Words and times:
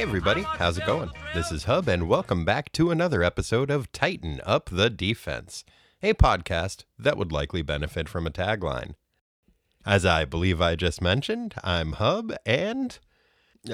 Hey, 0.00 0.06
everybody, 0.06 0.40
how's 0.40 0.78
it 0.78 0.86
going? 0.86 1.10
This 1.34 1.52
is 1.52 1.64
Hub, 1.64 1.86
and 1.86 2.08
welcome 2.08 2.42
back 2.42 2.72
to 2.72 2.90
another 2.90 3.22
episode 3.22 3.70
of 3.70 3.92
Tighten 3.92 4.40
Up 4.46 4.70
the 4.72 4.88
Defense, 4.88 5.62
a 6.02 6.14
podcast 6.14 6.84
that 6.98 7.18
would 7.18 7.30
likely 7.30 7.60
benefit 7.60 8.08
from 8.08 8.26
a 8.26 8.30
tagline. 8.30 8.94
As 9.84 10.06
I 10.06 10.24
believe 10.24 10.58
I 10.58 10.74
just 10.74 11.02
mentioned, 11.02 11.54
I'm 11.62 11.92
Hub, 11.92 12.32
and 12.46 12.98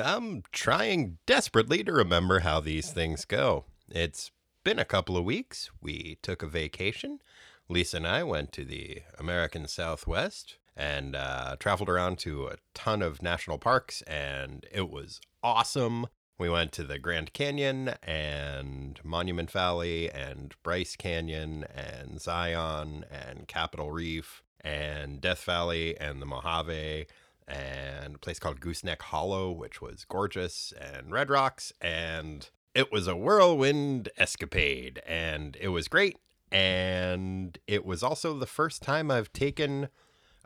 I'm 0.03 0.43
trying 0.51 1.19
desperately 1.27 1.85
to 1.85 1.93
remember 1.93 2.41
how 2.41 2.59
these 2.59 2.91
things 2.91 3.25
go. 3.25 3.67
It's 3.89 4.33
been 4.65 4.81
a 4.81 4.85
couple 4.85 5.17
of 5.17 5.25
weeks. 5.25 5.71
We 5.81 6.19
took 6.23 6.43
a 6.43 6.49
vacation. 6.49 7.21
Lisa 7.69 7.99
and 7.99 8.07
I 8.07 8.25
went 8.25 8.51
to 8.55 8.65
the 8.65 9.03
American 9.17 9.69
Southwest 9.69 10.57
and 10.77 11.15
uh, 11.15 11.55
traveled 11.61 11.89
around 11.89 12.19
to 12.19 12.49
a 12.49 12.57
ton 12.75 13.01
of 13.01 13.23
national 13.23 13.59
parks, 13.59 14.03
and 14.03 14.67
it 14.73 14.91
was 14.91 15.21
awesome. 15.41 16.09
We 16.39 16.51
went 16.51 16.73
to 16.73 16.85
the 16.85 16.99
Grand 16.99 17.33
Canyon 17.33 17.95
and 18.03 19.01
Monument 19.03 19.51
Valley 19.51 20.11
and 20.11 20.55
Bryce 20.63 20.95
Canyon 20.95 21.65
and 21.75 22.21
Zion 22.21 23.07
and 23.11 23.49
Capitol 23.49 23.91
Reef 23.91 24.43
and 24.61 25.19
Death 25.19 25.45
Valley 25.45 25.99
and 25.99 26.21
the 26.21 26.27
Mojave 26.27 27.07
and 27.49 28.17
a 28.17 28.19
place 28.19 28.39
called 28.39 28.61
Gooseneck 28.61 29.01
Hollow, 29.01 29.51
which 29.51 29.81
was 29.81 30.05
gorgeous, 30.05 30.75
and 30.79 31.11
Red 31.11 31.31
Rocks. 31.31 31.73
And 31.81 32.51
it 32.75 32.93
was 32.93 33.07
a 33.07 33.17
whirlwind 33.17 34.11
escapade, 34.19 35.01
and 35.07 35.57
it 35.59 35.69
was 35.69 35.89
great. 35.89 36.19
And 36.53 37.59
it 37.67 37.87
was 37.87 38.03
also 38.03 38.37
the 38.39 38.47
first 38.47 38.83
time 38.83 39.11
I've 39.11 39.33
taken 39.33 39.89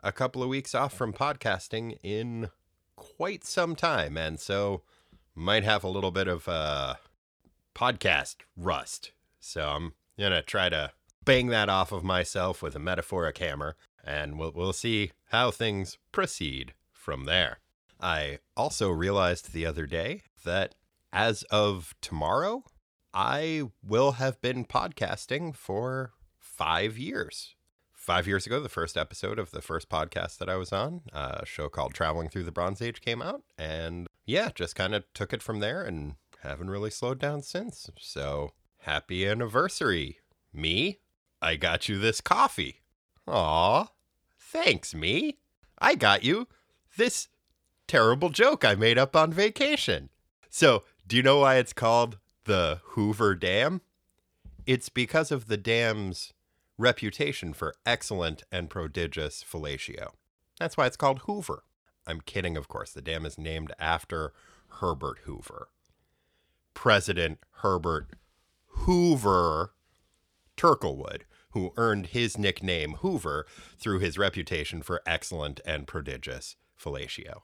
a 0.01 0.13
couple 0.13 0.41
of 0.41 0.47
weeks 0.47 0.73
off 0.73 0.93
from 0.93 1.11
podcasting 1.11 1.97
in 2.01 2.49
quite 2.95 3.43
some 3.43 3.75
time. 3.75 4.15
And 4.15 4.39
so 4.39 4.83
might 5.35 5.63
have 5.63 5.83
a 5.83 5.89
little 5.89 6.11
bit 6.11 6.27
of 6.27 6.47
uh, 6.47 6.95
podcast 7.75 8.37
rust. 8.55 9.11
So 9.39 9.67
I'm 9.69 9.93
going 10.17 10.31
to 10.31 10.41
try 10.41 10.69
to 10.69 10.91
bang 11.23 11.47
that 11.47 11.69
off 11.69 11.91
of 11.91 12.03
myself 12.03 12.61
with 12.61 12.75
a 12.75 12.79
metaphoric 12.79 13.37
hammer, 13.37 13.75
and 14.03 14.37
we'll, 14.37 14.51
we'll 14.51 14.73
see 14.73 15.11
how 15.29 15.51
things 15.51 15.97
proceed 16.11 16.73
from 16.91 17.25
there. 17.25 17.59
I 17.99 18.39
also 18.57 18.89
realized 18.89 19.53
the 19.53 19.65
other 19.65 19.85
day 19.85 20.23
that 20.43 20.75
as 21.13 21.43
of 21.43 21.93
tomorrow, 22.01 22.63
I 23.13 23.63
will 23.83 24.13
have 24.13 24.41
been 24.41 24.65
podcasting 24.65 25.55
for 25.55 26.13
five 26.39 26.97
years. 26.97 27.55
Five 28.01 28.25
years 28.25 28.47
ago, 28.47 28.59
the 28.59 28.67
first 28.67 28.97
episode 28.97 29.37
of 29.37 29.51
the 29.51 29.61
first 29.61 29.87
podcast 29.87 30.39
that 30.39 30.49
I 30.49 30.55
was 30.55 30.73
on, 30.73 31.01
a 31.13 31.45
show 31.45 31.69
called 31.69 31.93
Traveling 31.93 32.29
Through 32.29 32.45
the 32.45 32.51
Bronze 32.51 32.81
Age, 32.81 32.99
came 32.99 33.21
out. 33.21 33.43
And 33.59 34.07
yeah, 34.25 34.49
just 34.55 34.75
kind 34.75 34.95
of 34.95 35.03
took 35.13 35.33
it 35.33 35.43
from 35.43 35.59
there 35.59 35.83
and 35.83 36.15
haven't 36.41 36.71
really 36.71 36.89
slowed 36.89 37.19
down 37.19 37.43
since. 37.43 37.91
So 37.99 38.53
happy 38.79 39.27
anniversary, 39.27 40.17
me. 40.51 40.97
I 41.43 41.55
got 41.55 41.87
you 41.87 41.99
this 41.99 42.21
coffee. 42.21 42.81
Aw, 43.27 43.85
thanks, 44.35 44.95
me. 44.95 45.37
I 45.77 45.93
got 45.93 46.23
you 46.23 46.47
this 46.97 47.27
terrible 47.85 48.29
joke 48.29 48.65
I 48.65 48.73
made 48.73 48.97
up 48.97 49.15
on 49.15 49.31
vacation. 49.31 50.09
So, 50.49 50.85
do 51.05 51.15
you 51.15 51.21
know 51.21 51.37
why 51.37 51.57
it's 51.57 51.71
called 51.71 52.17
the 52.45 52.79
Hoover 52.83 53.35
Dam? 53.35 53.81
It's 54.65 54.89
because 54.89 55.31
of 55.31 55.45
the 55.45 55.57
dam's 55.57 56.33
reputation 56.81 57.53
for 57.53 57.75
excellent 57.85 58.43
and 58.51 58.69
prodigious 58.69 59.43
fellatio. 59.43 60.11
That's 60.59 60.75
why 60.75 60.87
it's 60.87 60.97
called 60.97 61.19
Hoover. 61.19 61.63
I'm 62.05 62.21
kidding, 62.21 62.57
of 62.57 62.67
course. 62.67 62.91
The 62.91 63.01
dam 63.01 63.25
is 63.25 63.37
named 63.37 63.71
after 63.79 64.33
Herbert 64.79 65.19
Hoover. 65.23 65.69
President 66.73 67.39
Herbert 67.61 68.09
Hoover 68.67 69.73
Turklewood, 70.57 71.21
who 71.51 71.73
earned 71.77 72.07
his 72.07 72.37
nickname 72.37 72.93
Hoover 73.01 73.45
through 73.77 73.99
his 73.99 74.17
reputation 74.17 74.81
for 74.81 75.01
excellent 75.05 75.59
and 75.65 75.87
prodigious 75.87 76.55
fellatio. 76.79 77.41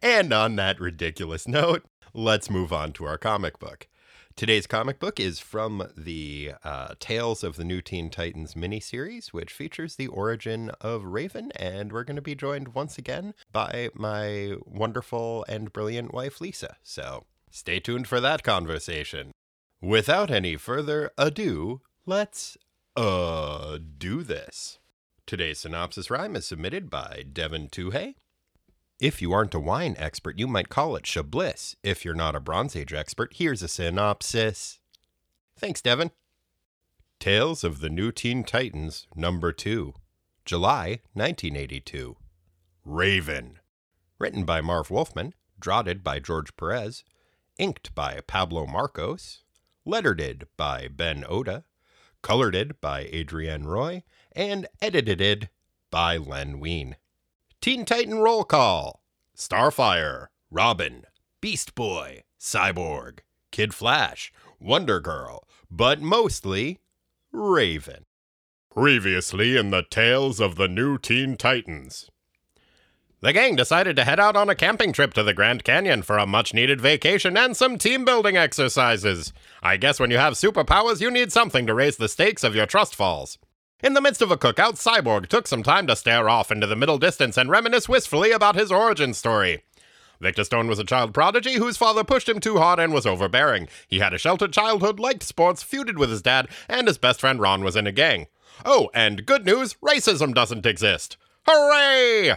And 0.00 0.32
on 0.32 0.56
that 0.56 0.80
ridiculous 0.80 1.46
note, 1.48 1.84
let's 2.12 2.50
move 2.50 2.72
on 2.72 2.92
to 2.94 3.04
our 3.04 3.18
comic 3.18 3.58
book. 3.58 3.88
Today's 4.34 4.66
comic 4.66 4.98
book 4.98 5.20
is 5.20 5.40
from 5.40 5.88
the 5.96 6.52
uh, 6.64 6.94
Tales 6.98 7.44
of 7.44 7.56
the 7.56 7.64
New 7.64 7.82
Teen 7.82 8.08
Titans 8.08 8.54
miniseries, 8.54 9.28
which 9.28 9.52
features 9.52 9.96
the 9.96 10.06
origin 10.06 10.70
of 10.80 11.04
Raven, 11.04 11.52
and 11.56 11.92
we're 11.92 12.02
going 12.04 12.16
to 12.16 12.22
be 12.22 12.34
joined 12.34 12.74
once 12.74 12.96
again 12.96 13.34
by 13.52 13.90
my 13.94 14.54
wonderful 14.64 15.44
and 15.48 15.72
brilliant 15.72 16.14
wife, 16.14 16.40
Lisa. 16.40 16.76
So 16.82 17.26
stay 17.50 17.78
tuned 17.78 18.08
for 18.08 18.20
that 18.20 18.42
conversation. 18.42 19.32
Without 19.80 20.30
any 20.30 20.56
further 20.56 21.10
ado, 21.18 21.82
let's 22.06 22.56
uh 22.96 23.78
do 23.98 24.22
this. 24.22 24.78
Today's 25.26 25.60
synopsis 25.60 26.10
rhyme 26.10 26.36
is 26.36 26.46
submitted 26.46 26.88
by 26.90 27.24
Devin 27.30 27.68
Tuhey. 27.68 28.14
If 29.00 29.20
you 29.20 29.32
aren't 29.32 29.54
a 29.54 29.60
wine 29.60 29.96
expert, 29.98 30.38
you 30.38 30.46
might 30.46 30.68
call 30.68 30.96
it 30.96 31.06
Chablis. 31.06 31.76
If 31.82 32.04
you're 32.04 32.14
not 32.14 32.36
a 32.36 32.40
Bronze 32.40 32.76
Age 32.76 32.92
expert, 32.92 33.34
here's 33.34 33.62
a 33.62 33.68
synopsis. 33.68 34.78
Thanks, 35.56 35.82
Devin. 35.82 36.10
Tales 37.18 37.62
of 37.62 37.80
the 37.80 37.90
New 37.90 38.10
Teen 38.12 38.42
Titans, 38.44 39.06
number 39.14 39.52
2, 39.52 39.94
July 40.44 41.00
1982. 41.14 42.16
Raven. 42.84 43.58
Written 44.18 44.44
by 44.44 44.60
Marv 44.60 44.90
Wolfman, 44.90 45.34
draughted 45.60 46.02
by 46.02 46.18
George 46.18 46.56
Perez, 46.56 47.04
inked 47.58 47.94
by 47.94 48.20
Pablo 48.26 48.66
Marcos, 48.66 49.44
lettered 49.84 50.46
by 50.56 50.88
Ben 50.88 51.24
Oda, 51.28 51.64
colored 52.22 52.80
by 52.80 53.04
Adrienne 53.12 53.64
Roy, 53.64 54.02
and 54.32 54.66
edited 54.80 55.48
by 55.90 56.16
Len 56.16 56.58
Wein. 56.58 56.96
Teen 57.62 57.84
Titan 57.84 58.18
Roll 58.18 58.42
Call 58.42 59.04
Starfire, 59.38 60.26
Robin, 60.50 61.04
Beast 61.40 61.76
Boy, 61.76 62.24
Cyborg, 62.36 63.20
Kid 63.52 63.72
Flash, 63.72 64.32
Wonder 64.58 64.98
Girl, 64.98 65.46
but 65.70 66.00
mostly 66.00 66.80
Raven. 67.30 68.04
Previously 68.68 69.56
in 69.56 69.70
the 69.70 69.84
Tales 69.88 70.40
of 70.40 70.56
the 70.56 70.66
New 70.66 70.98
Teen 70.98 71.36
Titans. 71.36 72.10
The 73.20 73.32
gang 73.32 73.54
decided 73.54 73.94
to 73.94 74.04
head 74.04 74.18
out 74.18 74.34
on 74.34 74.50
a 74.50 74.56
camping 74.56 74.92
trip 74.92 75.14
to 75.14 75.22
the 75.22 75.32
Grand 75.32 75.62
Canyon 75.62 76.02
for 76.02 76.18
a 76.18 76.26
much 76.26 76.52
needed 76.52 76.80
vacation 76.80 77.36
and 77.36 77.56
some 77.56 77.78
team 77.78 78.04
building 78.04 78.36
exercises. 78.36 79.32
I 79.62 79.76
guess 79.76 80.00
when 80.00 80.10
you 80.10 80.18
have 80.18 80.32
superpowers, 80.32 81.00
you 81.00 81.12
need 81.12 81.30
something 81.30 81.68
to 81.68 81.74
raise 81.74 81.96
the 81.96 82.08
stakes 82.08 82.42
of 82.42 82.56
your 82.56 82.66
trust 82.66 82.96
falls. 82.96 83.38
In 83.82 83.94
the 83.94 84.00
midst 84.00 84.22
of 84.22 84.30
a 84.30 84.36
cookout, 84.36 84.74
Cyborg 84.74 85.26
took 85.26 85.48
some 85.48 85.64
time 85.64 85.88
to 85.88 85.96
stare 85.96 86.28
off 86.28 86.52
into 86.52 86.68
the 86.68 86.76
middle 86.76 86.98
distance 86.98 87.36
and 87.36 87.50
reminisce 87.50 87.88
wistfully 87.88 88.30
about 88.30 88.54
his 88.54 88.70
origin 88.70 89.12
story. 89.12 89.64
Victor 90.20 90.44
Stone 90.44 90.68
was 90.68 90.78
a 90.78 90.84
child 90.84 91.12
prodigy 91.12 91.54
whose 91.54 91.76
father 91.76 92.04
pushed 92.04 92.28
him 92.28 92.38
too 92.38 92.58
hard 92.58 92.78
and 92.78 92.92
was 92.92 93.06
overbearing. 93.06 93.66
He 93.88 93.98
had 93.98 94.14
a 94.14 94.18
sheltered 94.18 94.52
childhood, 94.52 95.00
liked 95.00 95.24
sports, 95.24 95.64
feuded 95.64 95.96
with 95.96 96.10
his 96.10 96.22
dad, 96.22 96.46
and 96.68 96.86
his 96.86 96.96
best 96.96 97.18
friend 97.18 97.40
Ron 97.40 97.64
was 97.64 97.74
in 97.74 97.88
a 97.88 97.92
gang. 97.92 98.28
Oh, 98.64 98.88
and 98.94 99.26
good 99.26 99.44
news 99.44 99.74
racism 99.82 100.32
doesn't 100.32 100.64
exist. 100.64 101.16
Hooray! 101.48 102.36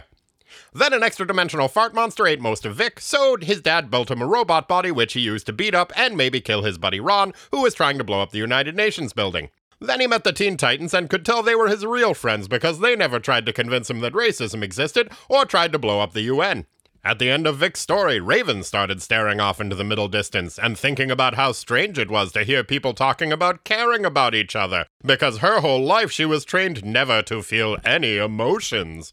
Then 0.74 0.92
an 0.92 1.04
extra 1.04 1.28
dimensional 1.28 1.68
fart 1.68 1.94
monster 1.94 2.26
ate 2.26 2.40
most 2.40 2.66
of 2.66 2.74
Vic, 2.74 2.98
so 2.98 3.36
his 3.40 3.60
dad 3.60 3.88
built 3.88 4.10
him 4.10 4.20
a 4.20 4.26
robot 4.26 4.66
body 4.66 4.90
which 4.90 5.12
he 5.12 5.20
used 5.20 5.46
to 5.46 5.52
beat 5.52 5.76
up 5.76 5.92
and 5.94 6.16
maybe 6.16 6.40
kill 6.40 6.64
his 6.64 6.76
buddy 6.76 6.98
Ron, 6.98 7.32
who 7.52 7.62
was 7.62 7.72
trying 7.72 7.98
to 7.98 8.04
blow 8.04 8.20
up 8.20 8.32
the 8.32 8.38
United 8.38 8.74
Nations 8.74 9.12
building. 9.12 9.50
Then 9.80 10.00
he 10.00 10.06
met 10.06 10.24
the 10.24 10.32
Teen 10.32 10.56
Titans 10.56 10.94
and 10.94 11.10
could 11.10 11.24
tell 11.24 11.42
they 11.42 11.54
were 11.54 11.68
his 11.68 11.84
real 11.84 12.14
friends 12.14 12.48
because 12.48 12.80
they 12.80 12.96
never 12.96 13.20
tried 13.20 13.46
to 13.46 13.52
convince 13.52 13.90
him 13.90 14.00
that 14.00 14.14
racism 14.14 14.62
existed 14.62 15.10
or 15.28 15.44
tried 15.44 15.72
to 15.72 15.78
blow 15.78 16.00
up 16.00 16.12
the 16.12 16.22
UN. 16.22 16.66
At 17.06 17.20
the 17.20 17.30
end 17.30 17.46
of 17.46 17.58
Vic's 17.58 17.78
story, 17.78 18.18
Raven 18.18 18.64
started 18.64 19.00
staring 19.00 19.38
off 19.38 19.60
into 19.60 19.76
the 19.76 19.84
middle 19.84 20.08
distance 20.08 20.58
and 20.58 20.76
thinking 20.76 21.08
about 21.08 21.36
how 21.36 21.52
strange 21.52 22.00
it 22.00 22.10
was 22.10 22.32
to 22.32 22.42
hear 22.42 22.64
people 22.64 22.94
talking 22.94 23.30
about 23.30 23.62
caring 23.62 24.04
about 24.04 24.34
each 24.34 24.56
other, 24.56 24.86
because 25.04 25.38
her 25.38 25.60
whole 25.60 25.84
life 25.84 26.10
she 26.10 26.24
was 26.24 26.44
trained 26.44 26.84
never 26.84 27.22
to 27.22 27.44
feel 27.44 27.76
any 27.84 28.16
emotions. 28.16 29.12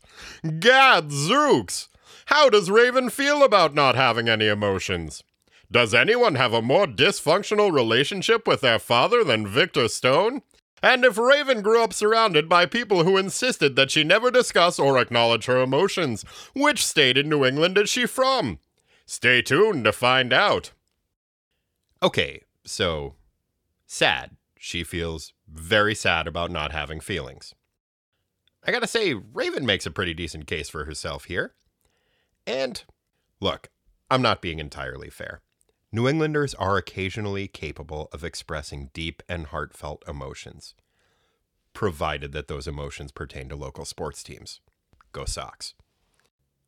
Gadzooks! 0.60 1.90
How 2.28 2.50
does 2.50 2.72
Raven 2.72 3.12
feel 3.12 3.44
about 3.44 3.76
not 3.76 3.94
having 3.94 4.28
any 4.28 4.48
emotions? 4.48 5.24
Does 5.72 5.94
anyone 5.94 6.34
have 6.34 6.54
a 6.54 6.64
more 6.64 6.88
dysfunctional 6.88 7.72
relationship 7.72 8.48
with 8.48 8.62
their 8.62 8.80
father 8.80 9.24
than 9.24 9.46
Victor 9.46 9.88
Stone? 9.88 10.42
And 10.84 11.06
if 11.06 11.18
Raven 11.18 11.62
grew 11.62 11.82
up 11.82 11.94
surrounded 11.94 12.50
by 12.50 12.66
people 12.66 13.06
who 13.06 13.16
insisted 13.16 13.78
that 13.78 13.90
she 13.90 14.04
never 14.04 14.30
discuss 14.30 14.78
or 14.78 15.00
acknowledge 15.00 15.46
her 15.46 15.62
emotions, 15.62 16.24
which 16.54 16.86
state 16.86 17.18
in 17.18 17.30
New 17.30 17.46
England 17.46 17.78
is 17.78 17.90
she 17.90 18.06
from? 18.06 18.60
Stay 19.06 19.42
tuned 19.42 19.86
to 19.86 19.94
find 19.94 20.34
out. 20.34 20.74
Okay, 22.04 22.42
so 22.66 23.16
sad. 23.88 24.32
She 24.60 24.84
feels 24.84 25.32
very 25.48 25.96
sad 25.96 26.28
about 26.28 26.52
not 26.52 26.74
having 26.74 27.00
feelings. 27.00 27.56
I 28.66 28.72
gotta 28.72 28.88
say, 28.88 29.14
Raven 29.14 29.66
makes 29.66 29.86
a 29.86 29.92
pretty 29.92 30.14
decent 30.14 30.48
case 30.48 30.68
for 30.68 30.84
herself 30.84 31.26
here. 31.26 31.54
And 32.46 32.84
look, 33.40 33.70
I'm 34.12 34.22
not 34.22 34.42
being 34.42 34.60
entirely 34.60 35.10
fair. 35.10 35.42
New 35.96 36.08
Englanders 36.08 36.56
are 36.56 36.76
occasionally 36.76 37.48
capable 37.48 38.10
of 38.12 38.24
expressing 38.24 38.90
deep 38.96 39.22
and 39.30 39.46
heartfelt 39.46 40.04
emotions, 40.08 40.74
provided 41.74 42.32
that 42.32 42.48
those 42.48 42.68
emotions 42.68 43.12
pertain 43.12 43.48
to 43.48 43.56
local 43.56 43.86
sports 43.86 44.24
teams. 44.24 44.60
Go 45.12 45.26
Sox. 45.26 45.76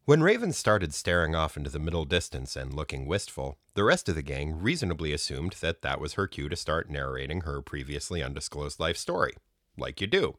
When 0.04 0.22
Raven 0.22 0.54
started 0.54 0.94
staring 0.94 1.34
off 1.34 1.58
into 1.58 1.72
the 1.72 1.80
middle 1.80 2.06
distance 2.06 2.56
and 2.56 2.72
looking 2.72 3.08
wistful, 3.08 3.58
the 3.74 3.84
rest 3.84 4.08
of 4.08 4.14
the 4.14 4.22
gang 4.22 4.60
reasonably 4.62 5.12
assumed 5.12 5.54
that 5.54 5.82
that 5.82 6.00
was 6.00 6.14
her 6.14 6.28
cue 6.28 6.48
to 6.48 6.56
start 6.56 6.92
narrating 6.92 7.42
her 7.42 7.64
previously 7.64 8.22
undisclosed 8.22 8.80
life 8.80 8.96
story, 8.96 9.34
like 9.76 10.00
you 10.00 10.06
do. 10.06 10.38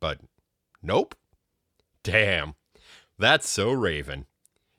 But 0.00 0.20
nope. 0.82 1.14
Damn. 2.02 2.54
That's 3.18 3.46
so 3.46 3.72
Raven. 3.72 4.24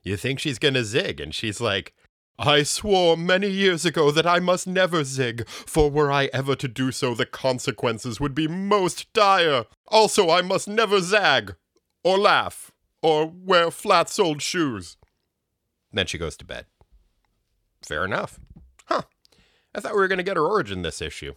You 0.02 0.18
think 0.18 0.40
she's 0.40 0.58
gonna 0.58 0.84
zig, 0.84 1.20
and 1.20 1.36
she's 1.36 1.62
like, 1.62 1.94
I 2.40 2.64
swore 2.64 3.16
many 3.16 3.48
years 3.48 3.86
ago 3.86 4.10
that 4.12 4.26
I 4.26 4.40
must 4.40 4.66
never 4.66 5.04
zig, 5.04 5.48
for 5.48 5.90
were 5.92 6.12
I 6.12 6.30
ever 6.34 6.56
to 6.56 6.68
do 6.68 6.92
so, 6.92 7.14
the 7.14 7.28
consequences 7.28 8.20
would 8.20 8.34
be 8.34 8.48
most 8.48 9.12
dire. 9.14 9.66
Also, 9.88 10.30
I 10.30 10.42
must 10.42 10.68
never 10.68 11.00
zag, 11.00 11.56
or 12.04 12.18
laugh, 12.18 12.72
or 13.02 13.28
wear 13.28 13.70
flat 13.70 14.10
soled 14.10 14.42
shoes. 14.42 14.98
Then 15.92 16.08
she 16.08 16.18
goes 16.18 16.36
to 16.38 16.46
bed. 16.46 16.66
Fair 17.84 18.04
enough. 18.04 18.40
Huh. 18.86 19.04
I 19.76 19.80
thought 19.80 19.94
we 19.94 20.00
were 20.00 20.08
going 20.08 20.18
to 20.18 20.24
get 20.24 20.38
her 20.38 20.46
origin 20.46 20.82
this 20.82 21.02
issue. 21.02 21.34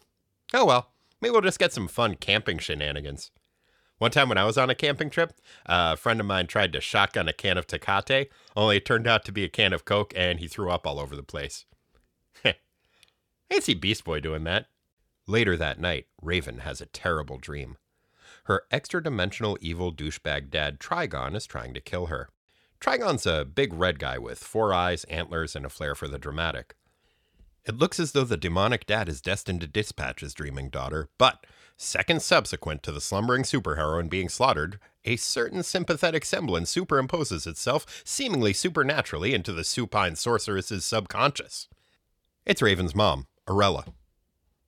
Oh 0.55 0.65
well, 0.65 0.93
maybe 1.21 1.33
we'll 1.33 1.43
just 1.43 1.59
get 1.59 1.73
some 1.73 1.89
fun 1.89 2.15
camping 2.15 2.59
shenanigans. 2.59 3.31
One 3.99 4.11
time 4.11 4.29
when 4.29 4.39
I 4.39 4.45
was 4.45 4.59
on 4.59 4.69
a 4.69 4.75
camping 4.75 5.09
trip, 5.09 5.33
a 5.65 5.97
friend 5.97 6.21
of 6.21 6.27
mine 6.27 6.47
tried 6.47 6.73
to 6.75 6.81
shotgun 6.81 7.29
a 7.29 7.33
can 7.33 7.57
of 7.57 7.67
Tecate, 7.67 8.29
only 8.55 8.77
it 8.77 8.85
turned 8.85 9.07
out 9.07 9.25
to 9.25 9.33
be 9.33 9.45
a 9.45 9.49
can 9.49 9.73
of 9.73 9.87
Coke 9.87 10.13
and 10.15 10.39
he 10.39 10.49
threw 10.49 10.71
up 10.71 10.87
all 10.87 11.01
over 11.01 11.17
the 11.17 11.23
place. 11.23 11.65
I 12.45 13.61
see 13.61 13.75
Beast 13.75 14.05
Boy 14.05 14.21
doing 14.21 14.45
that. 14.45 14.67
Later 15.27 15.57
that 15.57 15.81
night, 15.81 16.07
Raven 16.21 16.59
has 16.59 16.81
a 16.81 16.87
terrible 16.87 17.39
dream. 17.39 17.79
Her 18.45 18.65
extra 18.71 19.03
dimensional 19.03 19.57
evil 19.61 19.93
douchebag 19.93 20.51
dad 20.51 20.79
Trigon 20.79 21.35
is 21.35 21.47
trying 21.47 21.73
to 21.75 21.81
kill 21.81 22.07
her. 22.07 22.29
Trigon's 22.81 23.27
a 23.27 23.45
big 23.45 23.73
red 23.73 23.99
guy 23.99 24.19
with 24.19 24.39
four 24.39 24.75
eyes, 24.75 25.05
antlers, 25.05 25.57
and 25.57 25.65
a 25.65 25.71
flair 25.71 25.95
for 25.95 26.07
the 26.07 26.19
dramatic. 26.19 26.77
It 27.65 27.79
looks 27.79 27.99
as 27.99 28.13
though 28.13 28.25
the 28.25 28.37
demonic 28.37 28.87
dad 28.87 29.09
is 29.09 29.21
destined 29.21 29.63
to 29.63 29.67
dispatch 29.67 30.21
his 30.21 30.35
dreaming 30.35 30.69
daughter, 30.69 31.09
but 31.19 31.45
seconds 31.77 32.25
subsequent 32.25 32.83
to 32.83 32.93
the 32.93 33.01
slumbering 33.01 33.43
superheroine 33.43 34.09
being 34.09 34.29
slaughtered, 34.29 34.79
a 35.05 35.17
certain 35.17 35.63
sympathetic 35.63 36.25
semblance 36.25 36.75
superimposes 36.75 37.47
itself 37.47 38.03
seemingly 38.05 38.53
supernaturally 38.53 39.35
into 39.35 39.53
the 39.53 39.65
supine 39.65 40.17
sorceress's 40.17 40.85
subconscious. 40.85 41.69
It's 42.45 42.63
Raven's 42.63 42.95
mom, 42.95 43.27
Arella. 43.49 43.89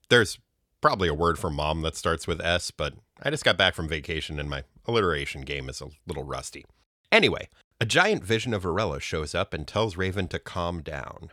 There's 0.08 0.38
probably 0.80 1.08
a 1.08 1.14
word 1.14 1.38
for 1.38 1.50
mom 1.50 1.82
that 1.82 1.96
starts 1.96 2.26
with 2.26 2.40
S, 2.40 2.70
but 2.70 2.94
I 3.22 3.30
just 3.30 3.44
got 3.44 3.56
back 3.56 3.74
from 3.74 3.88
vacation 3.88 4.38
and 4.38 4.48
my 4.48 4.64
alliteration 4.86 5.42
game 5.42 5.68
is 5.68 5.80
a 5.80 5.88
little 6.06 6.24
rusty. 6.24 6.64
Anyway, 7.10 7.48
a 7.80 7.86
giant 7.86 8.24
vision 8.24 8.52
of 8.52 8.64
Arella 8.64 9.00
shows 9.00 9.34
up 9.34 9.54
and 9.54 9.66
tells 9.66 9.96
Raven 9.96 10.28
to 10.28 10.38
calm 10.38 10.82
down. 10.82 11.30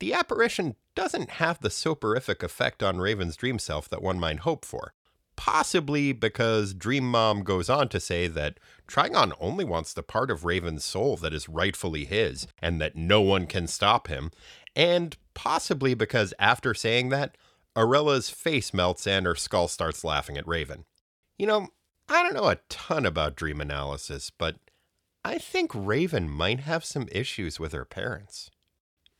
The 0.00 0.12
apparition 0.12 0.76
doesn't 0.94 1.30
have 1.30 1.60
the 1.60 1.70
soporific 1.70 2.42
effect 2.42 2.82
on 2.82 2.98
Raven's 2.98 3.36
dream 3.36 3.58
self 3.58 3.88
that 3.88 4.02
one 4.02 4.18
might 4.18 4.40
hope 4.40 4.64
for. 4.64 4.92
Possibly 5.36 6.12
because 6.12 6.74
Dream 6.74 7.10
Mom 7.10 7.42
goes 7.42 7.68
on 7.68 7.88
to 7.88 7.98
say 7.98 8.28
that 8.28 8.60
Trigon 8.86 9.32
only 9.40 9.64
wants 9.64 9.92
the 9.92 10.02
part 10.02 10.30
of 10.30 10.44
Raven's 10.44 10.84
soul 10.84 11.16
that 11.16 11.34
is 11.34 11.48
rightfully 11.48 12.04
his 12.04 12.46
and 12.62 12.80
that 12.80 12.94
no 12.94 13.20
one 13.20 13.46
can 13.46 13.66
stop 13.66 14.06
him. 14.06 14.30
And 14.76 15.16
possibly 15.34 15.94
because 15.94 16.34
after 16.38 16.72
saying 16.72 17.08
that, 17.08 17.36
Arella's 17.76 18.30
face 18.30 18.72
melts 18.72 19.06
and 19.06 19.26
her 19.26 19.34
skull 19.34 19.66
starts 19.66 20.04
laughing 20.04 20.36
at 20.36 20.46
Raven. 20.46 20.84
You 21.36 21.46
know, 21.46 21.68
I 22.08 22.22
don't 22.22 22.34
know 22.34 22.48
a 22.48 22.58
ton 22.68 23.04
about 23.04 23.34
dream 23.34 23.60
analysis, 23.60 24.30
but 24.30 24.56
I 25.24 25.38
think 25.38 25.72
Raven 25.74 26.28
might 26.28 26.60
have 26.60 26.84
some 26.84 27.08
issues 27.10 27.58
with 27.58 27.72
her 27.72 27.84
parents. 27.84 28.50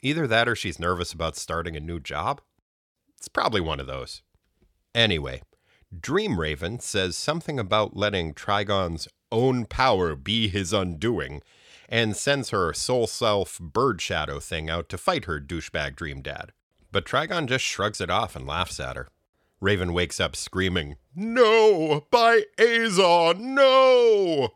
Either 0.04 0.26
that 0.26 0.46
or 0.46 0.54
she's 0.54 0.78
nervous 0.78 1.14
about 1.14 1.34
starting 1.34 1.74
a 1.76 1.80
new 1.80 1.98
job. 1.98 2.42
It's 3.16 3.26
probably 3.26 3.62
one 3.62 3.80
of 3.80 3.86
those. 3.86 4.20
Anyway, 4.94 5.40
Dream 5.98 6.38
Raven 6.38 6.78
says 6.78 7.16
something 7.16 7.58
about 7.58 7.96
letting 7.96 8.34
Trigon's 8.34 9.08
own 9.32 9.64
power 9.64 10.14
be 10.14 10.48
his 10.48 10.74
undoing 10.74 11.40
and 11.88 12.14
sends 12.14 12.50
her 12.50 12.74
soul 12.74 13.06
self 13.06 13.58
bird 13.58 14.02
shadow 14.02 14.38
thing 14.40 14.68
out 14.68 14.90
to 14.90 14.98
fight 14.98 15.24
her 15.24 15.40
douchebag 15.40 15.96
dream 15.96 16.20
dad. 16.20 16.52
But 16.92 17.06
Trigon 17.06 17.46
just 17.46 17.64
shrugs 17.64 18.00
it 18.02 18.10
off 18.10 18.36
and 18.36 18.46
laughs 18.46 18.78
at 18.78 18.96
her. 18.96 19.08
Raven 19.58 19.94
wakes 19.94 20.20
up 20.20 20.36
screaming, 20.36 20.96
No! 21.14 22.06
By 22.10 22.42
Azar, 22.60 23.34
no! 23.34 24.50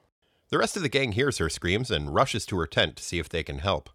The 0.51 0.59
rest 0.59 0.77
of 0.77 0.83
the 0.83 0.91
gang 0.91 1.13
hears 1.13 1.39
her 1.39 1.49
screams 1.49 1.91
and 1.91 2.15
rushes 2.15 2.45
to 2.47 2.59
her 2.59 2.67
tent 2.67 2.97
to 2.97 3.03
see 3.03 3.19
if 3.19 3.31
they 3.31 3.43
can 3.43 3.61
help. 3.61 3.89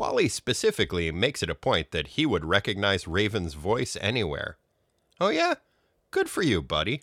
Wally 0.00 0.30
specifically 0.30 1.12
makes 1.12 1.42
it 1.42 1.50
a 1.50 1.54
point 1.54 1.90
that 1.90 2.16
he 2.16 2.24
would 2.24 2.46
recognize 2.46 3.06
Raven's 3.06 3.52
voice 3.52 3.98
anywhere. 4.00 4.56
Oh, 5.20 5.28
yeah? 5.28 5.56
Good 6.10 6.30
for 6.30 6.40
you, 6.40 6.62
buddy. 6.62 7.02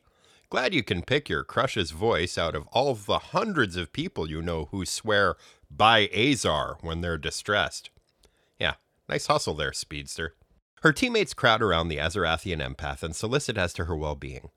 Glad 0.49 0.73
you 0.73 0.81
can 0.81 1.03
pick 1.03 1.29
your 1.29 1.43
crush's 1.43 1.91
voice 1.91 2.39
out 2.39 2.55
of 2.55 2.65
all 2.71 2.89
of 2.89 3.05
the 3.05 3.19
hundreds 3.19 3.75
of 3.75 3.93
people 3.93 4.27
you 4.27 4.41
know 4.41 4.65
who 4.71 4.83
swear 4.83 5.35
by 5.69 6.07
Azar 6.07 6.79
when 6.81 7.01
they're 7.01 7.19
distressed. 7.19 7.91
Yeah, 8.59 8.73
nice 9.07 9.27
hustle 9.27 9.53
there, 9.53 9.73
Speedster. 9.73 10.33
Her 10.81 10.91
teammates 10.91 11.35
crowd 11.35 11.61
around 11.61 11.89
the 11.89 11.97
Azarathian 11.97 12.67
empath 12.67 13.03
and 13.03 13.15
solicit 13.15 13.59
as 13.59 13.73
to 13.73 13.85
her 13.85 13.95
well 13.95 14.15
being. 14.15 14.49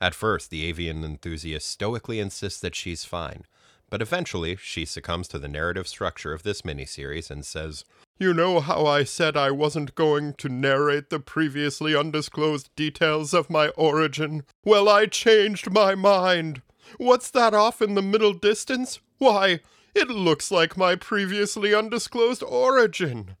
At 0.00 0.16
first, 0.16 0.50
the 0.50 0.64
avian 0.64 1.04
enthusiast 1.04 1.68
stoically 1.68 2.18
insists 2.18 2.60
that 2.60 2.74
she's 2.74 3.04
fine, 3.04 3.44
but 3.94 4.02
eventually 4.02 4.56
she 4.56 4.84
succumbs 4.84 5.28
to 5.28 5.38
the 5.38 5.46
narrative 5.46 5.86
structure 5.86 6.32
of 6.32 6.42
this 6.42 6.62
miniseries 6.62 7.30
and 7.30 7.46
says, 7.46 7.84
You 8.18 8.34
know 8.34 8.58
how 8.58 8.86
I 8.86 9.04
said 9.04 9.36
I 9.36 9.52
wasn't 9.52 9.94
going 9.94 10.32
to 10.38 10.48
narrate 10.48 11.10
the 11.10 11.20
previously 11.20 11.94
undisclosed 11.94 12.74
details 12.74 13.32
of 13.32 13.48
my 13.48 13.68
origin? 13.76 14.42
Well, 14.64 14.88
I 14.88 15.06
changed 15.06 15.70
my 15.70 15.94
mind. 15.94 16.60
What's 16.96 17.30
that 17.30 17.54
off 17.54 17.80
in 17.80 17.94
the 17.94 18.02
middle 18.02 18.32
distance? 18.32 18.98
Why, 19.18 19.60
it 19.94 20.08
looks 20.08 20.50
like 20.50 20.76
my 20.76 20.96
previously 20.96 21.72
undisclosed 21.72 22.42
origin. 22.42 23.36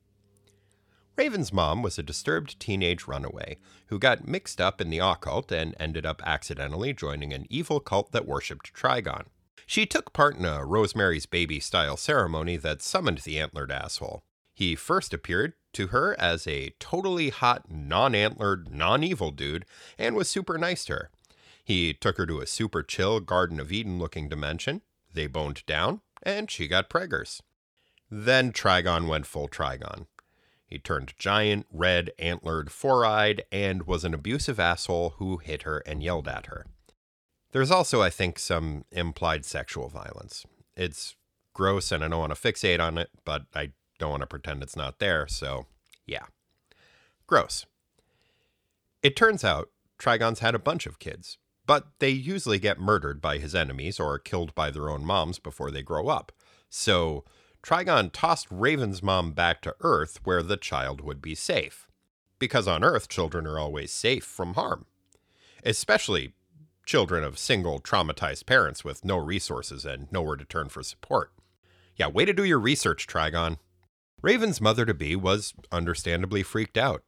Raven's 1.16 1.52
mom 1.52 1.82
was 1.82 1.98
a 1.98 2.02
disturbed 2.04 2.60
teenage 2.60 3.08
runaway 3.08 3.56
who 3.88 3.98
got 3.98 4.28
mixed 4.28 4.60
up 4.60 4.80
in 4.80 4.90
the 4.90 5.00
occult 5.00 5.50
and 5.50 5.74
ended 5.80 6.06
up 6.06 6.22
accidentally 6.24 6.92
joining 6.92 7.32
an 7.32 7.46
evil 7.50 7.80
cult 7.80 8.12
that 8.12 8.24
worshipped 8.24 8.72
Trigon. 8.72 9.24
She 9.66 9.86
took 9.86 10.12
part 10.12 10.36
in 10.36 10.44
a 10.44 10.64
Rosemary's 10.64 11.26
Baby 11.26 11.60
style 11.60 11.96
ceremony 11.96 12.56
that 12.58 12.82
summoned 12.82 13.18
the 13.18 13.38
antlered 13.38 13.72
asshole. 13.72 14.24
He 14.54 14.76
first 14.76 15.12
appeared 15.12 15.54
to 15.72 15.88
her 15.88 16.18
as 16.20 16.46
a 16.46 16.74
totally 16.78 17.30
hot, 17.30 17.70
non 17.70 18.14
antlered, 18.14 18.72
non 18.72 19.02
evil 19.02 19.30
dude 19.30 19.64
and 19.98 20.14
was 20.14 20.28
super 20.28 20.56
nice 20.58 20.84
to 20.86 20.92
her. 20.92 21.10
He 21.64 21.94
took 21.94 22.18
her 22.18 22.26
to 22.26 22.40
a 22.40 22.46
super 22.46 22.82
chill 22.82 23.20
Garden 23.20 23.58
of 23.58 23.72
Eden 23.72 23.98
looking 23.98 24.28
dimension. 24.28 24.82
They 25.12 25.26
boned 25.26 25.64
down, 25.66 26.02
and 26.22 26.50
she 26.50 26.68
got 26.68 26.90
preggers. 26.90 27.40
Then 28.10 28.52
Trigon 28.52 29.08
went 29.08 29.26
full 29.26 29.48
Trigon. 29.48 30.06
He 30.66 30.78
turned 30.78 31.14
giant, 31.18 31.66
red, 31.72 32.12
antlered, 32.18 32.70
four 32.70 33.04
eyed, 33.04 33.44
and 33.50 33.86
was 33.86 34.04
an 34.04 34.14
abusive 34.14 34.60
asshole 34.60 35.14
who 35.18 35.38
hit 35.38 35.62
her 35.62 35.78
and 35.86 36.02
yelled 36.02 36.28
at 36.28 36.46
her. 36.46 36.66
There's 37.54 37.70
also, 37.70 38.02
I 38.02 38.10
think, 38.10 38.40
some 38.40 38.84
implied 38.90 39.44
sexual 39.44 39.88
violence. 39.88 40.44
It's 40.76 41.14
gross 41.52 41.92
and 41.92 42.02
I 42.02 42.08
don't 42.08 42.18
want 42.18 42.34
to 42.34 42.52
fixate 42.52 42.80
on 42.80 42.98
it, 42.98 43.10
but 43.24 43.44
I 43.54 43.70
don't 44.00 44.10
want 44.10 44.22
to 44.22 44.26
pretend 44.26 44.60
it's 44.60 44.74
not 44.74 44.98
there, 44.98 45.28
so 45.28 45.66
yeah. 46.04 46.24
Gross. 47.28 47.64
It 49.04 49.14
turns 49.14 49.44
out 49.44 49.70
Trigon's 50.00 50.40
had 50.40 50.56
a 50.56 50.58
bunch 50.58 50.84
of 50.84 50.98
kids, 50.98 51.38
but 51.64 51.86
they 52.00 52.08
usually 52.08 52.58
get 52.58 52.80
murdered 52.80 53.20
by 53.20 53.38
his 53.38 53.54
enemies 53.54 54.00
or 54.00 54.18
killed 54.18 54.52
by 54.56 54.72
their 54.72 54.90
own 54.90 55.04
moms 55.04 55.38
before 55.38 55.70
they 55.70 55.82
grow 55.82 56.08
up. 56.08 56.32
So 56.68 57.24
Trigon 57.62 58.10
tossed 58.12 58.48
Raven's 58.50 59.00
mom 59.00 59.30
back 59.30 59.62
to 59.62 59.76
Earth 59.78 60.18
where 60.24 60.42
the 60.42 60.56
child 60.56 61.02
would 61.02 61.22
be 61.22 61.36
safe. 61.36 61.86
Because 62.40 62.66
on 62.66 62.82
Earth, 62.82 63.08
children 63.08 63.46
are 63.46 63.60
always 63.60 63.92
safe 63.92 64.24
from 64.24 64.54
harm. 64.54 64.86
Especially 65.64 66.32
children 66.84 67.24
of 67.24 67.38
single, 67.38 67.80
traumatized 67.80 68.46
parents 68.46 68.84
with 68.84 69.04
no 69.04 69.16
resources 69.16 69.84
and 69.84 70.10
nowhere 70.12 70.36
to 70.36 70.44
turn 70.44 70.68
for 70.68 70.82
support. 70.82 71.32
Yeah, 71.96 72.08
way 72.08 72.24
to 72.24 72.32
do 72.32 72.44
your 72.44 72.58
research, 72.58 73.06
Trigon. 73.06 73.58
Raven's 74.22 74.60
mother 74.60 74.84
to 74.86 74.94
be 74.94 75.14
was 75.14 75.54
understandably 75.70 76.42
freaked 76.42 76.78
out. 76.78 77.02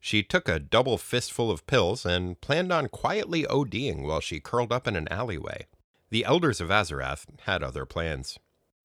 She 0.00 0.22
took 0.22 0.48
a 0.48 0.58
double 0.58 0.98
fistful 0.98 1.50
of 1.50 1.66
pills 1.66 2.04
and 2.04 2.40
planned 2.40 2.72
on 2.72 2.88
quietly 2.88 3.44
ODing 3.44 4.02
while 4.02 4.20
she 4.20 4.40
curled 4.40 4.72
up 4.72 4.88
in 4.88 4.96
an 4.96 5.06
alleyway. 5.12 5.66
The 6.10 6.24
elders 6.24 6.60
of 6.60 6.70
Azarath 6.70 7.26
had 7.42 7.62
other 7.62 7.86
plans. 7.86 8.38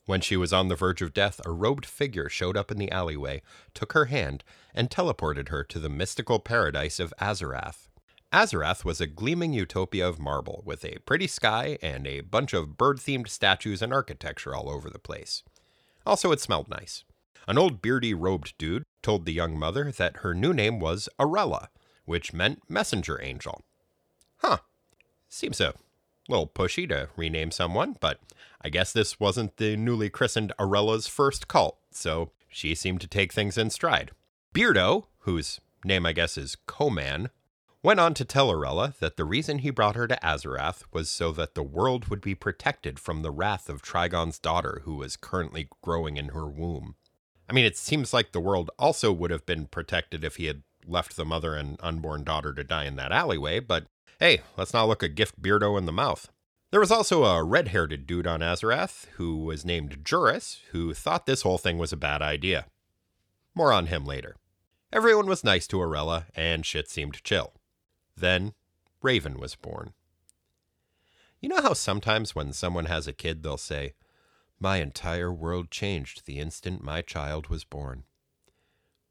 When 0.06 0.22
she 0.22 0.38
was 0.38 0.54
on 0.54 0.70
the 0.70 0.76
verge 0.76 1.02
of 1.02 1.14
death, 1.14 1.42
a 1.46 1.52
robed 1.52 1.86
figure 1.86 2.30
showed 2.30 2.56
up 2.56 2.72
in 2.72 2.78
the 2.78 2.92
alleyway, 2.92 3.42
took 3.74 3.94
her 3.94 4.06
hand, 4.06 4.44
and 4.74 4.90
teleported 4.90 5.50
her 5.50 5.64
to 5.66 5.80
the 5.80 5.90
mystical 5.90 6.40
paradise 6.40 7.00
of 7.00 7.14
Azarath. 7.20 7.87
Azarath 8.34 8.84
was 8.84 9.00
a 9.00 9.08
gleaming 9.08 9.54
utopia 9.54 10.08
of 10.08 10.20
marble, 10.20 10.62
with 10.66 10.84
a 10.84 11.00
pretty 11.06 11.28
sky 11.28 11.78
and 11.82 12.06
a 12.06 12.22
bunch 12.22 12.54
of 12.54 12.78
bird 12.78 12.98
themed 12.98 13.30
statues 13.30 13.82
and 13.82 13.94
architecture 13.94 14.54
all 14.54 14.70
over 14.70 14.90
the 14.90 15.00
place. 15.00 15.44
Also, 16.06 16.32
it 16.32 16.42
smelled 16.42 16.70
nice. 16.70 17.04
An 17.48 17.58
old 17.58 17.82
beardy 17.82 18.14
robed 18.14 18.54
dude 18.58 18.84
told 19.02 19.26
the 19.26 19.34
young 19.34 19.58
mother 19.58 19.92
that 19.94 20.18
her 20.18 20.34
new 20.34 20.54
name 20.54 20.80
was 20.80 21.08
Arella, 21.18 21.68
which 22.04 22.34
meant 22.34 22.70
messenger 22.70 23.22
angel. 23.22 23.64
Huh. 24.38 24.58
Seems 25.30 25.62
a 25.62 25.74
little 26.28 26.48
pushy 26.48 26.88
to 26.90 27.08
rename 27.16 27.52
someone, 27.52 27.96
but 28.02 28.20
I 28.62 28.68
guess 28.70 28.92
this 28.92 29.20
wasn't 29.20 29.56
the 29.56 29.78
newly 29.78 30.10
christened 30.10 30.52
Arella's 30.60 31.08
first 31.08 31.48
cult, 31.48 31.78
so 31.92 32.32
she 32.50 32.76
seemed 32.76 33.00
to 33.02 33.08
take 33.08 33.32
things 33.32 33.58
in 33.58 33.70
stride. 33.70 34.12
Beardo, 34.54 35.06
whose 35.20 35.62
name 35.86 36.06
I 36.06 36.12
guess 36.12 36.38
is 36.38 36.58
Koman, 36.68 37.30
went 37.88 38.02
on 38.02 38.14
to 38.14 38.26
tell 38.26 38.50
Arella 38.50 38.94
that 38.98 39.16
the 39.16 39.24
reason 39.24 39.60
he 39.60 39.70
brought 39.70 39.96
her 39.96 40.10
to 40.10 40.20
Azarath 40.22 40.84
was 40.92 41.10
so 41.10 41.32
that 41.32 41.56
the 41.56 41.64
world 41.64 42.10
would 42.10 42.20
be 42.20 42.36
protected 42.36 43.00
from 43.00 43.22
the 43.22 43.32
wrath 43.32 43.70
of 43.70 43.82
Trigon's 43.82 44.40
daughter, 44.40 44.82
who 44.84 44.96
was 44.96 45.16
currently 45.16 45.70
growing 45.82 46.18
in 46.18 46.28
her 46.30 46.46
womb. 46.46 46.96
I 47.50 47.54
mean, 47.54 47.64
it 47.64 47.78
seems 47.78 48.14
like 48.14 48.34
the 48.34 48.42
world 48.42 48.70
also 48.78 49.14
would 49.14 49.32
have 49.32 49.46
been 49.46 49.68
protected 49.68 50.26
if 50.26 50.36
he 50.36 50.48
had 50.48 50.64
left 50.86 51.16
the 51.16 51.24
mother 51.24 51.56
and 51.56 51.78
unborn 51.82 52.26
daughter 52.26 52.54
to 52.56 52.62
die 52.66 52.84
in 52.84 52.98
that 52.98 53.14
alleyway, 53.14 53.62
but 53.62 53.86
hey, 54.20 54.42
let's 54.58 54.74
not 54.74 54.90
look 54.90 55.02
a 55.02 55.08
gift 55.08 55.42
Beardo 55.42 55.78
in 55.78 55.86
the 55.86 55.94
mouth. 55.94 56.30
There 56.72 56.82
was 56.82 56.92
also 56.92 57.24
a 57.24 57.42
red 57.42 57.70
haired 57.70 58.06
dude 58.06 58.28
on 58.28 58.42
Azarath 58.42 59.06
who 59.16 59.38
was 59.38 59.64
named 59.64 60.04
Juris, 60.04 60.60
who 60.72 60.94
thought 60.94 61.26
this 61.26 61.44
whole 61.44 61.58
thing 61.58 61.78
was 61.78 61.94
a 61.94 61.98
bad 61.98 62.22
idea. 62.22 62.66
More 63.56 63.72
on 63.72 63.86
him 63.86 64.04
later. 64.04 64.36
Everyone 64.92 65.28
was 65.28 65.46
nice 65.46 65.68
to 65.68 65.78
Arella, 65.78 66.26
and 66.36 66.66
shit 66.66 66.90
seemed 66.90 67.24
chill. 67.24 67.54
Then, 68.18 68.54
Raven 69.02 69.40
was 69.40 69.56
born. 69.56 69.94
You 71.40 71.50
know 71.50 71.62
how 71.62 71.74
sometimes 71.74 72.34
when 72.34 72.52
someone 72.52 72.86
has 72.86 73.08
a 73.08 73.14
kid, 73.14 73.44
they'll 73.44 73.58
say, 73.58 73.94
My 74.60 74.78
entire 74.78 75.32
world 75.32 75.70
changed 75.70 76.26
the 76.26 76.40
instant 76.40 76.84
my 76.84 77.02
child 77.02 77.48
was 77.48 77.64
born? 77.64 78.04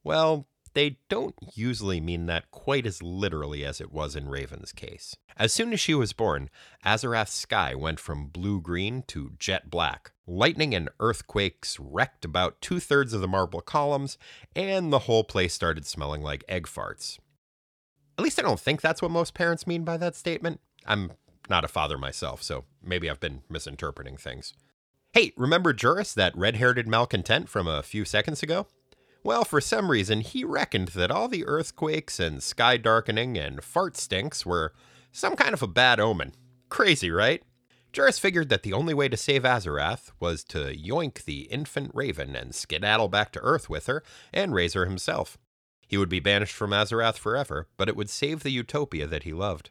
Well, 0.03 0.49
they 0.75 0.99
don't 1.09 1.35
usually 1.55 2.01
mean 2.01 2.27
that 2.27 2.51
quite 2.51 2.85
as 2.85 3.03
literally 3.03 3.65
as 3.65 3.81
it 3.81 3.93
was 3.93 4.15
in 4.15 4.29
Raven's 4.29 4.73
case. 4.73 5.17
As 5.37 5.53
soon 5.53 5.73
as 5.73 5.81
she 5.81 5.95
was 5.95 6.13
born, 6.13 6.51
Azarath's 6.85 7.33
sky 7.33 7.75
went 7.75 7.99
from 7.99 8.27
blue 8.27 8.61
green 8.61 9.03
to 9.07 9.33
jet 9.39 9.71
black. 9.71 10.13
Lightning 10.27 10.75
and 10.75 10.91
earthquakes 11.01 11.79
wrecked 11.81 12.27
about 12.27 12.61
two 12.61 12.79
thirds 12.79 13.15
of 13.15 13.23
the 13.23 13.29
marble 13.29 13.63
columns, 13.63 14.19
and 14.55 14.93
the 14.93 15.01
whole 15.01 15.25
place 15.25 15.55
started 15.55 15.87
smelling 15.87 16.23
like 16.23 16.45
egg 16.47 16.67
farts. 16.67 17.19
At 18.19 18.25
least 18.25 18.39
I 18.39 18.43
don't 18.43 18.61
think 18.61 18.81
that's 18.81 19.03
what 19.03 19.11
most 19.11 19.35
parents 19.35 19.67
mean 19.67 19.85
by 19.85 19.97
that 19.99 20.17
statement. 20.17 20.61
I'm 20.87 21.13
not 21.49 21.65
a 21.65 21.69
father 21.69 21.99
myself, 21.99 22.43
so 22.43 22.65
maybe 22.83 23.11
I've 23.11 23.21
been 23.21 23.43
misinterpreting 23.49 24.17
things. 24.17 24.55
Hey, 25.13 25.33
remember 25.37 25.73
Juris, 25.73 26.15
that 26.15 26.37
red 26.37 26.57
haired 26.57 26.87
malcontent 26.87 27.49
from 27.49 27.67
a 27.67 27.83
few 27.83 28.05
seconds 28.05 28.43
ago? 28.43 28.67
Well, 29.23 29.45
for 29.45 29.61
some 29.61 29.91
reason, 29.91 30.21
he 30.21 30.45
reckoned 30.45 30.89
that 30.89 31.11
all 31.11 31.27
the 31.27 31.47
earthquakes 31.47 32.21
and 32.21 32.43
sky 32.43 32.77
darkening 32.77 33.37
and 33.37 33.63
fart 33.63 33.97
stinks 33.97 34.47
were 34.47 34.73
some 35.11 35.35
kind 35.37 35.53
of 35.53 35.63
a 35.63 35.67
bad 35.67 35.99
omen. 35.99 36.33
Crazy, 36.69 37.11
right? 37.11 37.43
Juris 37.93 38.19
figured 38.19 38.51
that 38.51 38.63
the 38.63 38.73
only 38.73 38.93
way 38.93 39.09
to 39.09 39.17
save 39.17 39.43
Azarath 39.43 40.11
was 40.21 40.45
to 40.45 40.75
yoink 40.75 41.25
the 41.25 41.43
infant 41.43 41.91
raven 41.95 42.37
and 42.37 42.55
skedaddle 42.55 43.09
back 43.09 43.33
to 43.33 43.41
Earth 43.41 43.71
with 43.71 43.87
her 43.87 44.03
and 44.33 44.55
raise 44.55 44.75
her 44.75 44.85
himself. 44.85 45.39
He 45.87 45.97
would 45.97 46.09
be 46.09 46.21
banished 46.21 46.55
from 46.55 46.71
Azarath 46.71 47.17
forever, 47.17 47.69
but 47.77 47.89
it 47.89 47.97
would 47.97 48.11
save 48.11 48.43
the 48.43 48.51
utopia 48.51 49.07
that 49.07 49.23
he 49.23 49.33
loved. 49.33 49.71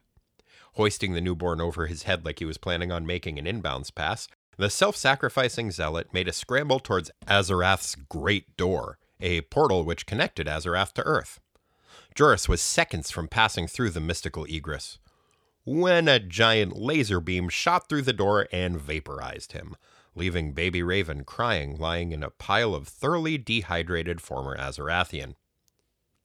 Hoisting 0.74 1.13
the 1.13 1.22
newborn 1.22 1.62
over 1.62 1.88
his 1.88 2.03
head 2.03 2.25
like 2.25 2.39
he 2.39 2.45
was 2.45 2.57
planning 2.57 2.91
on 2.91 3.05
making 3.05 3.38
an 3.39 3.45
inbounds 3.45 3.93
pass, 3.93 4.27
the 4.57 4.69
self 4.69 4.95
sacrificing 4.95 5.72
zealot 5.72 6.13
made 6.13 6.27
a 6.27 6.34
scramble 6.34 6.79
towards 6.79 7.12
Azarath's 7.27 7.95
great 7.95 8.55
door, 8.57 8.98
a 9.19 9.41
portal 9.41 9.84
which 9.84 10.05
connected 10.05 10.48
Azarath 10.48 10.93
to 10.93 11.03
Earth. 11.03 11.39
Juris 12.13 12.48
was 12.48 12.62
seconds 12.62 13.12
from 13.12 13.27
passing 13.27 13.67
through 13.67 13.89
the 13.89 14.00
mystical 14.00 14.45
egress 14.45 15.00
when 15.65 16.07
a 16.07 16.19
giant 16.19 16.77
laser 16.77 17.19
beam 17.19 17.50
shot 17.50 17.89
through 17.89 18.03
the 18.03 18.13
door 18.13 18.48
and 18.51 18.79
vaporized 18.79 19.53
him, 19.53 19.75
leaving 20.13 20.53
baby 20.53 20.84
Raven 20.84 21.24
crying 21.24 21.75
lying 21.77 22.12
in 22.12 22.24
a 22.24 22.29
pile 22.29 22.75
of 22.75 22.88
thoroughly 22.88 23.39
dehydrated 23.39 24.22
former 24.22 24.55
Azarathian. 24.55 25.34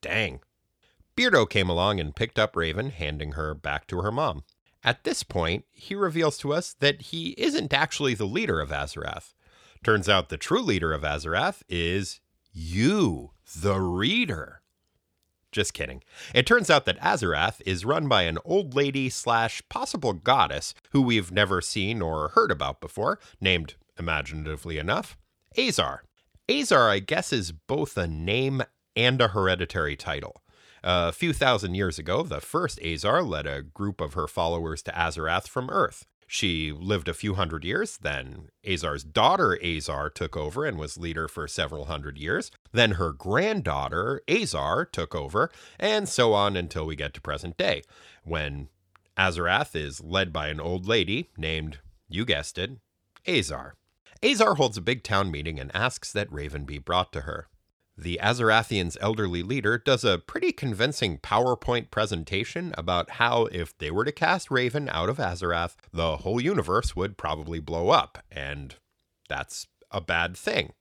Dang. 0.01 0.41
Beardo 1.17 1.49
came 1.49 1.69
along 1.69 2.01
and 2.01 2.17
picked 2.17 2.39
up 2.39 2.57
Raven, 2.57 2.91
handing 2.91 3.33
her 3.33 3.55
back 3.55 3.87
to 3.89 4.01
her 4.01 4.13
mom. 4.13 4.45
At 4.83 5.05
this 5.05 5.23
point, 5.23 5.65
he 5.71 5.95
reveals 5.95 6.39
to 6.39 6.53
us 6.53 6.75
that 6.81 7.03
he 7.03 7.35
isn't 7.37 7.75
actually 7.75 8.15
the 8.15 8.25
leader 8.25 8.61
of 8.61 8.71
Azarath. 8.71 9.35
Turns 9.85 10.09
out 10.09 10.29
the 10.29 10.37
true 10.37 10.63
leader 10.63 10.93
of 10.93 11.03
Azarath 11.03 11.63
is 11.69 12.21
you, 12.53 13.33
the 13.55 13.79
reader. 13.81 14.63
Just 15.53 15.75
kidding. 15.75 16.03
It 16.33 16.47
turns 16.47 16.71
out 16.71 16.85
that 16.85 17.01
Azarath 17.01 17.61
is 17.67 17.85
run 17.85 18.09
by 18.09 18.23
an 18.23 18.39
old 18.45 18.75
lady 18.75 19.11
slash 19.11 19.63
possible 19.69 20.13
goddess 20.13 20.75
who 20.93 21.03
we've 21.03 21.33
never 21.33 21.61
seen 21.61 22.01
or 22.01 22.29
heard 22.29 22.51
about 22.51 22.81
before, 22.81 23.19
named, 23.41 23.75
imaginatively 23.99 24.79
enough, 24.79 25.19
Azar. 25.59 26.05
Azar, 26.49 26.89
I 26.89 27.01
guess, 27.01 27.33
is 27.33 27.53
both 27.53 27.97
a 27.97 28.07
name 28.07 28.63
and 29.01 29.21
a 29.23 29.29
hereditary 29.29 29.97
title. 29.97 30.43
A 30.83 31.11
few 31.13 31.33
thousand 31.33 31.75
years 31.75 31.99
ago, 31.99 32.23
the 32.23 32.41
first 32.41 32.79
Azar 32.83 33.23
led 33.23 33.47
a 33.47 33.63
group 33.63 34.01
of 34.01 34.13
her 34.13 34.27
followers 34.27 34.83
to 34.83 34.93
Azarath 34.93 35.49
from 35.49 35.71
Earth. 35.71 36.07
She 36.27 36.71
lived 36.71 37.09
a 37.09 37.15
few 37.15 37.35
hundred 37.35 37.65
years. 37.65 37.97
Then 37.97 38.51
Azar's 38.65 39.03
daughter, 39.03 39.59
Azar, 39.65 40.11
took 40.11 40.37
over 40.37 40.67
and 40.67 40.79
was 40.79 40.99
leader 40.99 41.29
for 41.29 41.49
several 41.49 41.87
hundred 41.87 42.19
years. 42.19 42.51
Then 42.73 42.93
her 42.93 43.13
granddaughter, 43.13 44.21
Azar, 44.29 44.85
took 44.85 45.15
over, 45.15 45.51
and 45.79 46.09
so 46.09 46.35
on 46.35 46.55
until 46.55 46.85
we 46.87 46.95
get 46.95 47.15
to 47.15 47.21
present 47.23 47.57
day, 47.57 47.83
when 48.23 48.69
Azarath 49.17 49.75
is 49.75 50.03
led 50.03 50.31
by 50.33 50.49
an 50.49 50.61
old 50.61 50.87
lady 50.87 51.31
named, 51.39 51.79
you 52.09 52.27
guessed 52.27 52.59
it, 52.59 52.73
Azar. 53.27 53.77
Azar 54.23 54.57
holds 54.57 54.77
a 54.77 54.83
big 54.83 55.03
town 55.03 55.31
meeting 55.31 55.59
and 55.59 55.75
asks 55.75 56.13
that 56.13 56.31
Raven 56.31 56.65
be 56.65 56.79
brought 56.79 57.13
to 57.13 57.23
her 57.23 57.49
the 57.97 58.19
Azarathians' 58.23 58.97
elderly 59.01 59.43
leader 59.43 59.77
does 59.79 60.05
a 60.05 60.19
pretty 60.19 60.53
convincing 60.53 61.19
PowerPoint 61.19 61.91
presentation 61.91 62.75
about 62.79 63.11
how, 63.13 63.47
if 63.47 63.77
they 63.77 63.91
were 63.91 64.05
to 64.05 64.13
cast 64.13 64.51
Raven 64.51 64.89
out 64.89 65.09
of 65.09 65.19
Azarath, 65.19 65.77
the 65.93 66.19
whole 66.19 66.41
universe 66.41 66.97
would 66.97 67.19
probably 67.19 67.61
blow 67.61 67.91
up, 67.91 68.19
and 68.31 68.77
that's 69.29 69.67
a 69.91 70.01
bad 70.01 70.37
thing. 70.37 70.73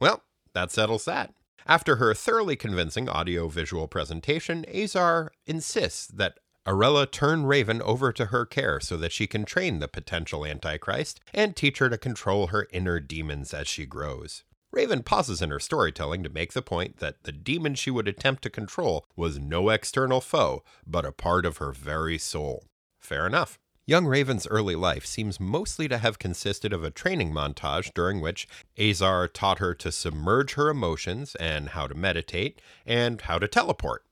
Well, 0.00 0.22
that 0.54 0.70
settles 0.70 1.04
that. 1.06 1.34
After 1.66 1.96
her 1.96 2.14
thoroughly 2.14 2.56
convincing 2.56 3.08
audio 3.08 3.48
visual 3.48 3.86
presentation, 3.86 4.64
Azar 4.74 5.32
insists 5.46 6.06
that 6.08 6.38
Arella 6.66 7.10
turn 7.10 7.46
Raven 7.46 7.80
over 7.82 8.12
to 8.12 8.26
her 8.26 8.44
care 8.44 8.80
so 8.80 8.96
that 8.98 9.12
she 9.12 9.26
can 9.26 9.44
train 9.44 9.78
the 9.78 9.88
potential 9.88 10.46
Antichrist 10.46 11.20
and 11.32 11.56
teach 11.56 11.78
her 11.78 11.88
to 11.88 11.98
control 11.98 12.48
her 12.48 12.68
inner 12.70 13.00
demons 13.00 13.54
as 13.54 13.66
she 13.66 13.86
grows. 13.86 14.44
Raven 14.72 15.02
pauses 15.02 15.42
in 15.42 15.50
her 15.50 15.58
storytelling 15.58 16.22
to 16.22 16.28
make 16.28 16.52
the 16.52 16.62
point 16.62 16.98
that 16.98 17.24
the 17.24 17.32
demon 17.32 17.74
she 17.74 17.90
would 17.90 18.06
attempt 18.06 18.42
to 18.42 18.50
control 18.50 19.04
was 19.16 19.38
no 19.38 19.68
external 19.68 20.20
foe, 20.20 20.62
but 20.86 21.04
a 21.04 21.12
part 21.12 21.44
of 21.44 21.56
her 21.56 21.72
very 21.72 22.18
soul. 22.18 22.64
Fair 23.00 23.26
enough. 23.26 23.58
Young 23.86 24.06
Raven's 24.06 24.46
early 24.46 24.76
life 24.76 25.04
seems 25.04 25.40
mostly 25.40 25.88
to 25.88 25.98
have 25.98 26.20
consisted 26.20 26.72
of 26.72 26.84
a 26.84 26.92
training 26.92 27.32
montage 27.32 27.92
during 27.92 28.20
which 28.20 28.46
Azar 28.78 29.26
taught 29.26 29.58
her 29.58 29.74
to 29.74 29.90
submerge 29.90 30.54
her 30.54 30.68
emotions 30.68 31.34
and 31.36 31.70
how 31.70 31.88
to 31.88 31.94
meditate 31.96 32.60
and 32.86 33.22
how 33.22 33.40
to 33.40 33.48
teleport. 33.48 34.04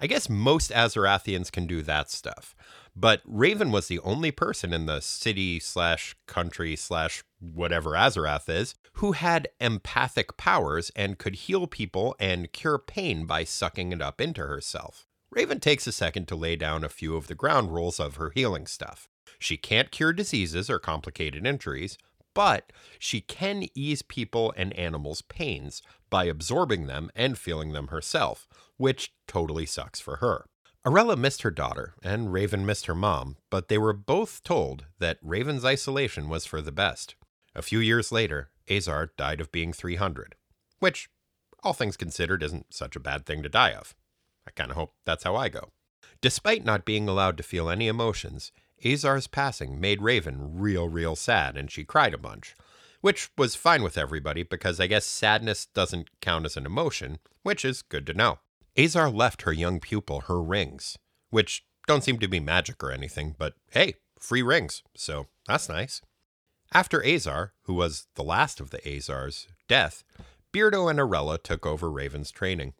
I 0.00 0.06
guess 0.06 0.30
most 0.30 0.70
Azarathians 0.70 1.52
can 1.52 1.66
do 1.66 1.82
that 1.82 2.10
stuff, 2.10 2.56
but 2.94 3.22
Raven 3.24 3.70
was 3.72 3.88
the 3.88 4.00
only 4.00 4.30
person 4.30 4.72
in 4.72 4.86
the 4.86 5.00
city 5.00 5.58
slash 5.58 6.14
country 6.26 6.76
slash 6.76 7.22
whatever 7.40 7.90
Azarath 7.90 8.48
is 8.48 8.74
who 8.94 9.12
had 9.12 9.48
empathic 9.60 10.36
powers 10.36 10.90
and 10.94 11.18
could 11.18 11.34
heal 11.34 11.66
people 11.66 12.14
and 12.20 12.52
cure 12.52 12.78
pain 12.78 13.24
by 13.24 13.44
sucking 13.44 13.92
it 13.92 14.02
up 14.02 14.20
into 14.20 14.42
herself. 14.42 15.06
Raven 15.30 15.60
takes 15.60 15.86
a 15.86 15.92
second 15.92 16.28
to 16.28 16.36
lay 16.36 16.56
down 16.56 16.84
a 16.84 16.90
few 16.90 17.16
of 17.16 17.26
the 17.26 17.34
ground 17.34 17.72
rules 17.72 17.98
of 17.98 18.16
her 18.16 18.30
healing 18.34 18.66
stuff. 18.66 19.08
She 19.38 19.56
can't 19.56 19.90
cure 19.90 20.12
diseases 20.12 20.68
or 20.68 20.78
complicated 20.78 21.46
injuries, 21.46 21.96
but 22.34 22.72
she 22.98 23.20
can 23.20 23.64
ease 23.74 24.02
people 24.02 24.52
and 24.56 24.72
animals' 24.74 25.22
pains 25.22 25.82
by 26.10 26.24
absorbing 26.24 26.86
them 26.86 27.10
and 27.14 27.38
feeling 27.38 27.72
them 27.72 27.88
herself, 27.88 28.46
which 28.76 29.14
totally 29.26 29.66
sucks 29.66 30.00
for 30.00 30.16
her. 30.16 30.46
Arella 30.84 31.16
missed 31.16 31.42
her 31.42 31.50
daughter, 31.52 31.94
and 32.02 32.32
Raven 32.32 32.66
missed 32.66 32.86
her 32.86 32.94
mom, 32.94 33.36
but 33.50 33.68
they 33.68 33.78
were 33.78 33.92
both 33.92 34.42
told 34.42 34.86
that 34.98 35.18
Raven's 35.22 35.64
isolation 35.64 36.28
was 36.28 36.44
for 36.44 36.60
the 36.60 36.72
best. 36.72 37.14
A 37.54 37.62
few 37.62 37.78
years 37.78 38.10
later, 38.10 38.50
Azar 38.68 39.12
died 39.16 39.40
of 39.40 39.52
being 39.52 39.72
300, 39.72 40.34
which, 40.80 41.08
all 41.62 41.72
things 41.72 41.96
considered, 41.96 42.42
isn't 42.42 42.74
such 42.74 42.96
a 42.96 43.00
bad 43.00 43.26
thing 43.26 43.44
to 43.44 43.48
die 43.48 43.72
of. 43.72 43.94
I 44.44 44.50
kind 44.50 44.70
of 44.70 44.76
hope 44.76 44.94
that's 45.04 45.22
how 45.22 45.36
I 45.36 45.48
go. 45.48 45.70
Despite 46.20 46.64
not 46.64 46.84
being 46.84 47.08
allowed 47.08 47.36
to 47.36 47.44
feel 47.44 47.70
any 47.70 47.86
emotions, 47.86 48.50
Azar's 48.84 49.28
passing 49.28 49.80
made 49.80 50.02
Raven 50.02 50.58
real, 50.58 50.88
real 50.88 51.14
sad, 51.14 51.56
and 51.56 51.70
she 51.70 51.84
cried 51.84 52.14
a 52.14 52.18
bunch, 52.18 52.56
which 53.00 53.30
was 53.38 53.54
fine 53.54 53.84
with 53.84 53.96
everybody 53.96 54.42
because 54.42 54.80
I 54.80 54.88
guess 54.88 55.04
sadness 55.04 55.66
doesn't 55.66 56.20
count 56.20 56.44
as 56.44 56.56
an 56.56 56.66
emotion, 56.66 57.20
which 57.44 57.64
is 57.64 57.82
good 57.82 58.04
to 58.06 58.14
know. 58.14 58.40
Azar 58.76 59.10
left 59.10 59.42
her 59.42 59.52
young 59.52 59.80
pupil 59.80 60.22
her 60.22 60.42
rings, 60.42 60.98
which 61.30 61.64
don't 61.86 62.04
seem 62.04 62.18
to 62.18 62.28
be 62.28 62.40
magic 62.40 62.82
or 62.82 62.90
anything, 62.90 63.34
but 63.38 63.54
hey, 63.70 63.94
free 64.18 64.42
rings, 64.42 64.82
so 64.96 65.26
that's 65.46 65.68
nice. 65.68 66.00
After 66.72 67.04
Azar, 67.04 67.52
who 67.64 67.74
was 67.74 68.06
the 68.14 68.22
last 68.22 68.60
of 68.60 68.70
the 68.70 68.78
Azars, 68.78 69.46
death, 69.68 70.04
Beardo 70.52 70.88
and 70.88 70.98
Arella 70.98 71.42
took 71.42 71.66
over 71.66 71.90
Raven's 71.90 72.30
training. 72.30 72.74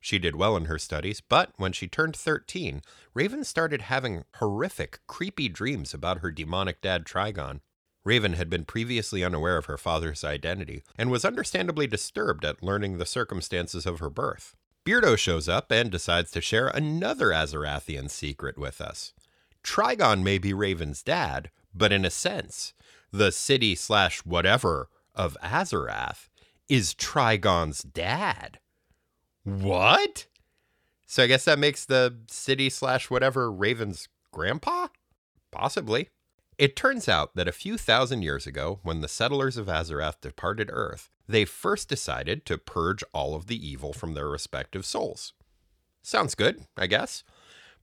She 0.00 0.18
did 0.18 0.36
well 0.36 0.56
in 0.56 0.66
her 0.66 0.78
studies, 0.78 1.20
but 1.20 1.52
when 1.56 1.72
she 1.72 1.86
turned 1.86 2.16
13, 2.16 2.82
Raven 3.14 3.44
started 3.44 3.82
having 3.82 4.24
horrific, 4.36 5.00
creepy 5.06 5.48
dreams 5.48 5.94
about 5.94 6.18
her 6.18 6.30
demonic 6.32 6.80
dad 6.80 7.04
Trigon. 7.04 7.60
Raven 8.04 8.32
had 8.32 8.50
been 8.50 8.64
previously 8.64 9.22
unaware 9.22 9.56
of 9.56 9.66
her 9.66 9.78
father's 9.78 10.24
identity 10.24 10.82
and 10.98 11.10
was 11.10 11.24
understandably 11.24 11.86
disturbed 11.86 12.44
at 12.44 12.62
learning 12.62 12.98
the 12.98 13.06
circumstances 13.06 13.86
of 13.86 14.00
her 14.00 14.10
birth. 14.10 14.56
Beardo 14.84 15.16
shows 15.16 15.48
up 15.48 15.70
and 15.70 15.90
decides 15.90 16.30
to 16.32 16.40
share 16.40 16.68
another 16.68 17.28
Azarathian 17.28 18.10
secret 18.10 18.58
with 18.58 18.80
us. 18.80 19.12
Trigon 19.62 20.22
may 20.22 20.38
be 20.38 20.52
Raven's 20.52 21.02
dad, 21.02 21.50
but 21.72 21.92
in 21.92 22.04
a 22.04 22.10
sense, 22.10 22.74
the 23.12 23.30
city 23.30 23.74
slash 23.76 24.20
whatever 24.20 24.88
of 25.14 25.36
Azarath 25.42 26.28
is 26.68 26.94
Trigon's 26.94 27.82
dad. 27.82 28.58
What? 29.44 30.26
So 31.06 31.22
I 31.22 31.26
guess 31.26 31.44
that 31.44 31.58
makes 31.58 31.84
the 31.84 32.16
city 32.28 32.68
slash 32.68 33.10
whatever 33.10 33.52
Raven's 33.52 34.08
grandpa? 34.32 34.88
Possibly. 35.50 36.08
It 36.62 36.76
turns 36.76 37.08
out 37.08 37.34
that 37.34 37.48
a 37.48 37.50
few 37.50 37.76
thousand 37.76 38.22
years 38.22 38.46
ago, 38.46 38.78
when 38.84 39.00
the 39.00 39.08
settlers 39.08 39.56
of 39.56 39.66
Azarath 39.66 40.20
departed 40.20 40.70
Earth, 40.72 41.10
they 41.26 41.44
first 41.44 41.88
decided 41.88 42.46
to 42.46 42.56
purge 42.56 43.02
all 43.12 43.34
of 43.34 43.48
the 43.48 43.68
evil 43.68 43.92
from 43.92 44.14
their 44.14 44.28
respective 44.28 44.86
souls. 44.86 45.32
Sounds 46.02 46.36
good, 46.36 46.68
I 46.76 46.86
guess. 46.86 47.24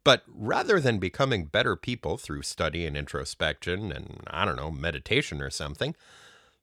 But 0.05 0.23
rather 0.33 0.79
than 0.79 0.97
becoming 0.97 1.43
better 1.43 1.75
people 1.75 2.17
through 2.17 2.43
study 2.43 2.85
and 2.85 2.95
introspection 2.95 3.91
and, 3.91 4.23
I 4.27 4.45
don't 4.45 4.55
know, 4.55 4.71
meditation 4.71 5.41
or 5.41 5.49
something, 5.49 5.93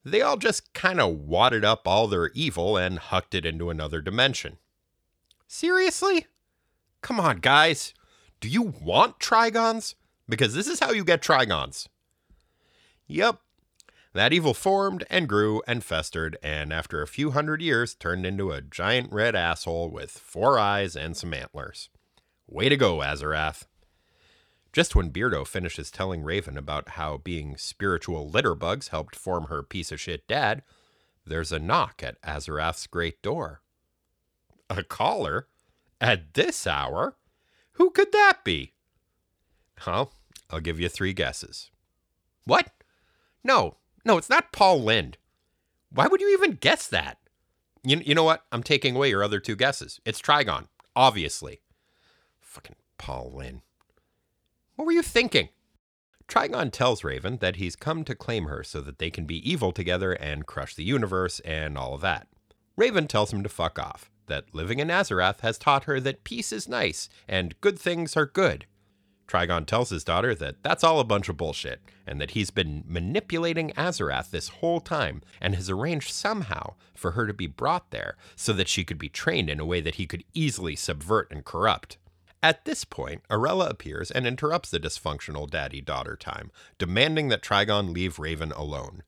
they 0.03 0.23
all 0.23 0.39
just 0.39 0.73
kind 0.73 1.03
of 1.03 1.19
wadded 1.19 1.67
up 1.67 1.87
all 1.87 2.09
their 2.09 2.29
evil 2.29 2.79
and 2.79 2.99
hucked 2.99 3.35
it 3.35 3.45
into 3.45 3.69
another 3.69 4.01
dimension. 4.01 4.57
Seriously? 5.47 6.29
Come 7.03 7.21
on, 7.21 7.41
guys. 7.41 7.93
Do 8.41 8.49
you 8.49 8.63
want 8.63 9.19
trigons? 9.19 9.97
Because 10.27 10.55
this 10.55 10.67
is 10.67 10.81
how 10.81 10.93
you 10.93 11.05
get 11.05 11.21
trigons. 11.21 11.89
Yep. 13.07 13.41
That 14.13 14.33
evil 14.33 14.55
formed 14.55 15.05
and 15.11 15.29
grew 15.29 15.63
and 15.67 15.85
festered, 15.85 16.39
and 16.43 16.73
after 16.73 17.03
a 17.03 17.07
few 17.07 17.33
hundred 17.33 17.61
years 17.61 17.95
turned 17.95 18.25
into 18.25 18.51
a 18.51 18.63
giant 18.63 19.13
red 19.13 19.37
asshole 19.37 19.91
with 19.91 20.11
four 20.11 20.59
eyes 20.59 20.97
and 20.97 21.17
some 21.17 21.35
antlers. 21.35 21.91
Way 22.49 22.69
to 22.69 22.77
go, 22.77 22.99
Azarath. 22.99 23.67
Just 24.73 24.95
when 24.95 25.11
Beardo 25.11 25.47
finishes 25.47 25.91
telling 25.91 26.23
Raven 26.23 26.57
about 26.57 26.91
how 26.91 27.19
being 27.19 27.57
spiritual 27.57 28.29
litter 28.29 28.54
bugs 28.54 28.89
helped 28.89 29.17
form 29.17 29.45
her 29.45 29.63
piece 29.63 29.91
of 29.93 30.00
shit 30.00 30.26
dad, 30.26 30.63
there's 31.26 31.52
a 31.52 31.59
knock 31.59 32.02
at 32.02 32.21
Azarath's 32.23 32.87
great 32.87 33.21
door. 33.23 33.63
A 34.71 34.83
caller? 34.83 35.49
At 36.00 36.35
this 36.35 36.67
hour? 36.67 37.17
Who 37.73 37.91
could 37.91 38.13
that 38.13 38.45
be? 38.45 38.75
Well, 39.87 40.13
I'll 40.50 40.61
give 40.61 40.78
you 40.78 40.89
three 40.89 41.13
guesses. 41.13 41.71
What? 42.45 42.71
No, 43.47 43.76
no, 44.04 44.19
it's 44.19 44.28
not 44.28 44.50
Paul 44.50 44.82
Lynde. 44.82 45.19
Why 45.91 46.09
would 46.09 46.21
you 46.21 46.32
even 46.32 46.56
guess 46.56 46.89
that? 46.89 47.19
You, 47.85 48.02
you 48.04 48.13
know 48.13 48.25
what? 48.25 48.45
I'm 48.50 48.65
taking 48.65 48.97
away 48.97 49.09
your 49.11 49.23
other 49.23 49.39
two 49.39 49.54
guesses. 49.54 50.00
It's 50.04 50.21
Trigon, 50.21 50.67
obviously. 50.97 51.61
Fucking 52.41 52.75
Paul 52.99 53.32
Lynde. 53.37 53.61
What 54.75 54.87
were 54.87 54.93
you 54.93 55.02
thinking? 55.02 55.50
Trigon 56.26 56.73
tells 56.73 57.04
Raven 57.04 57.37
that 57.37 57.54
he's 57.54 57.76
come 57.76 58.02
to 58.06 58.17
claim 58.17 58.47
her 58.47 58.65
so 58.65 58.80
that 58.80 58.99
they 58.99 59.11
can 59.11 59.26
be 59.26 59.49
evil 59.49 59.71
together 59.71 60.15
and 60.15 60.45
crush 60.45 60.75
the 60.75 60.82
universe 60.82 61.39
and 61.45 61.78
all 61.78 61.95
of 61.95 62.00
that. 62.00 62.26
Raven 62.76 63.06
tells 63.06 63.32
him 63.32 63.45
to 63.45 63.49
fuck 63.49 63.78
off 63.78 64.11
that 64.26 64.52
living 64.56 64.80
in 64.80 64.89
Azarath 64.89 65.39
has 65.43 65.56
taught 65.56 65.85
her 65.85 66.00
that 66.00 66.25
peace 66.25 66.50
is 66.50 66.69
nice 66.69 67.09
and 67.28 67.61
good 67.61 67.78
things 67.78 68.17
are 68.17 68.26
good. 68.26 68.67
Trigon 69.26 69.67
tells 69.67 69.91
his 69.91 70.04
daughter 70.04 70.34
that 70.36 70.62
that's 70.62 70.84
all 70.84 71.00
a 71.00 71.04
bunch 71.04 71.28
of 71.28 71.36
bullshit, 71.36 71.80
and 72.06 72.21
that 72.21 72.32
he's 72.32 72.50
been 72.50 72.84
manipulating 72.86 73.73
Azarath 73.73 74.30
this 74.30 74.49
whole 74.49 74.80
time 74.80 75.23
and 75.41 75.54
has 75.54 75.69
arranged 75.69 76.12
somehow 76.12 76.75
for 76.95 77.12
her 77.12 77.26
to 77.26 77.34
be 77.34 77.47
brought 77.47 77.91
there 77.91 78.17
so 78.36 78.52
that 78.52 78.69
she 78.69 78.84
could 78.84 78.99
be 78.99 79.08
trained 79.08 79.50
in 79.50 79.58
a 79.58 79.67
way 79.67 79.80
that 79.80 79.97
he 79.97 80.06
could 80.06 80.25
easily 80.32 80.76
subvert 80.76 81.28
and 81.30 81.45
corrupt. 81.45 81.99
At 82.43 82.65
this 82.65 82.84
point, 82.84 83.23
Arella 83.28 83.69
appears 83.69 84.10
and 84.12 84.26
interrupts 84.26 84.71
the 84.71 84.78
dysfunctional 84.78 85.50
daddy 85.50 85.80
daughter 85.80 86.17
time, 86.17 86.52
demanding 86.78 87.28
that 87.28 87.43
Trigon 87.43 87.93
leave 87.93 88.21
Raven 88.21 88.52
alone. 88.52 89.02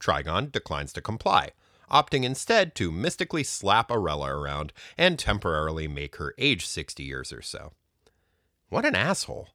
Trigon 0.00 0.50
declines 0.50 0.92
to 0.94 1.00
comply, 1.00 1.50
opting 1.90 2.24
instead 2.24 2.74
to 2.76 2.90
mystically 2.90 3.44
slap 3.44 3.90
Arella 3.90 4.30
around 4.30 4.72
and 4.98 5.18
temporarily 5.18 5.86
make 5.86 6.16
her 6.16 6.34
age 6.38 6.66
60 6.66 7.04
years 7.04 7.32
or 7.32 7.42
so. 7.42 7.72
What 8.70 8.86
an 8.86 8.94
asshole. 8.94 9.48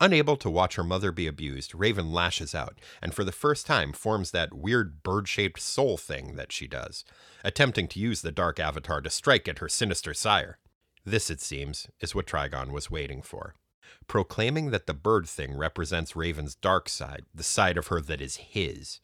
Unable 0.00 0.36
to 0.36 0.48
watch 0.48 0.76
her 0.76 0.84
mother 0.84 1.10
be 1.10 1.26
abused, 1.26 1.74
Raven 1.74 2.12
lashes 2.12 2.54
out 2.54 2.78
and 3.02 3.12
for 3.12 3.24
the 3.24 3.32
first 3.32 3.66
time 3.66 3.92
forms 3.92 4.30
that 4.30 4.54
weird 4.54 5.02
bird 5.02 5.26
shaped 5.26 5.60
soul 5.60 5.96
thing 5.96 6.36
that 6.36 6.52
she 6.52 6.68
does, 6.68 7.04
attempting 7.42 7.88
to 7.88 7.98
use 7.98 8.22
the 8.22 8.30
dark 8.30 8.60
avatar 8.60 9.00
to 9.00 9.10
strike 9.10 9.48
at 9.48 9.58
her 9.58 9.68
sinister 9.68 10.14
sire. 10.14 10.60
This, 11.04 11.28
it 11.28 11.40
seems, 11.40 11.88
is 11.98 12.14
what 12.14 12.26
Trigon 12.26 12.70
was 12.70 12.88
waiting 12.88 13.20
for. 13.20 13.56
Proclaiming 14.06 14.70
that 14.70 14.86
the 14.86 14.94
bird 14.94 15.28
thing 15.28 15.56
represents 15.56 16.14
Raven's 16.14 16.54
dark 16.54 16.88
side, 16.88 17.24
the 17.34 17.42
side 17.42 17.76
of 17.76 17.88
her 17.88 18.00
that 18.00 18.20
is 18.20 18.36
his, 18.36 19.00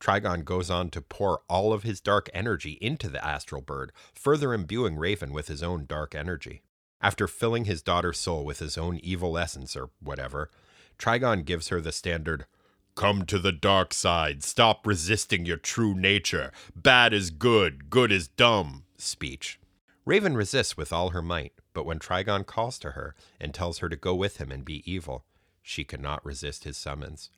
Trigon 0.00 0.46
goes 0.46 0.70
on 0.70 0.88
to 0.90 1.02
pour 1.02 1.42
all 1.46 1.74
of 1.74 1.82
his 1.82 2.00
dark 2.00 2.30
energy 2.32 2.78
into 2.80 3.10
the 3.10 3.22
astral 3.22 3.60
bird, 3.60 3.92
further 4.14 4.54
imbuing 4.54 4.96
Raven 4.96 5.30
with 5.30 5.48
his 5.48 5.62
own 5.62 5.84
dark 5.84 6.14
energy. 6.14 6.62
After 7.00 7.26
filling 7.26 7.64
his 7.64 7.82
daughter's 7.82 8.18
soul 8.18 8.44
with 8.44 8.58
his 8.58 8.76
own 8.76 8.98
evil 8.98 9.38
essence 9.38 9.74
or 9.74 9.90
whatever, 10.00 10.50
Trigon 10.98 11.44
gives 11.44 11.68
her 11.68 11.80
the 11.80 11.92
standard, 11.92 12.46
Come 12.94 13.24
to 13.26 13.38
the 13.38 13.52
dark 13.52 13.94
side, 13.94 14.42
stop 14.42 14.86
resisting 14.86 15.46
your 15.46 15.56
true 15.56 15.94
nature, 15.94 16.52
bad 16.76 17.14
is 17.14 17.30
good, 17.30 17.88
good 17.88 18.12
is 18.12 18.28
dumb 18.28 18.84
speech. 18.98 19.58
Raven 20.04 20.36
resists 20.36 20.76
with 20.76 20.92
all 20.92 21.10
her 21.10 21.22
might, 21.22 21.52
but 21.72 21.86
when 21.86 21.98
Trigon 21.98 22.44
calls 22.44 22.78
to 22.80 22.90
her 22.90 23.14
and 23.40 23.54
tells 23.54 23.78
her 23.78 23.88
to 23.88 23.96
go 23.96 24.14
with 24.14 24.36
him 24.36 24.50
and 24.50 24.64
be 24.64 24.82
evil, 24.90 25.24
she 25.62 25.84
cannot 25.84 26.24
resist 26.24 26.64
his 26.64 26.76
summons. 26.76 27.30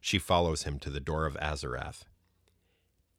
She 0.00 0.18
follows 0.18 0.62
him 0.62 0.78
to 0.78 0.90
the 0.90 1.00
door 1.00 1.26
of 1.26 1.36
Azarath. 1.36 2.04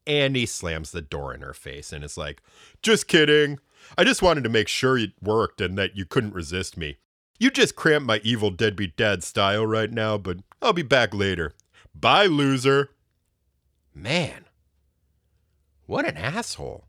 And 0.08 0.36
he 0.36 0.48
slams 0.48 0.92
the 0.92 1.02
door 1.02 1.34
in 1.34 1.42
her 1.42 1.54
face 1.54 1.94
and 1.94 2.04
is 2.04 2.18
like, 2.18 2.42
Just 2.82 3.08
kidding. 3.08 3.60
I 3.98 4.04
just 4.04 4.22
wanted 4.22 4.44
to 4.44 4.50
make 4.50 4.68
sure 4.68 4.98
it 4.98 5.12
worked 5.22 5.62
and 5.62 5.78
that 5.78 5.96
you 5.96 6.06
couldn't 6.06 6.34
resist 6.34 6.78
me. 6.78 6.98
You 7.40 7.50
just 7.50 7.76
cramped 7.76 8.08
my 8.08 8.22
evil 8.24 8.52
deadbeat 8.52 8.96
dad 8.96 9.24
style 9.24 9.66
right 9.66 9.92
now, 9.92 10.18
but 10.18 10.38
I'll 10.62 10.74
be 10.74 10.84
back 10.84 11.14
later. 11.14 11.54
Bye, 11.96 12.28
loser. 12.28 12.92
Man, 13.94 14.46
what 15.86 16.08
an 16.08 16.18
asshole. 16.18 16.86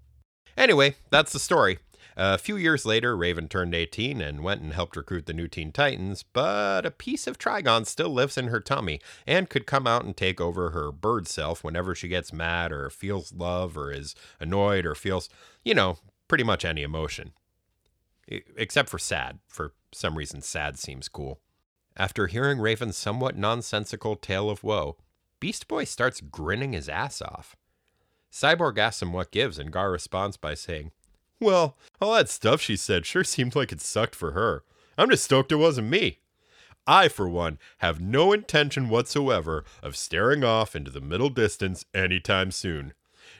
Anyway, 0.57 0.96
that's 1.11 1.33
the 1.33 1.38
story. 1.38 1.78
A 2.16 2.37
few 2.37 2.57
years 2.57 2.85
later, 2.85 3.16
Raven 3.16 3.48
turned 3.48 3.74
18 3.74 4.20
and 4.20 4.42
went 4.44 4.61
and 4.61 4.74
helped 4.74 4.96
recruit 4.96 5.26
the 5.26 5.33
new 5.33 5.48
Teen 5.48 5.72
Titans, 5.72 6.22
but 6.22 6.85
a 6.85 6.90
piece 6.90 7.26
of 7.26 7.38
Trigon 7.38 7.87
still 7.87 8.11
lives 8.11 8.37
in 8.37 8.48
her 8.48 8.61
tummy 8.61 9.00
and 9.26 9.48
could 9.48 9.66
come 9.66 9.87
out 9.87 10.05
and 10.05 10.16
take 10.16 10.40
over 10.40 10.70
her 10.70 10.92
bird 10.92 11.26
self 11.26 11.64
whenever 11.64 11.94
she 11.94 12.09
gets 12.09 12.33
mad 12.33 12.70
or 12.70 12.90
feels 12.90 13.33
love 13.33 13.76
or 13.76 13.90
is 13.90 14.14
annoyed 14.38 14.85
or 14.85 14.94
feels, 14.94 15.31
you 15.64 15.74
know, 15.74 15.96
pretty 16.33 16.45
much 16.45 16.64
any 16.64 16.83
emotion. 16.83 17.33
Except 18.57 18.88
for 18.88 18.99
sad. 18.99 19.40
For 19.49 19.75
some 19.92 20.16
reason, 20.16 20.40
sad 20.40 20.79
seems 20.79 21.07
cool. 21.07 21.40
After 21.95 22.27
hearing 22.27 22.59
Raven's 22.59 22.97
somewhat 22.97 23.37
nonsensical 23.37 24.16
tale 24.16 24.49
of 24.49 24.64
woe, 24.64 24.97
Beast 25.40 25.68
Boy 25.68 25.85
starts 25.85 26.23
grinning 26.23 26.73
his 26.73 26.88
ass 26.88 27.21
off. 27.21 27.55
Cyborg 28.33 28.79
asks 28.79 29.03
him 29.03 29.12
what 29.12 29.31
gives, 29.31 29.59
and 29.59 29.71
Gar 29.71 29.90
responds 29.90 30.38
by 30.38 30.55
saying, 30.55 30.92
well, 31.38 31.77
all 32.01 32.14
that 32.14 32.31
stuff 32.31 32.62
she 32.62 32.77
said 32.77 33.05
sure 33.05 33.25
seemed 33.25 33.55
like 33.55 33.71
it 33.71 33.83
sucked 33.83 34.14
for 34.14 34.33
her. 34.33 34.64
I'm 34.97 35.11
just 35.11 35.25
stoked 35.25 35.53
it 35.53 35.57
wasn't 35.57 35.90
me. 35.90 36.21
I, 36.87 37.09
for 37.09 37.29
one, 37.29 37.59
have 37.81 38.01
no 38.01 38.33
intention 38.33 38.88
whatsoever 38.88 39.66
of 39.83 39.97
staring 39.99 40.45
off 40.45 40.75
into 40.75 40.90
the 40.90 41.03
middle 41.03 41.29
distance 41.29 41.85
anytime 41.92 42.53
soon. 42.53 42.95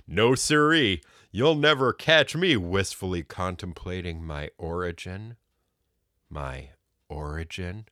No 0.07 0.35
siree, 0.35 1.01
you'll 1.33 1.55
never 1.55 1.93
catch 1.93 2.37
me 2.37 2.57
wistfully 2.57 3.23
contemplating 3.23 4.23
my 4.23 4.51
origin. 4.59 5.37
My 6.29 6.69
origin. 7.09 7.87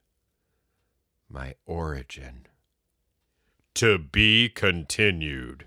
My 1.27 1.55
origin. 1.65 2.45
To 3.75 3.97
be 3.97 4.47
continued. 4.47 5.65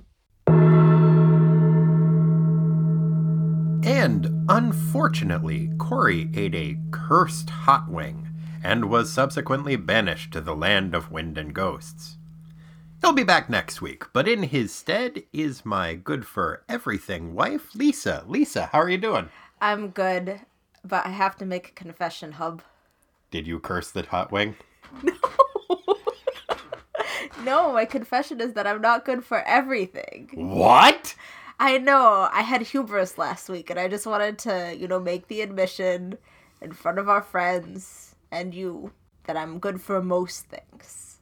And 3.86 4.46
unfortunately, 4.48 5.70
Corey 5.78 6.30
ate 6.34 6.54
a 6.54 6.78
cursed 6.90 7.50
hot 7.50 7.90
wing 7.90 8.28
and 8.62 8.88
was 8.88 9.12
subsequently 9.12 9.76
banished 9.76 10.32
to 10.32 10.40
the 10.40 10.56
land 10.56 10.94
of 10.94 11.10
wind 11.10 11.36
and 11.36 11.52
ghosts. 11.52 12.16
He'll 13.04 13.12
be 13.12 13.22
back 13.22 13.50
next 13.50 13.82
week, 13.82 14.04
but 14.14 14.26
in 14.26 14.44
his 14.44 14.74
stead 14.74 15.24
is 15.30 15.66
my 15.66 15.92
good 15.92 16.26
for 16.26 16.62
everything 16.70 17.34
wife, 17.34 17.74
Lisa. 17.74 18.24
Lisa, 18.26 18.70
how 18.72 18.78
are 18.80 18.88
you 18.88 18.96
doing? 18.96 19.28
I'm 19.60 19.90
good, 19.90 20.40
but 20.82 21.04
I 21.04 21.10
have 21.10 21.36
to 21.36 21.44
make 21.44 21.68
a 21.68 21.72
confession, 21.72 22.32
Hub. 22.32 22.62
Did 23.30 23.46
you 23.46 23.60
curse 23.60 23.90
the 23.90 24.04
hot 24.04 24.32
wing? 24.32 24.56
No, 25.02 25.12
no, 27.44 27.72
my 27.74 27.84
confession 27.84 28.40
is 28.40 28.54
that 28.54 28.66
I'm 28.66 28.80
not 28.80 29.04
good 29.04 29.22
for 29.22 29.42
everything. 29.42 30.30
What? 30.32 31.14
I 31.60 31.76
know, 31.76 32.30
I 32.32 32.40
had 32.40 32.62
hubris 32.62 33.18
last 33.18 33.50
week 33.50 33.68
and 33.68 33.78
I 33.78 33.86
just 33.86 34.06
wanted 34.06 34.38
to, 34.38 34.74
you 34.74 34.88
know, 34.88 34.98
make 34.98 35.28
the 35.28 35.42
admission 35.42 36.16
in 36.62 36.72
front 36.72 36.98
of 36.98 37.10
our 37.10 37.20
friends 37.20 38.14
and 38.32 38.54
you 38.54 38.92
that 39.24 39.36
I'm 39.36 39.58
good 39.58 39.82
for 39.82 40.00
most 40.00 40.46
things. 40.46 41.18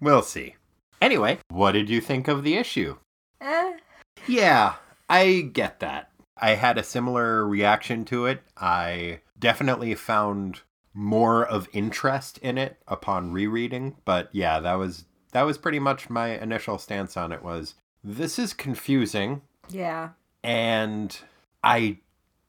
We'll 0.00 0.22
see. 0.22 0.54
Anyway, 1.00 1.38
what 1.48 1.72
did 1.72 1.88
you 1.88 2.00
think 2.00 2.28
of 2.28 2.42
the 2.44 2.56
issue? 2.56 2.96
Eh. 3.40 3.76
Yeah, 4.26 4.74
I 5.08 5.50
get 5.52 5.80
that. 5.80 6.10
I 6.36 6.50
had 6.54 6.78
a 6.78 6.82
similar 6.84 7.46
reaction 7.46 8.04
to 8.06 8.26
it. 8.26 8.42
I 8.56 9.20
definitely 9.38 9.94
found 9.94 10.62
more 10.94 11.44
of 11.46 11.68
interest 11.72 12.38
in 12.38 12.58
it 12.58 12.78
upon 12.88 13.32
rereading, 13.32 13.96
but 14.04 14.28
yeah, 14.32 14.58
that 14.60 14.74
was 14.74 15.04
that 15.32 15.42
was 15.42 15.58
pretty 15.58 15.78
much 15.78 16.10
my 16.10 16.30
initial 16.40 16.78
stance 16.78 17.16
on 17.16 17.30
it 17.32 17.42
was 17.42 17.74
this 18.02 18.38
is 18.38 18.52
confusing 18.54 19.42
Yeah. 19.68 20.10
and 20.42 21.16
I 21.62 21.98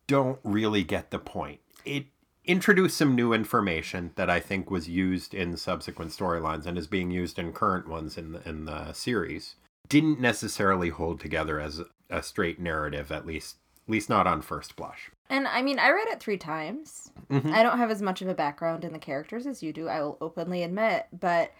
don't 0.07 0.39
really 0.43 0.83
get 0.83 1.11
the 1.11 1.19
point. 1.19 1.59
It 1.85 2.05
introduced 2.49 2.97
some 2.97 3.13
new 3.13 3.31
information 3.31 4.11
that 4.15 4.27
I 4.27 4.39
think 4.39 4.71
was 4.71 4.89
used 4.89 5.35
in 5.35 5.55
subsequent 5.55 6.11
storylines 6.11 6.65
and 6.65 6.79
is 6.79 6.87
being 6.87 7.11
used 7.11 7.37
in 7.37 7.53
current 7.53 7.87
ones 7.87 8.17
in 8.17 8.31
the, 8.31 8.49
in 8.49 8.65
the 8.65 8.91
series. 8.93 9.55
Didn't 9.87 10.19
necessarily 10.19 10.89
hold 10.89 11.19
together 11.19 11.59
as 11.59 11.81
a 12.09 12.23
straight 12.23 12.59
narrative, 12.59 13.11
at 13.11 13.27
least 13.27 13.57
at 13.87 13.91
least 13.91 14.09
not 14.09 14.25
on 14.27 14.41
first 14.41 14.75
blush. 14.75 15.11
And 15.29 15.47
I 15.47 15.61
mean, 15.61 15.77
I 15.77 15.91
read 15.91 16.07
it 16.07 16.19
three 16.19 16.37
times. 16.37 17.11
Mhm. 17.29 17.51
I 17.53 17.61
don't 17.61 17.77
have 17.77 17.91
as 17.91 18.01
much 18.01 18.21
of 18.21 18.27
a 18.27 18.33
background 18.33 18.83
in 18.83 18.93
the 18.93 18.99
characters 18.99 19.45
as 19.45 19.61
you 19.61 19.71
do, 19.71 19.87
I 19.87 20.01
will 20.01 20.17
openly 20.19 20.63
admit, 20.63 21.05
but 21.17 21.53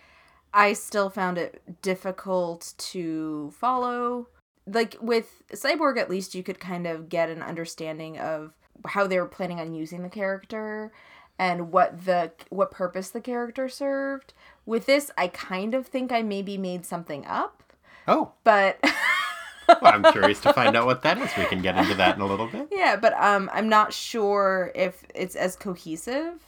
I 0.54 0.74
still 0.74 1.12
found 1.12 1.38
it 1.38 1.82
difficult 1.84 2.74
to 2.78 3.52
follow. 3.52 4.28
Like 4.66 4.96
with 5.00 5.44
Cyborg, 5.52 6.00
at 6.00 6.10
least 6.10 6.34
you 6.34 6.42
could 6.42 6.60
kind 6.60 6.88
of 6.88 7.10
get 7.10 7.30
an 7.30 7.44
understanding 7.44 8.18
of 8.18 8.54
how 8.88 9.08
they 9.08 9.20
were 9.20 9.26
planning 9.28 9.60
on 9.60 9.74
using 9.74 10.04
the 10.04 10.10
character 10.10 10.92
and 11.38 11.72
what 11.72 12.06
the 12.06 12.32
what 12.50 12.72
purpose 12.72 13.10
the 13.10 13.22
character 13.22 13.70
served. 13.70 14.34
With 14.66 14.86
this, 14.86 15.10
I 15.18 15.28
kind 15.30 15.74
of 15.74 15.88
think 15.88 16.12
I 16.12 16.22
maybe 16.22 16.58
made 16.58 16.86
something 16.86 17.26
up, 17.26 17.60
Oh, 18.10 18.32
but 18.44 18.80
well, 19.68 19.94
I'm 19.94 20.04
curious 20.12 20.40
to 20.42 20.52
find 20.54 20.76
out 20.76 20.88
what 20.88 21.04
that 21.04 21.20
is. 21.20 21.30
We 21.38 21.46
can 21.46 21.62
get 21.62 21.78
into 21.78 21.94
that 21.94 22.16
in 22.16 22.22
a 22.22 22.26
little 22.26 22.48
bit. 22.48 22.70
Yeah, 22.72 22.96
but 22.96 23.14
um, 23.14 23.52
I'm 23.54 23.70
not 23.70 23.94
sure 23.94 24.72
if 24.74 25.04
it's 25.14 25.36
as 25.36 25.56
cohesive 25.56 26.44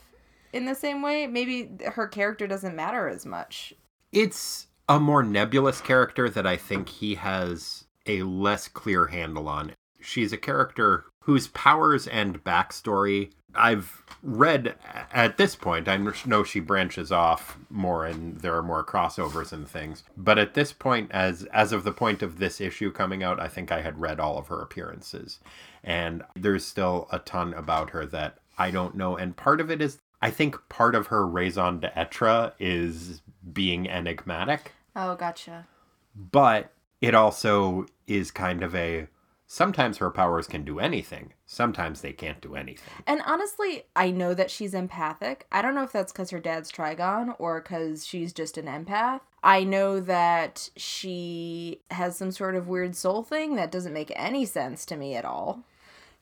in 0.52 0.64
the 0.64 0.74
same 0.74 1.02
way. 1.02 1.28
Maybe 1.28 1.70
her 1.94 2.08
character 2.08 2.48
doesn't 2.48 2.74
matter 2.74 3.08
as 3.08 3.24
much. 3.24 3.72
It's 4.10 4.66
a 4.88 4.98
more 4.98 5.22
nebulous 5.22 5.80
character 5.80 6.28
that 6.28 6.48
I 6.48 6.56
think 6.56 6.88
he 6.88 7.14
has 7.14 7.84
a 8.06 8.24
less 8.24 8.66
clear 8.66 9.06
handle 9.06 9.48
on. 9.48 9.72
She's 10.00 10.32
a 10.32 10.36
character 10.36 11.04
whose 11.22 11.48
powers 11.48 12.06
and 12.06 12.42
backstory 12.44 13.30
I've 13.54 14.02
read 14.22 14.76
at 15.12 15.36
this 15.36 15.54
point. 15.56 15.86
I 15.86 15.98
know 16.24 16.42
she 16.42 16.58
branches 16.60 17.12
off 17.12 17.58
more 17.68 18.06
and 18.06 18.38
there 18.40 18.56
are 18.56 18.62
more 18.62 18.82
crossovers 18.82 19.52
and 19.52 19.68
things. 19.68 20.04
But 20.16 20.38
at 20.38 20.54
this 20.54 20.72
point, 20.72 21.10
as 21.12 21.44
as 21.52 21.70
of 21.72 21.84
the 21.84 21.92
point 21.92 22.22
of 22.22 22.38
this 22.38 22.60
issue 22.62 22.90
coming 22.90 23.22
out, 23.22 23.38
I 23.38 23.48
think 23.48 23.70
I 23.70 23.82
had 23.82 24.00
read 24.00 24.18
all 24.20 24.38
of 24.38 24.48
her 24.48 24.60
appearances. 24.62 25.38
And 25.84 26.22
there's 26.34 26.64
still 26.64 27.08
a 27.12 27.18
ton 27.18 27.52
about 27.52 27.90
her 27.90 28.06
that 28.06 28.38
I 28.56 28.70
don't 28.70 28.94
know. 28.94 29.16
And 29.18 29.36
part 29.36 29.60
of 29.60 29.70
it 29.70 29.82
is 29.82 29.98
I 30.22 30.30
think 30.30 30.56
part 30.70 30.94
of 30.94 31.08
her 31.08 31.26
raison 31.26 31.80
d'etre 31.80 32.52
is 32.58 33.20
being 33.52 33.86
enigmatic 33.88 34.72
Oh, 34.96 35.14
gotcha. 35.16 35.66
but 36.14 36.72
it 37.02 37.14
also 37.14 37.84
is 38.06 38.30
kind 38.30 38.62
of 38.62 38.74
a 38.74 39.08
sometimes 39.52 39.98
her 39.98 40.10
powers 40.10 40.46
can 40.46 40.64
do 40.64 40.78
anything 40.78 41.34
sometimes 41.44 42.00
they 42.00 42.12
can't 42.12 42.40
do 42.40 42.54
anything 42.54 42.94
And 43.06 43.20
honestly, 43.26 43.82
I 43.94 44.10
know 44.10 44.32
that 44.32 44.50
she's 44.50 44.72
empathic. 44.72 45.46
I 45.52 45.60
don't 45.60 45.74
know 45.74 45.82
if 45.82 45.92
that's 45.92 46.10
because 46.10 46.30
her 46.30 46.40
dad's 46.40 46.72
Trigon 46.72 47.34
or 47.38 47.60
because 47.60 48.06
she's 48.06 48.32
just 48.32 48.56
an 48.56 48.64
empath. 48.64 49.20
I 49.42 49.64
know 49.64 50.00
that 50.00 50.70
she 50.76 51.82
has 51.90 52.16
some 52.16 52.30
sort 52.30 52.54
of 52.54 52.66
weird 52.68 52.96
soul 52.96 53.22
thing 53.22 53.56
that 53.56 53.70
doesn't 53.70 53.92
make 53.92 54.10
any 54.16 54.46
sense 54.46 54.86
to 54.86 54.96
me 54.96 55.14
at 55.16 55.26
all. 55.26 55.60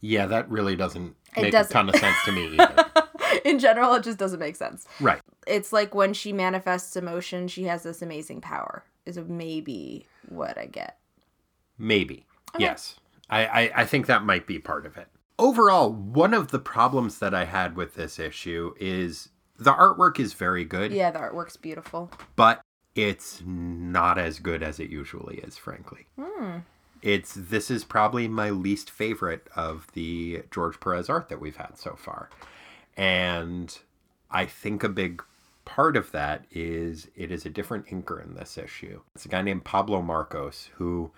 yeah 0.01 0.27
that 0.27 0.51
really 0.51 0.75
doesn't 0.75 1.15
It 1.37 1.43
make 1.43 1.53
doesn't. 1.53 1.71
a 1.71 1.73
ton 1.75 1.89
of 1.89 1.97
sense 1.97 2.17
to 2.25 2.33
me 2.33 2.47
either 2.59 2.85
in 3.45 3.61
general, 3.61 3.95
it 3.95 4.03
just 4.03 4.19
doesn't 4.19 4.41
make 4.41 4.57
sense. 4.57 4.87
right 4.99 5.21
It's 5.47 5.73
like 5.73 5.95
when 5.95 6.15
she 6.15 6.33
manifests 6.33 6.97
emotion, 6.97 7.47
she 7.47 7.63
has 7.65 7.85
this 7.85 8.03
amazing 8.03 8.41
power, 8.41 8.83
is 9.07 9.19
maybe 9.19 10.07
what 10.29 10.59
I 10.59 10.67
get. 10.67 10.99
maybe 11.79 12.27
Okay. 12.57 12.65
yes 12.65 12.97
I, 13.31 13.47
I 13.47 13.71
i 13.77 13.85
think 13.85 14.07
that 14.07 14.25
might 14.25 14.47
be 14.47 14.59
part 14.59 14.85
of 14.87 14.97
it 14.97 15.09
overall 15.39 15.91
one 15.93 16.35
of 16.35 16.49
the 16.51 16.59
problems 16.59 17.19
that 17.21 17.33
i 17.35 17.45
had 17.45 17.77
with 17.77 17.95
this 17.95 18.19
issue 18.19 18.75
is 18.79 19.31
the 19.59 19.73
artwork 19.73 20.19
is 20.19 20.33
very 20.33 20.65
good 20.65 20.91
Yeah, 20.93 21.11
the 21.11 21.19
artwork's 21.19 21.57
beautiful. 21.57 22.11
but 22.37 22.63
it's 22.95 23.43
not 23.47 24.19
as 24.19 24.39
good 24.39 24.63
as 24.63 24.81
it 24.81 24.91
usually 24.91 25.37
is 25.39 25.57
frankly 25.57 26.07
Hmm. 26.19 26.59
it's 27.03 27.35
this 27.35 27.71
is 27.71 27.85
probably 27.85 28.27
my 28.29 28.51
least 28.51 28.91
favorite 28.91 29.47
of 29.55 29.87
the 29.93 30.43
George 30.51 30.81
Perez 30.81 31.09
art 31.09 31.29
that 31.29 31.41
we've 31.41 31.57
had 31.57 31.79
so 31.79 31.95
far. 31.97 32.29
And 32.97 33.79
I 34.31 34.45
think 34.47 34.83
a 34.85 34.89
big 34.89 35.23
part 35.65 35.97
of 35.97 36.11
that 36.13 36.45
is 36.51 37.09
it 37.15 37.31
is 37.31 37.47
a 37.47 37.51
different 37.51 37.87
inker 37.87 38.23
in 38.23 38.35
this 38.35 38.59
issue. 38.59 39.01
It's 39.15 39.25
a 39.25 39.29
guy 39.29 39.43
named 39.43 39.65
Pablo 39.65 40.03
Marcos 40.03 40.71
who 40.75 41.11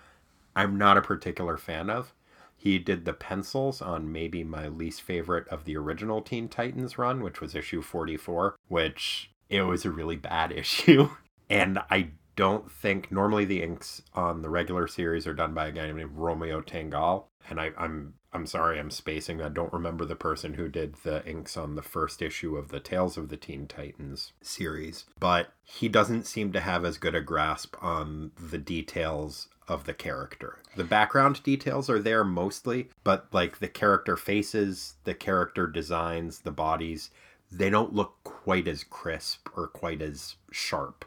I'm 0.55 0.77
not 0.77 0.97
a 0.97 1.01
particular 1.01 1.57
fan 1.57 1.89
of. 1.89 2.13
He 2.55 2.79
did 2.79 3.03
the 3.03 3.13
pencils 3.13 3.81
on 3.81 4.11
maybe 4.11 4.43
my 4.43 4.67
least 4.67 5.01
favorite 5.01 5.47
of 5.49 5.65
the 5.65 5.75
original 5.75 6.21
Teen 6.21 6.47
Titans 6.47 6.97
run, 6.97 7.21
which 7.21 7.41
was 7.41 7.55
issue 7.55 7.81
44, 7.81 8.55
which 8.69 9.31
it 9.49 9.63
was 9.63 9.83
a 9.83 9.91
really 9.91 10.15
bad 10.15 10.51
issue. 10.55 11.09
And 11.49 11.79
I 11.89 12.11
don't 12.35 12.71
think 12.71 13.11
normally 13.11 13.45
the 13.45 13.61
inks 13.61 14.01
on 14.13 14.41
the 14.41 14.49
regular 14.49 14.87
series 14.87 15.27
are 15.27 15.33
done 15.33 15.53
by 15.53 15.67
a 15.67 15.71
guy 15.71 15.91
named 15.91 16.11
Romeo 16.15 16.61
Tanghal. 16.61 17.25
And 17.49 17.59
I, 17.59 17.71
I'm 17.77 18.13
I'm 18.31 18.47
sorry, 18.47 18.79
I'm 18.79 18.89
spacing. 18.89 19.41
I 19.41 19.49
don't 19.49 19.71
remember 19.71 20.05
the 20.05 20.15
person 20.15 20.55
who 20.55 20.67
did 20.67 20.95
the 21.03 21.23
inks 21.27 21.55
on 21.55 21.75
the 21.75 21.83
first 21.83 22.21
issue 22.21 22.57
of 22.57 22.69
the 22.69 22.79
Tales 22.79 23.15
of 23.15 23.29
the 23.29 23.37
Teen 23.37 23.67
Titans 23.67 24.33
series. 24.41 25.05
But 25.19 25.53
he 25.63 25.87
doesn't 25.87 26.25
seem 26.25 26.51
to 26.53 26.59
have 26.59 26.83
as 26.83 26.97
good 26.97 27.13
a 27.13 27.21
grasp 27.21 27.75
on 27.81 28.31
the 28.39 28.57
details 28.57 29.49
of 29.67 29.85
the 29.85 29.93
character. 29.93 30.59
The 30.75 30.83
background 30.83 31.43
details 31.43 31.89
are 31.89 31.99
there 31.99 32.23
mostly, 32.23 32.89
but 33.03 33.27
like 33.31 33.59
the 33.59 33.67
character 33.67 34.17
faces, 34.17 34.95
the 35.03 35.13
character 35.13 35.67
designs, 35.67 36.39
the 36.39 36.51
bodies, 36.51 37.11
they 37.51 37.69
don't 37.69 37.93
look 37.93 38.15
quite 38.23 38.67
as 38.67 38.83
crisp 38.83 39.47
or 39.55 39.67
quite 39.67 40.01
as 40.01 40.35
sharp 40.51 41.05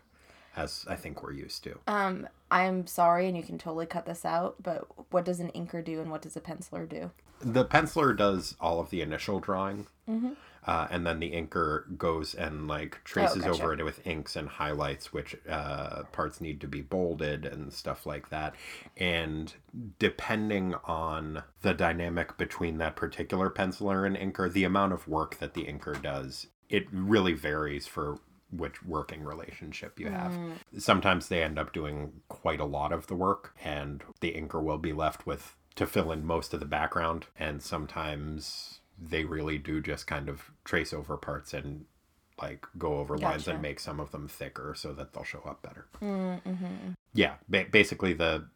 as 0.57 0.85
I 0.89 0.97
think 0.97 1.23
we're 1.23 1.33
used 1.33 1.63
to. 1.65 1.79
Um, 1.87 2.29
I'm 2.51 2.87
sorry, 2.87 3.29
and 3.29 3.37
you 3.37 3.43
can 3.43 3.59
totally 3.59 3.87
cut 3.87 4.07
this 4.07 4.25
out, 4.25 4.57
but 4.63 4.87
what 5.13 5.25
does 5.25 5.41
an 5.41 5.51
inker 5.55 5.85
do 5.85 6.01
and 6.01 6.11
what 6.11 6.23
does 6.23 6.37
a 6.37 6.41
penciler 6.41 6.89
do? 6.89 7.11
The 7.41 7.65
penciler 7.65 8.17
does 8.17 8.57
all 8.61 8.81
of 8.81 8.91
the 8.91 9.03
initial 9.03 9.41
drawing, 9.41 9.87
Mhm. 10.09 10.37
uh, 10.67 10.87
and 10.91 11.07
then 11.07 11.19
the 11.21 11.33
inker 11.33 11.97
goes 11.99 12.35
and 12.35 12.67
like 12.67 13.03
traces 13.05 13.43
gotcha. 13.45 13.63
over 13.63 13.75
it 13.75 13.85
with 13.85 14.07
inks 14.07 14.37
and 14.37 14.49
highlights, 14.49 15.13
which 15.13 15.37
uh, 15.49 16.05
parts 16.13 16.41
need 16.41 16.61
to 16.63 16.69
be 16.69 16.81
bolded 16.81 17.45
and 17.45 17.73
stuff 17.73 18.07
like 18.07 18.31
that. 18.31 18.55
And 18.97 19.53
depending 19.99 20.75
on 20.85 21.43
the 21.63 21.75
dynamic 21.75 22.37
between 22.39 22.79
that 22.79 22.97
particular 22.97 23.51
penciler 23.51 24.07
and 24.07 24.17
inker, 24.17 24.51
the 24.51 24.65
amount 24.65 24.93
of 24.95 25.07
work 25.07 25.39
that 25.39 25.53
the 25.55 25.65
inker 25.65 26.01
does, 26.01 26.47
it 26.69 26.87
really 26.91 27.35
varies 27.35 27.87
for 27.87 28.19
which 28.51 28.83
working 28.85 29.25
relationship 29.25 29.99
you 29.99 30.09
have. 30.09 30.33
Mm. 30.33 30.53
Sometimes 30.79 31.29
they 31.29 31.43
end 31.43 31.59
up 31.59 31.73
doing 31.73 32.13
quite 32.29 32.61
a 32.61 32.65
lot 32.65 32.93
of 32.93 33.07
the 33.07 33.15
work, 33.15 33.55
and 33.65 34.03
the 34.21 34.33
inker 34.33 34.63
will 34.63 34.79
be 34.79 34.93
left 34.93 35.27
with 35.27 35.57
to 35.75 35.87
fill 35.87 36.13
in 36.13 36.25
most 36.25 36.55
of 36.55 36.61
the 36.61 36.67
background. 36.67 37.27
And 37.39 37.63
sometimes 37.63 38.81
they 38.99 39.25
really 39.25 39.59
do 39.59 39.81
just 39.81 40.07
kind 40.07 40.29
of 40.29 40.51
trace 40.65 40.93
over 40.93 41.17
parts 41.17 41.53
and 41.53 41.85
like 42.41 42.67
go 42.79 42.99
over 42.99 43.17
lines 43.17 43.49
and 43.49 43.63
make 43.63 43.81
some 43.81 43.99
of 43.99 44.11
them 44.11 44.29
thicker 44.29 44.75
so 44.77 44.93
that 44.93 45.13
they'll 45.13 45.25
show 45.25 45.43
up 45.47 45.63
better. 45.63 45.87
Mm-hmm. 46.03 46.93
Yeah, 47.15 47.35
ba- 47.49 47.67
basically 47.71 48.13
the 48.13 48.47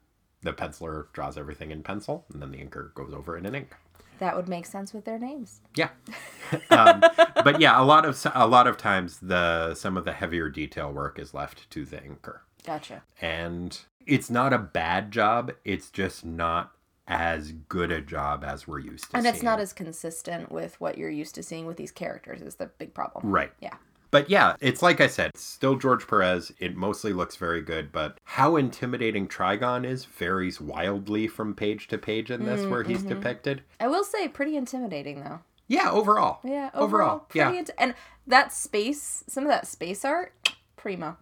the 0.43 0.53
penciler 0.53 1.07
draws 1.13 1.37
everything 1.37 1.71
in 1.71 1.83
pencil, 1.83 2.25
and 2.33 2.41
then 2.41 2.51
the 2.51 2.59
inker 2.59 2.95
goes 2.95 3.13
over 3.13 3.37
it 3.37 3.45
in 3.45 3.55
ink. 3.55 3.75
That 4.21 4.37
would 4.37 4.49
make 4.49 4.65
sense 4.67 4.95
with 4.95 5.05
their 5.05 5.19
names. 5.19 5.61
Yeah, 5.75 5.89
um, 6.71 7.01
but 7.43 7.61
yeah, 7.61 7.81
a 7.81 7.85
lot 7.85 8.05
of 8.07 8.25
a 8.35 8.47
lot 8.47 8.67
of 8.67 8.77
times 8.77 9.19
the 9.21 9.75
some 9.75 9.97
of 9.97 10.05
the 10.05 10.13
heavier 10.13 10.49
detail 10.49 10.93
work 10.93 11.19
is 11.19 11.35
left 11.35 11.69
to 11.71 11.85
the 11.85 11.97
inker, 11.97 12.39
Gotcha. 12.65 13.03
and 13.21 13.79
it's 14.07 14.31
not 14.31 14.53
a 14.53 14.59
bad 14.59 15.11
job. 15.11 15.53
It's 15.65 15.91
just 15.91 16.25
not 16.25 16.73
as 17.09 17.53
good 17.69 17.91
a 17.91 18.01
job 18.01 18.45
as 18.45 18.69
we're 18.69 18.79
used 18.79 19.11
to. 19.11 19.17
And 19.17 19.27
it's 19.27 19.43
not 19.43 19.59
as 19.59 19.73
consistent 19.73 20.53
with 20.53 20.81
what 20.81 20.97
you're 20.97 21.11
used 21.11 21.35
to 21.35 21.43
seeing 21.43 21.67
with 21.67 21.77
these 21.77 21.91
characters 21.91 22.41
is 22.41 22.55
the 22.55 22.67
big 22.67 22.95
problem. 22.95 23.27
right. 23.33 23.53
Yeah. 23.61 23.75
But 24.11 24.29
yeah, 24.29 24.57
it's 24.61 24.83
like 24.83 25.01
I 25.01 25.07
said, 25.07 25.37
still 25.37 25.77
George 25.77 26.07
Perez. 26.07 26.53
It 26.59 26.77
mostly 26.77 27.13
looks 27.13 27.37
very 27.37 27.63
good, 27.63 27.93
but 27.93 28.19
how 28.25 28.57
intimidating 28.57 29.29
Trigon 29.29 29.87
is 29.87 30.05
varies 30.05 30.61
wildly 30.61 31.29
from 31.29 31.55
page 31.55 31.87
to 31.89 31.99
page 31.99 32.31
in 32.31 32.45
this 32.45 32.61
mm, 32.63 32.71
where 32.71 32.83
he's 32.83 32.99
mm-hmm. 32.99 33.11
depicted. 33.11 33.63
I 33.79 33.87
will 33.87 34.05
say 34.05 34.27
pretty 34.27 34.57
intimidating 34.57 35.23
though. 35.23 35.41
Yeah, 35.69 35.91
overall. 35.91 36.41
Yeah, 36.43 36.71
Overall, 36.75 36.83
overall, 36.83 37.27
yeah. 37.33 37.53
int- 37.53 37.71
and 37.79 37.95
that 38.27 38.53
space, 38.53 39.23
some 39.29 39.45
of 39.45 39.51
that 39.51 39.69
space 39.69 40.05
art, 40.05 40.33
primo. 40.77 41.17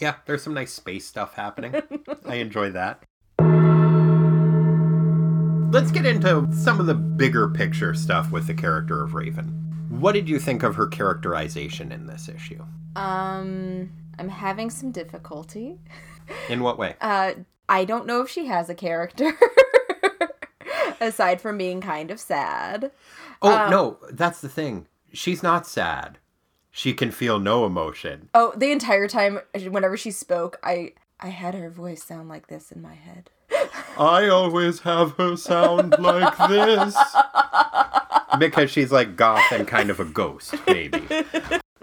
Yeah, 0.00 0.16
there's 0.26 0.42
some 0.42 0.54
nice 0.54 0.72
space 0.72 1.06
stuff 1.06 1.34
happening. 1.34 1.80
I 2.26 2.36
enjoy 2.36 2.72
that. 2.72 3.04
Let's 5.72 5.92
get 5.92 6.04
into 6.04 6.48
some 6.52 6.80
of 6.80 6.86
the 6.86 6.94
bigger 6.94 7.48
picture 7.48 7.94
stuff 7.94 8.32
with 8.32 8.48
the 8.48 8.54
character 8.54 9.04
of 9.04 9.14
Raven. 9.14 9.61
What 10.00 10.12
did 10.12 10.28
you 10.28 10.38
think 10.38 10.62
of 10.62 10.74
her 10.76 10.86
characterization 10.86 11.92
in 11.92 12.06
this 12.06 12.28
issue? 12.28 12.64
Um, 12.96 13.90
I'm 14.18 14.28
having 14.28 14.70
some 14.70 14.90
difficulty. 14.90 15.78
In 16.48 16.62
what 16.62 16.78
way? 16.78 16.96
Uh, 17.00 17.32
I 17.68 17.84
don't 17.84 18.06
know 18.06 18.22
if 18.22 18.30
she 18.30 18.46
has 18.46 18.70
a 18.70 18.74
character 18.74 19.32
aside 21.00 21.40
from 21.40 21.58
being 21.58 21.80
kind 21.80 22.10
of 22.10 22.18
sad. 22.18 22.90
Oh, 23.42 23.54
um, 23.54 23.70
no, 23.70 23.98
that's 24.10 24.40
the 24.40 24.48
thing. 24.48 24.86
She's 25.12 25.42
not 25.42 25.66
sad. 25.66 26.18
She 26.70 26.94
can 26.94 27.10
feel 27.10 27.38
no 27.38 27.66
emotion. 27.66 28.30
Oh, 28.32 28.54
the 28.56 28.72
entire 28.72 29.08
time, 29.08 29.40
whenever 29.54 29.96
she 29.96 30.10
spoke, 30.10 30.58
I 30.62 30.92
I 31.20 31.28
had 31.28 31.54
her 31.54 31.70
voice 31.70 32.02
sound 32.02 32.28
like 32.28 32.46
this 32.48 32.72
in 32.72 32.80
my 32.80 32.94
head. 32.94 33.30
I 33.98 34.28
always 34.28 34.80
have 34.80 35.12
her 35.12 35.36
sound 35.36 35.96
like 35.98 36.36
this. 36.48 36.96
Because 38.38 38.70
she's 38.70 38.90
like 38.90 39.14
goth 39.14 39.52
and 39.52 39.68
kind 39.68 39.90
of 39.90 40.00
a 40.00 40.06
ghost, 40.06 40.54
maybe. 40.66 41.02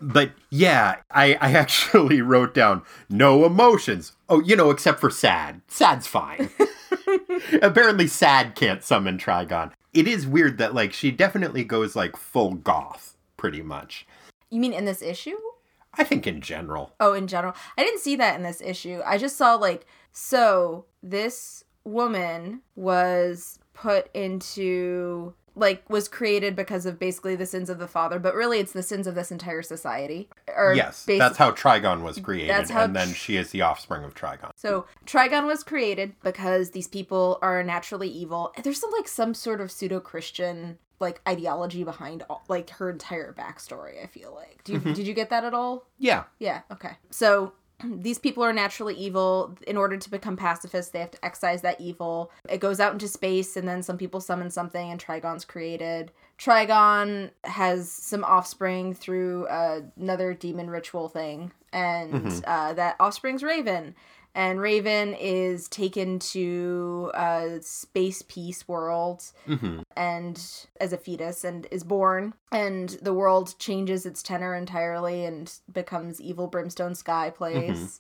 But 0.02 0.32
yeah, 0.50 0.96
I, 1.12 1.36
I 1.36 1.54
actually 1.54 2.22
wrote 2.24 2.54
down 2.54 2.84
no 3.10 3.46
emotions. 3.46 4.14
Oh, 4.28 4.42
you 4.42 4.56
know, 4.56 4.70
except 4.70 5.00
for 5.00 5.10
sad. 5.10 5.62
Sad's 5.68 6.08
fine. 6.08 6.50
Apparently, 7.62 8.08
sad 8.08 8.56
can't 8.56 8.84
summon 8.84 9.18
Trigon. 9.18 9.72
It 9.94 10.08
is 10.08 10.28
weird 10.28 10.58
that, 10.60 10.74
like, 10.74 10.94
she 10.94 11.12
definitely 11.12 11.64
goes, 11.64 11.96
like, 11.96 12.16
full 12.16 12.54
goth, 12.54 13.16
pretty 13.38 13.62
much. 13.62 14.06
You 14.50 14.60
mean 14.60 14.74
in 14.74 14.86
this 14.86 15.02
issue? 15.02 15.38
I 15.96 16.04
think 16.04 16.28
in 16.28 16.42
general. 16.42 16.94
Oh, 17.00 17.14
in 17.14 17.28
general. 17.28 17.56
I 17.78 17.84
didn't 17.84 18.00
see 18.00 18.16
that 18.16 18.36
in 18.36 18.44
this 18.44 18.62
issue. 18.62 19.02
I 19.06 19.18
just 19.18 19.38
saw 19.38 19.56
like 19.56 19.86
so 20.12 20.86
this 21.02 21.64
woman 21.84 22.62
was 22.76 23.60
put 23.74 24.10
into 24.14 25.34
like 25.56 25.90
was 25.90 26.08
created 26.08 26.56
because 26.56 26.86
of 26.86 26.98
basically 27.00 27.36
the 27.36 27.46
sins 27.46 27.70
of 27.70 27.80
the 27.80 27.88
father, 27.88 28.18
but 28.18 28.34
really 28.34 28.60
it's 28.60 28.72
the 28.72 28.84
sins 28.84 29.08
of 29.08 29.16
this 29.16 29.30
entire 29.32 29.62
society. 29.62 30.30
Or 30.56 30.74
yes, 30.74 31.04
that's 31.06 31.38
how 31.38 31.52
Trigon 31.52 32.02
was 32.02 32.18
created, 32.20 32.50
That's 32.50 32.70
how 32.70 32.84
and 32.84 32.96
then 32.96 33.10
tr- 33.10 33.14
she 33.16 33.36
is 33.36 33.50
the 33.52 33.62
offspring 33.62 34.04
of 34.06 34.14
Trigon. 34.14 34.52
So 34.56 34.86
Trigon 35.06 35.48
was 35.48 35.64
created 35.64 36.14
because 36.24 36.72
these 36.72 36.88
people 36.88 37.40
are 37.42 37.62
naturally 37.64 38.08
evil. 38.10 38.54
There's 38.64 38.80
some 38.80 38.92
like 38.92 39.08
some 39.10 39.34
sort 39.34 39.60
of 39.60 39.72
pseudo 39.72 40.00
Christian 40.00 40.78
like 41.02 41.22
ideology 41.28 41.84
behind 41.84 42.24
all, 42.30 42.44
like 42.48 42.70
her 42.72 42.90
entire 42.90 43.34
backstory. 43.34 44.02
I 44.04 44.08
feel 44.08 44.34
like. 44.34 44.64
Do 44.64 44.74
you, 44.74 44.80
Mm-hmm. 44.80 44.94
did 44.94 45.08
you 45.08 45.14
get 45.14 45.30
that 45.30 45.44
at 45.44 45.54
all? 45.54 45.88
Yeah, 45.98 46.24
Yeah, 46.40 46.62
okay. 46.72 46.92
So 47.10 47.54
these 47.84 48.20
people 48.20 48.44
are 48.44 48.54
naturally 48.54 48.96
evil. 48.96 49.56
In 49.68 49.78
order 49.78 49.98
to 49.98 50.10
become 50.10 50.38
pacifists, 50.38 50.92
they 50.92 51.00
have 51.00 51.12
to 51.12 51.26
excise 51.26 51.62
that 51.62 51.80
evil. 51.80 52.32
It 52.50 52.60
goes 52.60 52.80
out 52.80 52.94
into 52.94 53.08
space, 53.08 53.56
and 53.58 53.68
then 53.68 53.84
some 53.84 53.98
people 53.98 54.22
summon 54.22 54.50
something, 54.50 54.92
and 54.92 55.00
Trigon's 55.00 55.46
created. 55.46 56.12
Trigon 56.38 57.32
has 57.44 57.92
some 57.92 58.24
offspring 58.24 58.94
through 58.94 59.48
uh, 59.48 59.82
another 60.00 60.34
demon 60.34 60.70
ritual 60.70 61.10
thing, 61.10 61.52
and 61.74 62.44
uh, 62.46 62.74
that 62.74 62.96
offspring's 63.00 63.44
Raven. 63.44 63.96
And 64.36 64.62
Raven 64.62 65.16
is 65.16 65.68
taken 65.68 66.20
to 66.20 67.12
a 67.14 67.60
space 67.62 68.22
peace 68.22 68.68
world 68.68 69.24
mm-hmm. 69.48 69.82
and 69.98 70.68
as 70.80 70.94
a 70.94 70.98
fetus 70.98 71.44
and 71.44 71.68
is 71.72 71.84
born. 71.84 72.34
And 72.52 72.90
the 73.02 73.14
world 73.14 73.56
changes 73.60 74.06
its 74.06 74.24
tenor 74.24 74.56
entirely 74.56 75.26
and 75.26 75.52
becomes 75.72 76.22
evil 76.22 76.48
brimstone 76.48 76.96
sky 76.96 77.30
mm-hmm. 77.30 77.38
place 77.38 78.00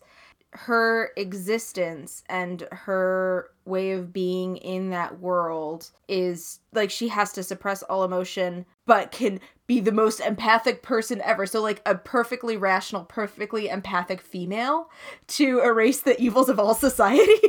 her 0.52 1.12
existence 1.16 2.24
and 2.28 2.68
her 2.72 3.52
way 3.66 3.92
of 3.92 4.12
being 4.12 4.58
in 4.58 4.90
that 4.90 5.20
world 5.20 5.92
is 6.08 6.60
like 6.74 6.90
she 6.90 7.08
has 7.08 7.32
to 7.34 7.44
suppress 7.44 7.84
all 7.84 8.04
emotion 8.04 8.66
but 8.88 9.12
can 9.12 9.40
be 9.68 9.80
the 9.80 9.92
most 9.92 10.20
empathic 10.20 10.82
person 10.82 11.22
ever. 11.24 11.46
So 11.46 11.62
like 11.62 11.82
a 11.86 11.94
perfectly 11.94 12.58
rational 12.58 13.04
perfectly 13.04 13.70
empathic 13.70 14.20
female 14.20 14.90
to 15.28 15.60
erase 15.60 16.02
the 16.02 16.20
evils 16.20 16.50
of 16.50 16.60
all 16.60 16.74
society. 16.74 17.26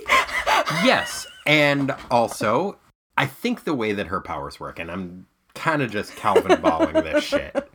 Yes, 0.85 1.27
and 1.47 1.93
also, 2.11 2.79
I 3.17 3.27
think 3.27 3.65
the 3.65 3.75
way 3.75 3.93
that 3.93 4.07
her 4.07 4.21
powers 4.21 4.61
work, 4.61 4.79
and 4.79 4.91
I'm 4.91 5.27
kind 5.55 5.83
of 5.83 5.91
just 5.91 6.15
Calvin 6.17 6.61
balling 6.61 6.95
this 6.95 7.25
shit, 7.25 7.69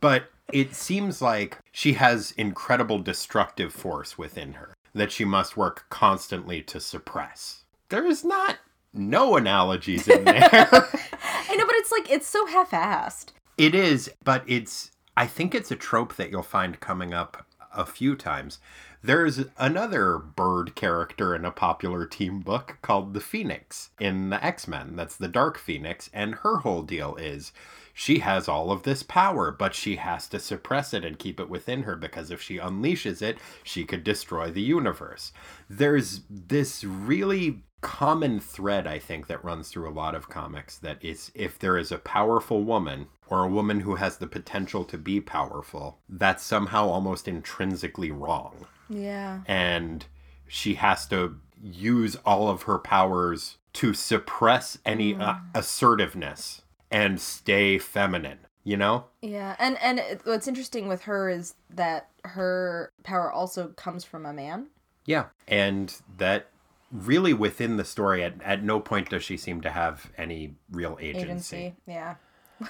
but 0.00 0.24
it 0.52 0.74
seems 0.74 1.22
like 1.22 1.58
she 1.72 1.94
has 1.94 2.32
incredible 2.32 2.98
destructive 2.98 3.72
force 3.72 4.18
within 4.18 4.54
her 4.54 4.74
that 4.94 5.12
she 5.12 5.24
must 5.24 5.56
work 5.56 5.86
constantly 5.88 6.62
to 6.62 6.80
suppress. 6.80 7.64
There's 7.88 8.24
not 8.24 8.58
no 8.92 9.36
analogies 9.36 10.08
in 10.08 10.24
there. 10.24 10.40
i 10.42 11.56
know 11.56 11.66
but 11.66 11.76
it's 11.76 11.92
like 11.92 12.10
it's 12.10 12.26
so 12.26 12.46
half-assed 12.46 13.28
It 13.56 13.74
is, 13.74 14.10
but 14.24 14.42
it's 14.46 14.90
I 15.16 15.26
think 15.26 15.54
it's 15.54 15.70
a 15.70 15.76
trope 15.76 16.16
that 16.16 16.30
you'll 16.30 16.42
find 16.42 16.80
coming 16.80 17.12
up 17.12 17.46
a 17.74 17.86
few 17.86 18.16
times. 18.16 18.58
There's 19.02 19.40
another 19.56 20.18
bird 20.18 20.74
character 20.74 21.34
in 21.34 21.44
a 21.44 21.50
popular 21.50 22.04
team 22.06 22.40
book 22.40 22.78
called 22.82 23.14
the 23.14 23.20
Phoenix 23.20 23.90
in 23.98 24.30
the 24.30 24.44
X-Men. 24.44 24.94
That's 24.96 25.16
the 25.16 25.28
Dark 25.28 25.58
Phoenix, 25.58 26.10
and 26.12 26.36
her 26.36 26.58
whole 26.58 26.82
deal 26.82 27.16
is 27.16 27.52
she 28.00 28.20
has 28.20 28.48
all 28.48 28.72
of 28.72 28.84
this 28.84 29.02
power, 29.02 29.50
but 29.50 29.74
she 29.74 29.96
has 29.96 30.26
to 30.26 30.40
suppress 30.40 30.94
it 30.94 31.04
and 31.04 31.18
keep 31.18 31.38
it 31.38 31.50
within 31.50 31.82
her 31.82 31.96
because 31.96 32.30
if 32.30 32.40
she 32.40 32.56
unleashes 32.56 33.20
it, 33.20 33.36
she 33.62 33.84
could 33.84 34.02
destroy 34.02 34.50
the 34.50 34.62
universe. 34.62 35.34
There's 35.68 36.22
this 36.30 36.82
really 36.82 37.62
common 37.82 38.40
thread 38.40 38.86
I 38.86 38.98
think 38.98 39.26
that 39.26 39.44
runs 39.44 39.68
through 39.68 39.86
a 39.86 39.92
lot 39.92 40.14
of 40.14 40.30
comics 40.30 40.78
that 40.78 40.96
is 41.04 41.30
if 41.34 41.58
there 41.58 41.76
is 41.76 41.92
a 41.92 41.98
powerful 41.98 42.64
woman 42.64 43.08
or 43.28 43.44
a 43.44 43.50
woman 43.50 43.80
who 43.80 43.96
has 43.96 44.16
the 44.16 44.26
potential 44.26 44.82
to 44.86 44.96
be 44.96 45.20
powerful, 45.20 45.98
that's 46.08 46.42
somehow 46.42 46.88
almost 46.88 47.28
intrinsically 47.28 48.10
wrong. 48.10 48.64
yeah 48.88 49.40
And 49.46 50.06
she 50.48 50.76
has 50.76 51.06
to 51.08 51.36
use 51.62 52.16
all 52.24 52.48
of 52.48 52.62
her 52.62 52.78
powers 52.78 53.58
to 53.74 53.92
suppress 53.92 54.78
any 54.86 55.16
uh, 55.16 55.34
assertiveness 55.54 56.62
and 56.90 57.20
stay 57.20 57.78
feminine, 57.78 58.38
you 58.64 58.76
know? 58.76 59.06
Yeah, 59.22 59.56
and 59.58 59.78
and 59.82 59.98
it- 59.98 60.22
what's 60.24 60.48
interesting 60.48 60.88
with 60.88 61.02
her 61.02 61.28
is 61.28 61.54
that 61.70 62.08
her 62.24 62.92
power 63.02 63.30
also 63.32 63.68
comes 63.68 64.04
from 64.04 64.26
a 64.26 64.32
man. 64.32 64.66
Yeah. 65.06 65.26
And 65.48 65.94
that 66.18 66.48
really 66.92 67.32
within 67.32 67.76
the 67.76 67.84
story 67.84 68.22
at, 68.22 68.34
at 68.42 68.62
no 68.64 68.80
point 68.80 69.10
does 69.10 69.22
she 69.22 69.36
seem 69.36 69.60
to 69.62 69.70
have 69.70 70.10
any 70.18 70.54
real 70.70 70.98
agency. 71.00 71.56
Agency. 71.56 71.74
Yeah. 71.86 72.14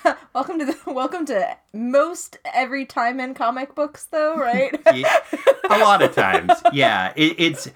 welcome 0.34 0.58
to 0.60 0.64
the 0.66 0.76
welcome 0.86 1.26
to 1.26 1.56
most 1.72 2.38
every 2.54 2.86
time 2.86 3.18
in 3.18 3.34
comic 3.34 3.74
books 3.74 4.04
though, 4.04 4.36
right? 4.38 4.78
Yeah, 4.94 5.16
a 5.68 5.78
lot 5.78 6.00
of 6.02 6.14
times 6.14 6.52
yeah 6.72 7.12
it, 7.16 7.34
it's 7.38 7.68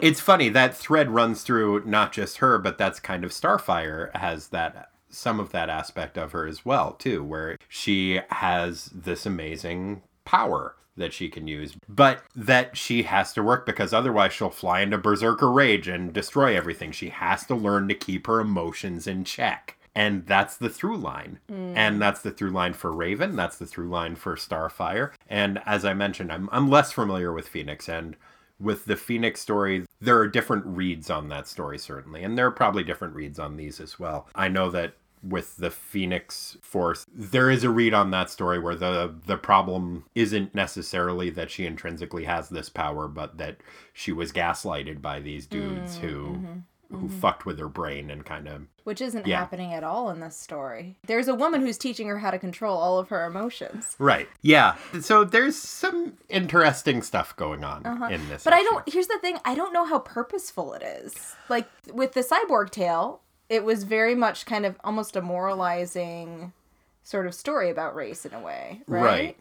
it's 0.00 0.20
funny 0.20 0.48
that 0.48 0.76
thread 0.76 1.10
runs 1.10 1.42
through 1.42 1.84
not 1.86 2.10
just 2.12 2.38
her 2.38 2.58
but 2.58 2.76
that's 2.76 2.98
kind 2.98 3.22
of 3.22 3.30
starfire 3.30 4.14
has 4.16 4.48
that 4.48 4.89
some 5.10 5.40
of 5.40 5.52
that 5.52 5.68
aspect 5.68 6.16
of 6.16 6.32
her 6.32 6.46
as 6.46 6.64
well 6.64 6.92
too 6.92 7.22
where 7.22 7.56
she 7.68 8.20
has 8.30 8.86
this 8.86 9.26
amazing 9.26 10.02
power 10.24 10.76
that 10.96 11.12
she 11.12 11.28
can 11.28 11.48
use, 11.48 11.74
but 11.88 12.22
that 12.36 12.76
she 12.76 13.02
has 13.04 13.32
to 13.32 13.42
work 13.42 13.66
because 13.66 13.92
otherwise 13.92 14.32
she'll 14.32 14.50
fly 14.50 14.80
into 14.80 14.98
berserker 14.98 15.50
rage 15.50 15.88
and 15.88 16.12
destroy 16.12 16.56
everything. 16.56 16.92
She 16.92 17.08
has 17.08 17.44
to 17.46 17.54
learn 17.54 17.88
to 17.88 17.94
keep 17.94 18.26
her 18.26 18.40
emotions 18.40 19.06
in 19.06 19.24
check. 19.24 19.76
And 19.94 20.24
that's 20.26 20.56
the 20.56 20.68
through 20.68 20.98
line. 20.98 21.40
Mm. 21.50 21.72
And 21.76 22.00
that's 22.00 22.22
the 22.22 22.30
through 22.30 22.50
line 22.50 22.74
for 22.74 22.92
Raven. 22.92 23.34
That's 23.34 23.58
the 23.58 23.66
through 23.66 23.88
line 23.88 24.14
for 24.14 24.36
Starfire. 24.36 25.10
And 25.28 25.60
as 25.66 25.84
I 25.84 25.94
mentioned, 25.94 26.30
I'm, 26.30 26.48
I'm 26.52 26.70
less 26.70 26.92
familiar 26.92 27.32
with 27.32 27.48
Phoenix. 27.48 27.88
And 27.88 28.16
with 28.60 28.84
the 28.84 28.96
Phoenix 28.96 29.40
story, 29.40 29.86
there 30.00 30.18
are 30.18 30.28
different 30.28 30.66
reads 30.66 31.10
on 31.10 31.28
that 31.28 31.48
story, 31.48 31.78
certainly. 31.78 32.22
And 32.22 32.36
there 32.36 32.46
are 32.46 32.52
probably 32.52 32.84
different 32.84 33.14
reads 33.14 33.38
on 33.38 33.56
these 33.56 33.80
as 33.80 33.98
well. 33.98 34.28
I 34.34 34.48
know 34.48 34.70
that 34.70 34.94
with 35.22 35.56
the 35.56 35.70
Phoenix 35.70 36.56
Force, 36.62 37.04
there 37.12 37.50
is 37.50 37.64
a 37.64 37.70
read 37.70 37.92
on 37.92 38.10
that 38.10 38.30
story 38.30 38.58
where 38.58 38.74
the 38.74 39.14
the 39.26 39.36
problem 39.36 40.04
isn't 40.14 40.54
necessarily 40.54 41.30
that 41.30 41.50
she 41.50 41.66
intrinsically 41.66 42.24
has 42.24 42.48
this 42.48 42.68
power, 42.68 43.06
but 43.08 43.36
that 43.38 43.58
she 43.92 44.12
was 44.12 44.32
gaslighted 44.32 45.02
by 45.02 45.20
these 45.20 45.46
dudes 45.46 45.98
who 45.98 46.08
mm-hmm, 46.08 46.46
mm-hmm. 46.46 46.58
Who 46.90 47.08
fucked 47.08 47.46
with 47.46 47.58
her 47.58 47.68
brain 47.68 48.10
and 48.10 48.24
kind 48.24 48.48
of 48.48 48.62
Which 48.84 49.00
isn't 49.00 49.26
Yeah. 49.26 49.38
happening 49.38 49.72
at 49.72 49.84
all 49.84 50.10
in 50.10 50.20
this 50.20 50.36
story. 50.36 50.96
There's 51.06 51.28
a 51.28 51.34
woman 51.34 51.60
who's 51.60 51.78
teaching 51.78 52.08
her 52.08 52.18
how 52.18 52.30
to 52.32 52.38
control 52.38 52.76
all 52.76 52.98
of 52.98 53.08
her 53.10 53.24
emotions. 53.26 53.94
right. 53.98 54.28
Yeah. 54.42 54.74
So 55.00 55.22
there's 55.24 55.56
some 55.56 56.14
interesting 56.28 57.02
stuff 57.02 57.36
going 57.36 57.62
on 57.64 57.86
in 58.12 58.28
this. 58.28 58.44
Uh-huh. 58.46 58.50
But 58.50 58.52
I 58.54 58.62
don't. 58.62 58.88
Here's 58.92 59.06
the 59.06 59.18
thing. 59.20 59.38
I 59.44 59.54
don't 59.54 59.72
know 59.72 59.84
how 59.84 60.00
purposeful 60.00 60.72
it 60.74 60.82
is. 60.82 61.36
Like 61.48 61.68
with 61.92 62.12
the 62.14 62.22
cyborg 62.22 62.70
tale, 62.70 63.20
it 63.48 63.64
was 63.64 63.84
very 63.84 64.14
much 64.14 64.44
kind 64.46 64.66
of 64.66 64.76
almost 64.84 65.14
a 65.16 65.20
moralizing 65.20 66.52
sort 67.02 67.26
of 67.26 67.34
story 67.34 67.70
about 67.70 67.94
race 67.94 68.24
in 68.26 68.34
a 68.34 68.40
way, 68.40 68.82
right? 68.86 69.02
Right. 69.02 69.36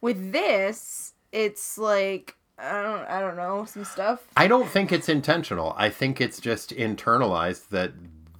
With 0.00 0.32
this, 0.32 1.14
it's 1.30 1.78
like 1.78 2.36
I 2.62 2.82
don't. 2.82 3.04
I 3.08 3.20
don't 3.20 3.36
know 3.36 3.64
some 3.64 3.84
stuff. 3.84 4.20
I 4.36 4.46
don't 4.46 4.68
think 4.68 4.92
it's 4.92 5.08
intentional. 5.08 5.74
I 5.76 5.88
think 5.90 6.20
it's 6.20 6.40
just 6.40 6.70
internalized 6.70 7.68
that 7.70 7.92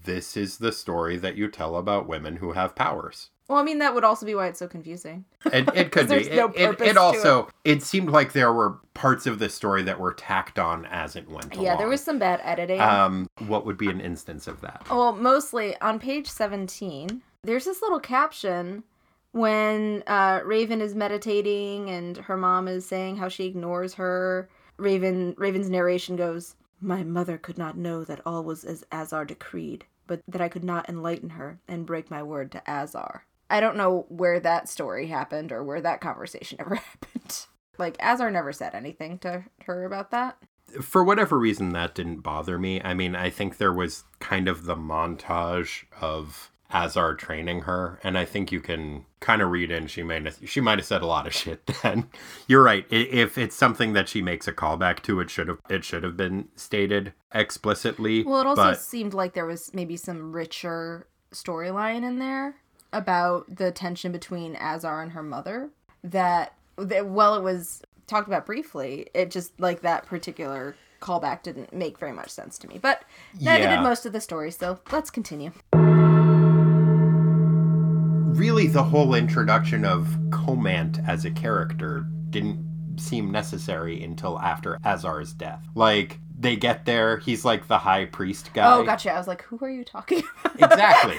this 0.04 0.37
is 0.37 0.58
the 0.58 0.72
story 0.72 1.16
that 1.18 1.37
you 1.37 1.48
tell 1.48 1.76
about 1.76 2.06
women 2.08 2.37
who 2.37 2.52
have 2.52 2.74
powers. 2.74 3.30
Well, 3.48 3.58
I 3.58 3.64
mean 3.64 3.78
that 3.78 3.94
would 3.94 4.04
also 4.04 4.24
be 4.24 4.35
why 4.35 4.46
it's 4.46 4.58
so 4.61 4.68
confusing. 4.68 5.24
It, 5.46 5.68
it 5.74 5.92
could 5.92 6.08
be. 6.08 6.14
There's 6.22 6.28
no 6.30 6.48
It- 6.50 6.56
it, 6.61 6.66
purpose 6.70 6.88
it, 6.88 6.96
also 6.96 7.48
it. 7.64 7.82
seemed 7.82 8.11
like 8.11 8.32
there 8.32 8.52
were 8.52 8.78
parts 8.94 9.26
of 9.26 9.38
the 9.40 9.48
story 9.48 9.82
that 9.82 9.98
were 10.00 10.14
tacked 10.14 10.58
on 10.58 10.87
as 10.87 11.16
it 11.16 11.28
went 11.28 11.52
along. 11.54 11.64
Yeah, 11.66 11.76
there 11.76 11.88
was 11.88 12.02
some 12.02 12.18
bad 12.18 12.40
editing. 12.44 12.80
Um, 12.80 13.28
what 13.46 13.66
would 13.66 13.76
be 13.76 13.88
an 13.90 14.00
instance 14.00 14.46
of 14.46 14.61
that? 14.62 14.87
Well, 14.88 15.12
mostly 15.14 15.78
on 15.80 15.98
page 15.98 16.28
17, 16.28 17.20
there's 17.42 17.64
this 17.64 17.82
little 17.82 18.00
caption 18.00 18.85
when 19.33 20.03
uh, 20.07 20.40
Raven 20.45 20.81
is 20.81 20.95
meditating 20.95 21.90
and 21.90 22.16
her 22.16 22.37
mom 22.37 22.68
is 22.68 22.87
saying 22.87 23.16
how 23.16 23.29
she 23.29 23.47
ignores 23.47 23.95
her. 23.95 24.49
Raven 24.77 25.35
Raven's 25.37 25.71
narration 25.71 26.16
goes, 26.16 26.55
"My 26.81 27.03
mother 27.03 27.38
could 27.38 27.59
not 27.59 27.77
know 27.77 28.05
that 28.05 28.21
all 28.25 28.45
was 28.45 28.64
as 28.64 28.85
Azar 28.92 29.25
decreed, 29.25 29.85
but 30.07 30.21
that 30.29 30.40
I 30.40 30.49
could 30.49 30.64
not 30.64 30.88
enlighten 30.88 31.31
her 31.31 31.59
and 31.66 31.87
break 31.87 32.11
my 32.11 32.23
word 32.23 32.53
to 32.53 32.71
Azar." 32.71 33.27
I 33.51 33.61
don't 33.61 33.77
know 33.77 34.07
where 34.09 34.40
that 34.40 34.68
story 34.68 35.09
happened 35.09 35.53
or 35.53 35.62
where 35.62 35.81
that 35.81 36.01
conversation 36.01 36.57
ever 36.61 36.77
happened. 36.77 37.47
Like 37.79 37.97
Azar 38.01 38.31
never 38.31 38.53
said 38.53 38.75
anything 38.75 39.18
to 39.21 39.45
her 39.66 39.85
about 39.85 40.11
that. 40.11 40.38
For 40.81 41.05
whatever 41.05 41.38
reason, 41.38 41.71
that 41.71 41.95
didn't 41.95 42.21
bother 42.21 42.59
me. 42.59 42.81
I 42.83 42.95
mean, 42.95 43.14
I 43.14 43.29
think 43.29 43.59
there 43.59 43.73
was 43.73 44.05
kind 44.21 44.49
of 44.49 44.64
the 44.64 44.77
montage 44.77 45.85
of 46.01 46.51
Azar 46.72 47.14
training 47.14 47.62
her, 47.62 47.98
and 48.02 48.16
I 48.18 48.24
think 48.24 48.50
you 48.52 48.61
can 48.61 49.04
kind 49.20 49.40
of 49.42 49.50
read 49.50 49.70
in 49.70 49.87
she 49.87 50.02
might 50.02 50.24
have, 50.24 50.38
she 50.44 50.61
might 50.61 50.78
have 50.78 50.87
said 50.87 51.02
a 51.02 51.06
lot 51.06 51.26
of 51.26 51.35
shit. 51.42 51.64
Then 51.82 52.08
you're 52.46 52.62
right. 52.62 52.87
If 52.90 53.38
it's 53.38 53.54
something 53.56 53.92
that 53.92 54.08
she 54.08 54.22
makes 54.22 54.48
a 54.48 54.52
callback 54.52 55.02
to, 55.02 55.20
it 55.20 55.30
should 55.30 55.48
have 55.48 55.58
it 55.68 55.85
should 55.85 56.02
have 56.02 56.16
been 56.16 56.48
stated 56.56 57.12
explicitly. 57.35 58.24
Well, 58.24 58.40
it 58.40 58.46
also 58.46 58.62
but 58.62 58.80
seemed 58.80 59.14
like 59.14 59.35
there 59.35 59.46
was 59.46 59.72
maybe 59.74 59.96
some 59.96 60.32
richer 60.32 61.06
storyline 61.32 62.02
in 62.04 62.18
there 62.18 62.56
about 62.92 63.56
the 63.56 63.70
tension 63.70 64.12
between 64.12 64.56
Azar 64.56 65.02
and 65.02 65.12
her 65.12 65.22
mother. 65.22 65.70
That, 66.04 66.54
that 66.76 67.06
while 67.06 67.35
it 67.37 67.42
was 67.42 67.82
talked 68.06 68.26
about 68.26 68.44
briefly, 68.44 69.06
it 69.14 69.30
just 69.30 69.58
like 69.61 69.82
that 69.82 70.04
particular 70.06 70.74
callback 71.00 71.42
didn't 71.42 71.72
make 71.72 71.98
very 71.98 72.12
much 72.12 72.30
sense 72.30 72.58
to 72.58 72.68
me. 72.68 72.78
But 72.80 73.02
neither 73.40 73.64
Yeah. 73.64 73.76
did 73.76 73.82
most 73.82 74.04
of 74.06 74.12
the 74.12 74.20
story. 74.20 74.50
So 74.50 74.78
let's 74.90 75.11
continue. 75.11 75.52
Really 78.33 78.66
the 78.66 78.83
whole 78.83 79.14
introduction 79.14 79.85
of 79.85 80.16
Comant 80.31 80.99
as 81.07 81.25
a 81.25 81.31
character 81.31 82.07
didn't 82.31 82.97
seem 82.97 83.31
necessary 83.31 84.03
until 84.03 84.38
after 84.38 84.79
Azar's 84.85 85.33
death. 85.33 85.64
Like 85.75 86.18
they 86.38 86.57
get 86.57 86.85
there, 86.85 87.18
he's 87.18 87.45
like 87.45 87.68
the 87.68 87.79
high 87.79 88.07
priest 88.07 88.53
guy. 88.55 88.75
Oh, 88.75 88.83
gotcha. 88.83 89.12
I 89.12 89.18
was 89.18 89.29
like, 89.29 89.42
who 89.42 89.59
are 89.61 89.71
you 89.71 89.85
talking 89.85 90.23
about? 90.45 90.73
Exactly. 90.73 91.16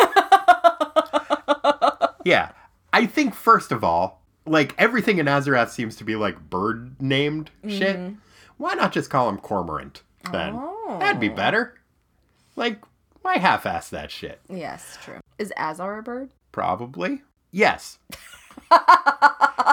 yeah. 2.26 2.52
I 2.92 3.06
think 3.06 3.34
first 3.34 3.72
of 3.72 3.84
all, 3.84 4.22
like 4.46 4.76
everything 4.78 5.20
in 5.20 5.26
Azarath 5.28 5.70
seems 5.70 5.96
to 5.98 6.04
be 6.04 6.16
like 6.16 6.50
bird 6.50 7.02
named 7.02 7.52
shit. 7.68 7.98
Mm-hmm. 7.98 8.16
Why 8.58 8.74
not 8.76 8.92
just 8.92 9.10
call 9.10 9.30
him 9.30 9.38
Cormorant 9.38 10.02
then? 10.32 10.54
Oh. 10.56 10.98
That'd 11.00 11.20
be 11.22 11.30
better. 11.30 11.80
Like, 12.56 12.84
why 13.22 13.38
half 13.38 13.66
ass 13.66 13.90
that 13.90 14.12
shit? 14.12 14.42
yes, 14.50 14.98
true. 15.02 15.20
Is 15.40 15.52
Azar 15.58 15.98
a 15.98 16.04
bird? 16.04 16.30
Probably. 16.54 17.24
Yes. 17.52 18.00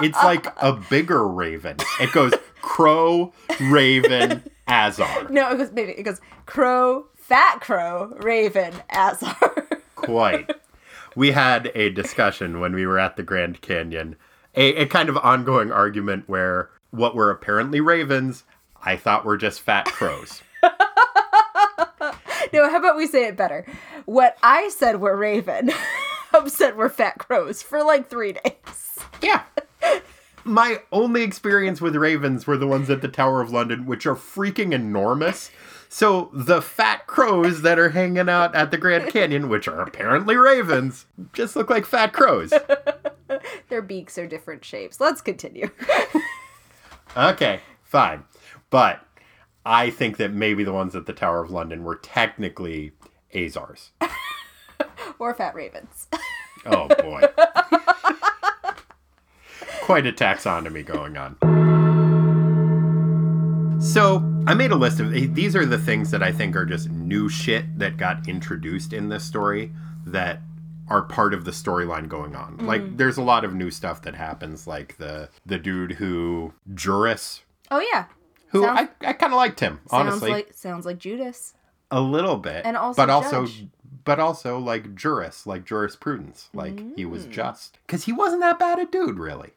it's 0.02 0.18
like 0.24 0.46
a 0.60 0.72
bigger 0.72 1.28
raven. 1.28 1.76
It 2.00 2.10
goes 2.10 2.32
crow, 2.62 3.32
raven, 3.60 4.42
Azar. 4.66 5.28
No, 5.30 5.52
it 5.52 5.58
goes 5.58 5.70
maybe 5.70 5.92
it 5.92 6.02
goes 6.02 6.20
crow, 6.46 7.06
fat 7.16 7.60
crow, 7.60 8.16
raven, 8.20 8.74
Azar. 8.90 9.68
Quite. 9.94 10.50
We 11.14 11.30
had 11.32 11.70
a 11.74 11.90
discussion 11.90 12.58
when 12.60 12.74
we 12.74 12.86
were 12.86 12.98
at 12.98 13.16
the 13.16 13.22
Grand 13.22 13.60
Canyon, 13.60 14.16
a, 14.54 14.74
a 14.76 14.86
kind 14.86 15.08
of 15.08 15.16
ongoing 15.18 15.70
argument 15.70 16.28
where 16.28 16.70
what 16.90 17.14
were 17.14 17.30
apparently 17.30 17.80
ravens, 17.80 18.44
I 18.82 18.96
thought 18.96 19.24
were 19.26 19.36
just 19.36 19.60
fat 19.60 19.84
crows. 19.84 20.42
No, 22.52 22.68
how 22.68 22.78
about 22.78 22.96
we 22.96 23.06
say 23.06 23.26
it 23.26 23.36
better? 23.36 23.64
What 24.06 24.36
I 24.42 24.70
said 24.70 25.00
were 25.00 25.16
raven, 25.16 25.70
Said 26.46 26.76
were 26.76 26.88
fat 26.88 27.18
crows 27.18 27.62
for 27.62 27.82
like 27.82 28.08
three 28.08 28.32
days. 28.32 28.98
Yeah. 29.22 29.42
My 30.44 30.80
only 30.90 31.22
experience 31.22 31.80
with 31.80 31.94
ravens 31.96 32.46
were 32.46 32.56
the 32.56 32.66
ones 32.66 32.88
at 32.88 33.02
the 33.02 33.08
Tower 33.08 33.40
of 33.40 33.50
London, 33.50 33.86
which 33.86 34.06
are 34.06 34.14
freaking 34.14 34.72
enormous. 34.72 35.50
So 35.88 36.30
the 36.32 36.62
fat 36.62 37.06
crows 37.06 37.62
that 37.62 37.78
are 37.78 37.90
hanging 37.90 38.28
out 38.28 38.54
at 38.54 38.70
the 38.70 38.78
Grand 38.78 39.12
Canyon, 39.12 39.48
which 39.48 39.68
are 39.68 39.80
apparently 39.80 40.36
ravens, 40.36 41.06
just 41.32 41.56
look 41.56 41.68
like 41.68 41.84
fat 41.84 42.12
crows. 42.12 42.52
Their 43.68 43.82
beaks 43.82 44.16
are 44.16 44.26
different 44.26 44.64
shapes. 44.64 45.00
Let's 45.00 45.20
continue. 45.20 45.70
Okay, 47.16 47.60
fine. 47.82 48.24
But 48.70 49.04
I 49.66 49.90
think 49.90 50.16
that 50.18 50.32
maybe 50.32 50.64
the 50.64 50.72
ones 50.72 50.94
at 50.94 51.06
the 51.06 51.12
Tower 51.12 51.42
of 51.42 51.50
London 51.50 51.82
were 51.82 51.96
technically 51.96 52.92
Azars. 53.34 53.90
Or 55.20 55.34
fat 55.34 55.54
ravens. 55.54 56.08
Oh 56.66 56.88
boy. 56.88 57.22
Quite 59.80 60.06
a 60.06 60.12
taxonomy 60.12 60.84
going 60.84 61.16
on. 61.16 61.38
So, 63.80 64.18
I 64.46 64.52
made 64.52 64.70
a 64.70 64.76
list 64.76 65.00
of 65.00 65.14
eh, 65.16 65.26
these 65.30 65.56
are 65.56 65.64
the 65.64 65.78
things 65.78 66.10
that 66.10 66.22
I 66.22 66.30
think 66.32 66.54
are 66.54 66.66
just 66.66 66.90
new 66.90 67.30
shit 67.30 67.78
that 67.78 67.96
got 67.96 68.28
introduced 68.28 68.92
in 68.92 69.08
this 69.08 69.24
story 69.24 69.72
that 70.04 70.40
are 70.88 71.00
part 71.02 71.32
of 71.32 71.46
the 71.46 71.50
storyline 71.50 72.08
going 72.08 72.36
on. 72.36 72.58
Mm. 72.58 72.66
Like 72.66 72.96
there's 72.98 73.16
a 73.16 73.22
lot 73.22 73.44
of 73.46 73.54
new 73.54 73.70
stuff 73.70 74.02
that 74.02 74.14
happens 74.14 74.66
like 74.66 74.98
the 74.98 75.30
the 75.46 75.58
dude 75.58 75.92
who 75.92 76.52
Juris 76.74 77.40
Oh 77.70 77.80
yeah. 77.92 78.04
who 78.48 78.64
Sounds- 78.64 78.90
I, 79.02 79.08
I 79.08 79.12
kind 79.14 79.32
of 79.32 79.38
liked 79.38 79.60
him, 79.60 79.80
Sounds 79.88 80.08
honestly. 80.10 80.30
like 80.30 80.52
sounds 80.52 80.84
like 80.84 80.98
Judas. 80.98 81.54
A 81.90 82.00
little 82.02 82.36
bit. 82.36 82.66
And 82.66 82.76
also 82.76 82.96
but 83.00 83.08
also 83.08 83.46
judge. 83.46 83.66
But 84.04 84.18
also 84.20 84.58
like 84.58 84.94
juris, 84.94 85.46
like 85.46 85.64
jurisprudence. 85.64 86.48
Like 86.52 86.96
he 86.96 87.04
was 87.04 87.26
Mm. 87.26 87.30
just. 87.30 87.78
Because 87.86 88.04
he 88.04 88.12
wasn't 88.12 88.40
that 88.42 88.58
bad 88.58 88.78
a 88.78 88.86
dude, 88.86 89.18
really. 89.18 89.50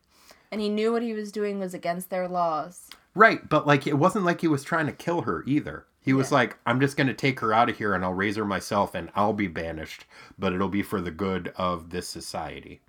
And 0.52 0.62
he 0.62 0.70
knew 0.70 0.91
what 0.91 1.02
he 1.02 1.14
was 1.14 1.32
doing 1.32 1.60
was 1.60 1.74
against 1.74 2.10
their 2.10 2.28
laws. 2.28 2.89
Right, 3.16 3.48
but 3.48 3.66
like 3.68 3.86
it 3.88 3.98
wasn't 3.98 4.26
like 4.26 4.41
he 4.41 4.48
was 4.48 4.64
trying 4.64 4.86
to 4.88 4.91
kill 4.91 5.22
her 5.22 5.44
either. 5.46 5.86
He 6.02 6.14
was 6.14 6.32
Yeah. 6.32 6.36
like, 6.38 6.58
I'm 6.66 6.80
just 6.80 6.98
gonna 6.98 7.14
take 7.14 7.39
her 7.39 7.54
out 7.54 7.70
of 7.70 7.78
here 7.78 7.94
and 7.94 8.04
I'll 8.04 8.14
raise 8.14 8.36
her 8.36 8.46
myself 8.46 8.94
and 8.96 9.10
I'll 9.16 9.34
be 9.34 9.48
banished, 9.48 10.06
but 10.38 10.52
it'll 10.54 10.68
be 10.68 10.84
for 10.84 11.00
the 11.02 11.12
good 11.12 11.54
of 11.56 11.89
this 11.91 12.08
society. 12.08 12.82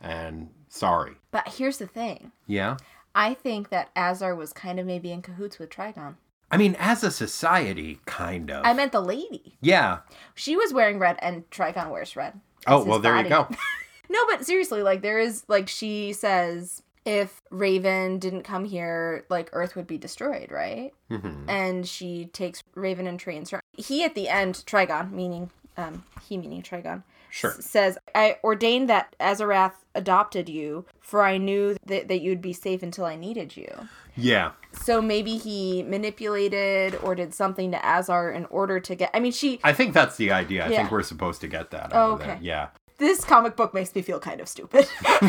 And 0.00 0.50
sorry. 0.68 1.12
But 1.30 1.48
here's 1.48 1.78
the 1.78 1.86
thing. 1.86 2.32
Yeah? 2.46 2.76
I 3.14 3.32
think 3.34 3.70
that 3.70 3.90
Azar 3.96 4.34
was 4.34 4.52
kind 4.52 4.78
of 4.78 4.84
maybe 4.86 5.10
in 5.10 5.22
cahoots 5.22 5.58
with 5.58 5.70
Trigon. 5.70 6.16
I 6.50 6.56
mean, 6.56 6.76
as 6.78 7.02
a 7.02 7.10
society, 7.10 8.00
kind 8.06 8.50
of. 8.50 8.64
I 8.64 8.72
meant 8.72 8.92
the 8.92 9.00
lady. 9.00 9.56
yeah. 9.60 9.98
She 10.34 10.54
was 10.56 10.72
wearing 10.72 10.98
red 10.98 11.16
and 11.20 11.48
Trigon 11.50 11.90
wears 11.90 12.14
red. 12.16 12.40
Oh, 12.66 12.84
well, 12.84 12.98
there 12.98 13.16
you 13.22 13.28
go. 13.28 13.48
No, 14.08 14.20
but 14.28 14.46
seriously, 14.46 14.82
like 14.84 15.02
there 15.02 15.18
is 15.18 15.42
like 15.48 15.68
she 15.68 16.12
says 16.12 16.80
if 17.04 17.42
Raven 17.50 18.20
didn't 18.20 18.44
come 18.44 18.64
here, 18.64 19.24
like 19.28 19.50
Earth 19.52 19.74
would 19.74 19.88
be 19.88 19.98
destroyed, 19.98 20.52
right? 20.52 20.92
Mhm. 21.10 21.44
And 21.48 21.88
she 21.88 22.26
takes 22.26 22.62
Raven 22.76 23.08
and 23.08 23.18
trains 23.18 23.50
her. 23.50 23.60
He 23.72 24.04
at 24.04 24.14
the 24.14 24.28
end, 24.28 24.62
Trigon, 24.64 25.10
meaning 25.10 25.50
um, 25.76 26.04
he 26.28 26.36
meaning 26.38 26.62
Trigon, 26.62 27.02
Sure. 27.30 27.50
s- 27.58 27.64
says, 27.66 27.98
"I 28.14 28.36
ordained 28.44 28.88
that 28.88 29.14
Azarath 29.20 29.72
adopted 29.94 30.48
you, 30.48 30.84
for 31.00 31.22
I 31.22 31.38
knew 31.38 31.76
that 31.86 32.08
that 32.08 32.20
you'd 32.20 32.40
be 32.42 32.52
safe 32.52 32.82
until 32.82 33.04
I 33.04 33.16
needed 33.16 33.56
you." 33.56 33.88
Yeah. 34.16 34.52
So 34.72 35.02
maybe 35.02 35.36
he 35.36 35.82
manipulated 35.82 36.94
or 37.02 37.14
did 37.14 37.34
something 37.34 37.70
to 37.72 37.84
Azar 37.86 38.30
in 38.30 38.46
order 38.46 38.80
to 38.80 38.94
get. 38.94 39.10
I 39.12 39.20
mean, 39.20 39.32
she. 39.32 39.60
I 39.62 39.72
think 39.72 39.92
that's 39.94 40.16
the 40.16 40.32
idea. 40.32 40.64
I 40.64 40.68
Yeah. 40.70 40.76
think 40.78 40.90
we're 40.90 41.02
supposed 41.02 41.40
to 41.42 41.48
get 41.48 41.70
that 41.72 41.90
Oh, 41.92 42.12
okay. 42.12 42.38
Yeah. 42.40 42.68
This 42.98 43.24
comic 43.24 43.56
book 43.56 43.74
makes 43.74 43.94
me 43.94 44.00
feel 44.02 44.18
kind 44.18 44.40
of 44.40 44.48
stupid. 44.48 44.88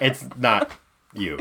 It's 0.00 0.26
not 0.36 0.70
you, 1.14 1.38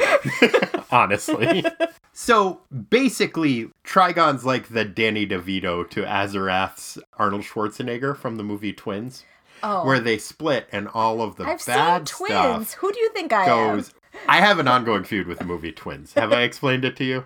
honestly. 0.92 1.66
So 2.14 2.62
basically, 2.90 3.72
Trigon's 3.84 4.46
like 4.46 4.70
the 4.70 4.86
Danny 4.86 5.26
DeVito 5.26 5.90
to 5.90 6.04
Azarath's 6.04 6.98
Arnold 7.18 7.42
Schwarzenegger 7.44 8.16
from 8.16 8.36
the 8.38 8.44
movie 8.44 8.72
Twins, 8.74 9.26
oh, 9.64 9.86
where 9.86 10.00
they 10.00 10.18
split 10.18 10.68
and 10.72 10.88
all 10.90 11.22
of 11.22 11.38
the 11.38 11.46
I've 11.46 11.62
seen 11.62 11.76
bad 11.76 12.06
twins. 12.06 12.70
stuff 12.70 12.80
Who 12.82 12.92
do 12.92 13.00
you 13.00 13.10
think 13.14 13.34
I 13.34 13.46
goes. 13.46 13.94
I 14.28 14.38
have 14.42 14.60
an 14.60 14.68
ongoing 14.68 15.04
feud 15.04 15.28
with 15.28 15.40
the 15.40 15.46
movie 15.46 15.72
Twins. 15.72 16.14
Have 16.14 16.32
I 16.32 16.42
explained 16.44 16.86
it 16.86 16.96
to 16.98 17.04
you? 17.04 17.26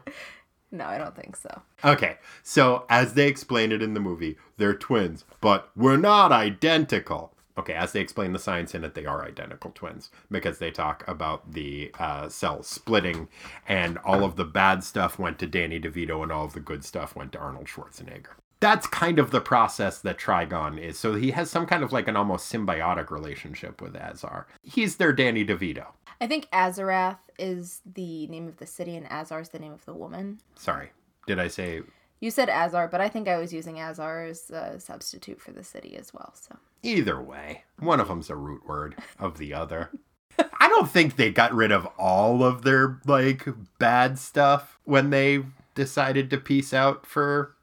No, 0.71 0.85
I 0.85 0.97
don't 0.97 1.15
think 1.15 1.35
so. 1.35 1.61
Okay, 1.83 2.17
so 2.43 2.85
as 2.89 3.13
they 3.13 3.27
explain 3.27 3.71
it 3.71 3.81
in 3.81 3.93
the 3.93 3.99
movie, 3.99 4.37
they're 4.57 4.73
twins, 4.73 5.23
but 5.39 5.69
we're 5.75 5.97
not 5.97 6.31
identical. 6.31 7.33
Okay, 7.57 7.73
as 7.73 7.91
they 7.91 8.01
explain 8.01 8.33
the 8.33 8.39
science 8.39 8.75
in 8.75 8.83
it, 8.83 8.93
they 8.93 9.05
are 9.05 9.25
identical 9.25 9.71
twins 9.71 10.11
because 10.29 10.59
they 10.59 10.69
talk 10.69 11.03
about 11.07 11.53
the 11.53 11.91
uh, 11.97 12.29
cells 12.29 12.67
splitting, 12.67 13.29
and 13.67 13.97
all 13.99 14.23
of 14.23 14.35
the 14.35 14.45
bad 14.45 14.83
stuff 14.83 15.17
went 15.17 15.39
to 15.39 15.47
Danny 15.47 15.79
DeVito, 15.79 16.21
and 16.21 16.31
all 16.31 16.45
of 16.45 16.53
the 16.53 16.59
good 16.59 16.83
stuff 16.83 17.15
went 17.15 17.31
to 17.31 17.39
Arnold 17.39 17.67
Schwarzenegger. 17.67 18.35
That's 18.59 18.87
kind 18.87 19.19
of 19.19 19.31
the 19.31 19.41
process 19.41 19.99
that 19.99 20.17
Trigon 20.17 20.79
is. 20.79 20.97
So 20.97 21.15
he 21.15 21.31
has 21.31 21.49
some 21.49 21.65
kind 21.65 21.83
of 21.83 21.91
like 21.91 22.07
an 22.07 22.15
almost 22.15 22.51
symbiotic 22.51 23.11
relationship 23.11 23.81
with 23.81 23.95
Azar. 23.95 24.47
He's 24.63 24.95
their 24.95 25.13
Danny 25.13 25.45
DeVito. 25.45 25.85
I 26.19 26.27
think 26.27 26.49
Azarath 26.51 27.19
is 27.37 27.81
the 27.85 28.25
name 28.27 28.47
of 28.47 28.57
the 28.57 28.65
city 28.65 28.95
and 28.95 29.05
Azar 29.11 29.41
is 29.41 29.49
the 29.49 29.59
name 29.59 29.73
of 29.73 29.85
the 29.85 29.93
woman. 29.93 30.39
Sorry, 30.55 30.89
did 31.27 31.37
I 31.39 31.47
say 31.47 31.81
You 32.19 32.31
said 32.31 32.49
Azar, 32.49 32.87
but 32.87 32.99
I 33.01 33.09
think 33.09 33.27
I 33.27 33.37
was 33.37 33.53
using 33.53 33.79
Azar 33.79 34.23
as 34.25 34.49
a 34.49 34.79
substitute 34.79 35.39
for 35.39 35.51
the 35.51 35.63
city 35.63 35.95
as 35.95 36.11
well. 36.13 36.33
So 36.33 36.57
Either 36.81 37.21
way, 37.21 37.63
one 37.79 37.99
of 37.99 38.07
them's 38.07 38.29
a 38.31 38.35
root 38.35 38.65
word 38.67 38.95
of 39.19 39.37
the 39.37 39.53
other. 39.53 39.91
I 40.59 40.67
don't 40.67 40.89
think 40.89 41.15
they 41.15 41.31
got 41.31 41.53
rid 41.53 41.71
of 41.71 41.85
all 41.97 42.43
of 42.43 42.63
their 42.63 42.99
like 43.05 43.45
bad 43.77 44.17
stuff 44.17 44.79
when 44.83 45.11
they 45.11 45.43
decided 45.75 46.29
to 46.31 46.37
peace 46.37 46.73
out 46.73 47.05
for 47.05 47.53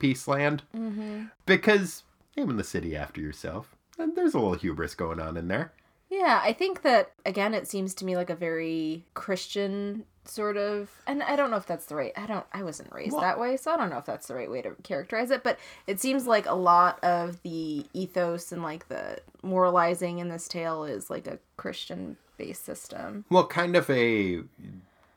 Peaceland 0.00 0.60
mm-hmm. 0.74 1.24
because 1.46 2.02
naming 2.36 2.56
the 2.56 2.64
city 2.64 2.94
after 2.96 3.20
yourself, 3.20 3.74
and 3.98 4.14
there's 4.16 4.34
a 4.34 4.38
little 4.38 4.54
hubris 4.54 4.94
going 4.94 5.20
on 5.20 5.36
in 5.36 5.48
there. 5.48 5.72
yeah, 6.10 6.40
I 6.42 6.52
think 6.52 6.82
that 6.82 7.12
again, 7.24 7.54
it 7.54 7.66
seems 7.66 7.94
to 7.94 8.04
me 8.04 8.16
like 8.16 8.30
a 8.30 8.36
very 8.36 9.04
Christian 9.14 10.04
sort 10.24 10.56
of, 10.56 10.90
and 11.06 11.22
I 11.22 11.36
don't 11.36 11.50
know 11.52 11.56
if 11.56 11.66
that's 11.66 11.86
the 11.86 11.94
right. 11.96 12.12
I 12.16 12.26
don't. 12.26 12.44
I 12.52 12.62
wasn't 12.62 12.92
raised 12.92 13.12
Well- 13.12 13.22
that 13.22 13.38
way, 13.38 13.56
so 13.56 13.72
I 13.72 13.76
don't 13.76 13.90
know 13.90 13.98
if 13.98 14.04
that's 14.06 14.26
the 14.26 14.34
right 14.34 14.50
way 14.50 14.60
to 14.62 14.72
characterize 14.82 15.30
it. 15.30 15.42
But 15.42 15.58
it 15.86 16.00
seems 16.00 16.26
like 16.26 16.46
a 16.46 16.54
lot 16.54 17.02
of 17.02 17.40
the 17.42 17.86
ethos 17.92 18.52
and 18.52 18.62
like 18.62 18.88
the 18.88 19.18
moralizing 19.42 20.18
in 20.18 20.28
this 20.28 20.48
tale 20.48 20.84
is 20.84 21.08
like 21.10 21.26
a 21.26 21.38
Christian 21.56 22.16
based 22.36 22.64
system. 22.64 23.24
Well, 23.30 23.46
kind 23.46 23.76
of 23.76 23.88
a 23.88 24.42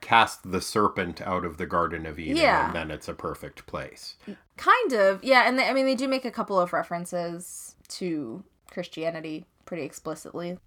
cast 0.02 0.50
the 0.50 0.62
serpent 0.62 1.22
out 1.22 1.44
of 1.44 1.58
the 1.58 1.66
Garden 1.66 2.06
of 2.06 2.18
Eden, 2.20 2.38
Yeah. 2.38 2.68
and 2.68 2.76
then 2.76 2.90
it's 2.92 3.10
a 3.10 3.14
perfect 3.14 3.66
place. 3.68 4.16
Kind 4.60 4.92
of, 4.92 5.24
yeah. 5.24 5.48
And 5.48 5.58
they, 5.58 5.70
I 5.70 5.74
mean, 5.74 5.86
they 5.86 5.96
do 5.96 6.10
make 6.10 6.26
a 6.26 6.32
couple 6.32 6.60
of 6.60 6.74
references 6.74 7.76
to 7.88 8.44
Christianity 8.70 9.46
pretty 9.64 9.84
explicitly. 9.84 10.58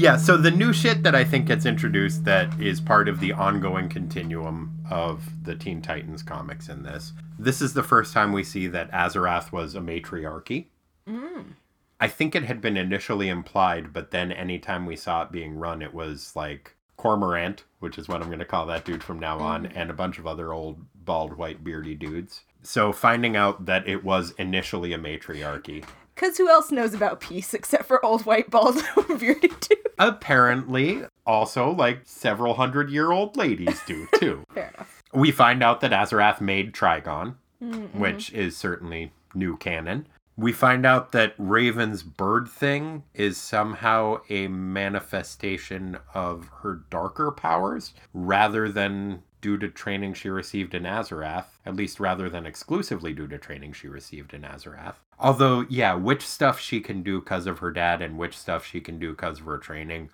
Yeah, 0.00 0.16
so 0.16 0.38
the 0.38 0.50
new 0.50 0.72
shit 0.72 1.02
that 1.02 1.14
I 1.14 1.22
think 1.22 1.48
gets 1.48 1.66
introduced 1.66 2.24
that 2.24 2.58
is 2.58 2.80
part 2.80 3.10
of 3.10 3.20
the 3.20 3.34
ongoing 3.34 3.90
continuum 3.90 4.78
of 4.90 5.44
the 5.44 5.54
Teen 5.54 5.82
Titans 5.82 6.22
comics 6.22 6.70
in 6.70 6.82
this. 6.82 7.12
This 7.38 7.60
is 7.60 7.74
the 7.74 7.82
first 7.82 8.14
time 8.14 8.32
we 8.32 8.42
see 8.42 8.66
that 8.68 8.90
Azarath 8.90 9.52
was 9.52 9.74
a 9.74 9.82
matriarchy. 9.82 10.68
Mm. 11.06 11.56
I 12.00 12.08
think 12.08 12.34
it 12.34 12.44
had 12.44 12.62
been 12.62 12.78
initially 12.78 13.28
implied, 13.28 13.92
but 13.92 14.12
then 14.12 14.32
anytime 14.32 14.86
we 14.86 14.96
saw 14.96 15.24
it 15.24 15.30
being 15.30 15.56
run, 15.56 15.82
it 15.82 15.92
was 15.92 16.34
like 16.34 16.74
Cormorant, 17.00 17.64
which 17.78 17.96
is 17.96 18.08
what 18.08 18.20
I'm 18.20 18.28
going 18.28 18.40
to 18.40 18.44
call 18.44 18.66
that 18.66 18.84
dude 18.84 19.02
from 19.02 19.18
now 19.18 19.38
on, 19.38 19.64
mm-hmm. 19.64 19.78
and 19.78 19.88
a 19.88 19.94
bunch 19.94 20.18
of 20.18 20.26
other 20.26 20.52
old, 20.52 20.84
bald, 20.94 21.38
white, 21.38 21.64
beardy 21.64 21.94
dudes. 21.94 22.42
So 22.62 22.92
finding 22.92 23.36
out 23.36 23.64
that 23.64 23.88
it 23.88 24.04
was 24.04 24.32
initially 24.32 24.92
a 24.92 24.98
matriarchy. 24.98 25.82
Because 26.14 26.36
who 26.36 26.50
else 26.50 26.70
knows 26.70 26.92
about 26.92 27.20
peace 27.20 27.54
except 27.54 27.86
for 27.86 28.04
old 28.04 28.26
white 28.26 28.50
bald 28.50 28.76
bearded 29.18 29.58
dude? 29.60 29.78
Apparently, 29.98 31.04
also 31.26 31.70
like 31.70 32.02
several 32.04 32.54
hundred 32.54 32.90
year 32.90 33.12
old 33.12 33.34
ladies 33.34 33.80
do 33.86 34.06
too. 34.16 34.44
Fair 34.52 34.70
enough. 34.74 35.02
we 35.14 35.30
find 35.30 35.62
out 35.62 35.80
that 35.80 35.92
Azarath 35.92 36.42
made 36.42 36.74
Trigon, 36.74 37.36
mm-hmm. 37.62 37.98
which 37.98 38.30
is 38.34 38.58
certainly 38.58 39.12
new 39.34 39.56
canon. 39.56 40.06
We 40.40 40.52
find 40.54 40.86
out 40.86 41.12
that 41.12 41.34
Raven's 41.36 42.02
bird 42.02 42.48
thing 42.48 43.04
is 43.12 43.36
somehow 43.36 44.22
a 44.30 44.48
manifestation 44.48 45.98
of 46.14 46.48
her 46.62 46.80
darker 46.88 47.30
powers 47.30 47.92
rather 48.14 48.66
than 48.70 49.22
due 49.42 49.58
to 49.58 49.68
training 49.68 50.14
she 50.14 50.30
received 50.30 50.74
in 50.74 50.84
Azarath, 50.84 51.44
at 51.66 51.76
least 51.76 52.00
rather 52.00 52.30
than 52.30 52.46
exclusively 52.46 53.12
due 53.12 53.28
to 53.28 53.36
training 53.36 53.74
she 53.74 53.86
received 53.86 54.32
in 54.32 54.40
Azarath. 54.40 54.94
Although, 55.18 55.66
yeah, 55.68 55.92
which 55.92 56.26
stuff 56.26 56.58
she 56.58 56.80
can 56.80 57.02
do 57.02 57.20
because 57.20 57.46
of 57.46 57.58
her 57.58 57.70
dad 57.70 58.00
and 58.00 58.16
which 58.16 58.38
stuff 58.38 58.64
she 58.64 58.80
can 58.80 58.98
do 58.98 59.10
because 59.10 59.40
of 59.40 59.44
her 59.44 59.58
training, 59.58 60.08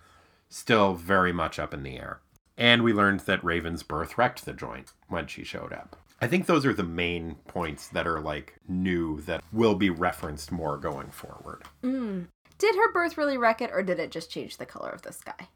still 0.49 0.95
very 0.95 1.33
much 1.33 1.61
up 1.61 1.73
in 1.73 1.85
the 1.85 1.99
air. 1.99 2.19
And 2.59 2.83
we 2.83 2.93
learned 2.93 3.21
that 3.21 3.45
Raven's 3.45 3.85
birth 3.85 4.19
wrecked 4.19 4.45
the 4.45 4.53
joint 4.53 4.91
when 5.07 5.29
she 5.29 5.45
showed 5.45 5.73
up. 5.73 5.97
I 6.21 6.27
think 6.27 6.47
those 6.47 6.65
are 6.65 6.73
the 6.73 6.83
main 6.83 7.37
points 7.47 7.89
that 7.89 8.07
are 8.07 8.21
like 8.21 8.55
new 8.69 9.21
that 9.23 9.45
will 9.53 9.75
be 9.75 9.91
referenced 9.91 10.51
more 10.51 10.77
going 10.77 11.11
forward. 11.11 11.63
Mm. 11.83 12.29
Did 12.59 12.75
her 12.77 12.93
birth 12.93 13.19
really 13.19 13.37
wreck 13.37 13.61
it, 13.61 13.71
or 13.73 13.83
did 13.83 13.99
it 13.99 14.11
just 14.11 14.31
change 14.31 14.57
the 14.57 14.65
color 14.65 14.89
of 14.89 15.03
the 15.03 15.13
sky? 15.13 15.49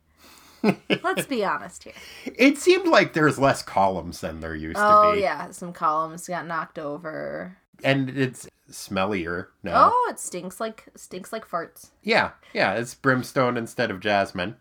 Let's 1.03 1.27
be 1.27 1.43
honest 1.45 1.85
here. 1.85 1.95
It 2.27 2.59
seemed 2.59 2.87
like 2.87 3.15
there's 3.15 3.39
less 3.39 3.63
columns 3.63 4.21
than 4.21 4.41
there 4.41 4.55
used 4.55 4.77
Oh 4.79 5.13
to 5.13 5.17
be. 5.17 5.19
Oh 5.19 5.23
yeah, 5.23 5.51
some 5.53 5.73
columns 5.73 6.29
got 6.29 6.47
knocked 6.47 6.79
over. 6.79 7.57
And 7.83 8.11
it's 8.11 8.47
smellier 8.71 9.47
now. 9.63 9.91
Oh, 9.91 10.09
it 10.11 10.19
stinks 10.19 10.61
like 10.61 10.89
stinks 10.95 11.33
like 11.33 11.49
farts. 11.49 11.91
Yeah, 12.03 12.33
yeah, 12.53 12.75
it's 12.75 12.95
brimstone 12.95 13.57
instead 13.57 13.91
of 13.91 14.01
jasmine. 14.01 14.57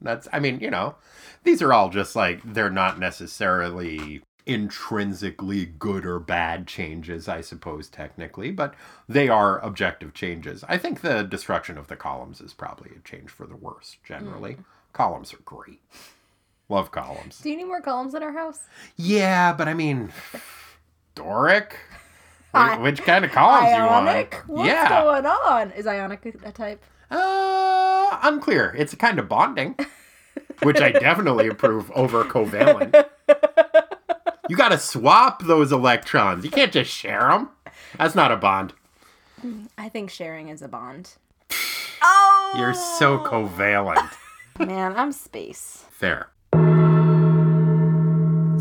That's, 0.00 0.28
I 0.32 0.38
mean, 0.40 0.60
you 0.60 0.70
know, 0.70 0.96
these 1.44 1.62
are 1.62 1.72
all 1.72 1.88
just 1.88 2.14
like, 2.14 2.40
they're 2.44 2.68
not 2.68 2.98
necessarily 2.98 4.22
intrinsically 4.46 5.64
good 5.64 6.04
or 6.04 6.18
bad 6.18 6.66
changes, 6.66 7.28
I 7.28 7.40
suppose, 7.40 7.88
technically, 7.88 8.50
but 8.50 8.74
they 9.08 9.28
are 9.28 9.58
objective 9.60 10.12
changes. 10.14 10.64
I 10.68 10.76
think 10.78 11.00
the 11.00 11.22
destruction 11.22 11.78
of 11.78 11.88
the 11.88 11.96
columns 11.96 12.40
is 12.40 12.52
probably 12.52 12.90
a 12.96 13.00
change 13.00 13.30
for 13.30 13.46
the 13.46 13.56
worse, 13.56 13.96
generally. 14.06 14.58
Columns 14.92 15.32
are 15.32 15.38
great. 15.44 15.80
Love 16.68 16.90
columns. 16.90 17.40
Do 17.40 17.50
you 17.50 17.56
need 17.56 17.64
more 17.64 17.80
columns 17.80 18.14
in 18.14 18.22
our 18.22 18.32
house? 18.32 18.60
Yeah, 18.96 19.52
but 19.52 19.68
I 19.68 19.74
mean, 19.74 20.12
Doric? 21.14 21.76
I- 22.54 22.78
Which 22.78 23.02
kind 23.02 23.24
of 23.24 23.32
columns 23.32 23.74
you 23.76 23.82
want? 23.82 24.08
Ionic? 24.08 24.42
What's 24.46 24.68
yeah. 24.68 24.88
going 25.02 25.26
on? 25.26 25.72
Is 25.72 25.86
Ionic 25.86 26.24
a- 26.26 26.48
a 26.48 26.52
type? 26.52 26.82
Uh, 27.10 28.18
unclear. 28.22 28.74
It's 28.78 28.92
a 28.92 28.96
kind 28.96 29.18
of 29.18 29.28
bonding, 29.28 29.76
which 30.62 30.80
I 30.80 30.90
definitely 30.92 31.48
approve 31.48 31.90
over 31.92 32.24
covalent. 32.24 33.06
You 34.48 34.56
got 34.56 34.70
to 34.70 34.78
swap 34.78 35.42
those 35.42 35.72
electrons. 35.72 36.44
You 36.44 36.50
can't 36.50 36.72
just 36.72 36.90
share 36.90 37.28
them. 37.30 37.48
That's 37.96 38.14
not 38.14 38.30
a 38.32 38.36
bond. 38.36 38.74
I 39.78 39.88
think 39.88 40.10
sharing 40.10 40.48
is 40.48 40.60
a 40.62 40.68
bond. 40.68 41.14
oh, 42.02 42.54
You're 42.56 42.74
so 42.74 43.18
covalent. 43.18 44.10
man. 44.58 44.94
I'm 44.96 45.12
space. 45.12 45.84
Fair. 45.90 46.28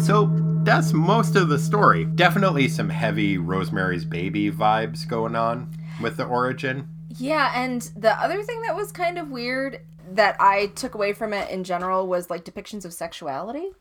So 0.01 0.29
that's 0.63 0.93
most 0.93 1.35
of 1.35 1.49
the 1.49 1.59
story. 1.59 2.05
Definitely 2.05 2.67
some 2.69 2.89
heavy 2.89 3.37
Rosemary's 3.37 4.05
Baby 4.05 4.51
vibes 4.51 5.07
going 5.07 5.35
on 5.35 5.69
with 6.01 6.17
the 6.17 6.25
origin. 6.25 6.87
Yeah, 7.17 7.51
and 7.55 7.81
the 7.95 8.11
other 8.21 8.41
thing 8.43 8.61
that 8.63 8.75
was 8.75 8.91
kind 8.91 9.17
of 9.17 9.29
weird 9.29 9.81
that 10.11 10.35
I 10.39 10.67
took 10.67 10.95
away 10.95 11.13
from 11.13 11.33
it 11.33 11.49
in 11.49 11.63
general 11.63 12.07
was 12.07 12.29
like 12.29 12.43
depictions 12.45 12.85
of 12.85 12.93
sexuality. 12.93 13.71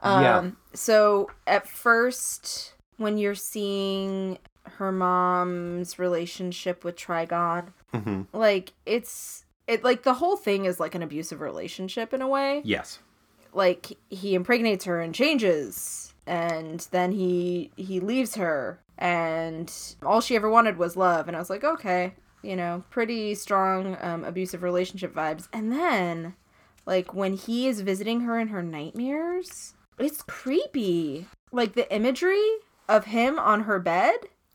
Um, 0.00 0.22
Yeah. 0.22 0.50
So 0.74 1.30
at 1.46 1.66
first, 1.68 2.74
when 2.96 3.18
you're 3.18 3.34
seeing 3.34 4.38
her 4.64 4.92
mom's 4.92 5.98
relationship 5.98 6.84
with 6.84 6.96
Trigon, 6.96 7.68
hmm 7.94 8.22
like 8.32 8.72
it's 8.84 9.44
it 9.66 9.82
like 9.82 10.02
the 10.02 10.14
whole 10.14 10.36
thing 10.36 10.64
is 10.64 10.78
like 10.78 10.94
an 10.94 11.02
abusive 11.02 11.40
relationship 11.40 12.12
in 12.12 12.20
a 12.22 12.28
way. 12.28 12.60
Yes. 12.64 12.98
Like 13.52 13.96
he 14.10 14.34
impregnates 14.34 14.84
her 14.84 15.00
and 15.00 15.14
changes 15.14 16.12
and 16.26 16.80
then 16.90 17.12
he 17.12 17.70
he 17.76 18.00
leaves 18.00 18.34
her 18.34 18.80
and 18.98 19.72
all 20.02 20.20
she 20.20 20.36
ever 20.36 20.50
wanted 20.50 20.76
was 20.76 20.96
love 20.96 21.26
and 21.28 21.36
I 21.36 21.40
was 21.40 21.48
like, 21.50 21.64
"Okay, 21.64 22.14
you 22.42 22.56
know, 22.56 22.84
pretty 22.90 23.34
strong 23.34 23.96
um, 24.00 24.24
abusive 24.24 24.62
relationship 24.62 25.14
vibes." 25.14 25.48
And 25.52 25.70
then 25.72 26.34
like 26.84 27.14
when 27.14 27.34
he 27.34 27.66
is 27.66 27.80
visiting 27.80 28.22
her 28.22 28.38
in 28.38 28.48
her 28.48 28.62
nightmares, 28.62 29.74
it's 29.98 30.22
creepy. 30.22 31.26
Like 31.52 31.74
the 31.74 31.92
imagery 31.94 32.44
of 32.88 33.06
him 33.06 33.38
on 33.38 33.62
her 33.62 33.78
bed 33.78 34.14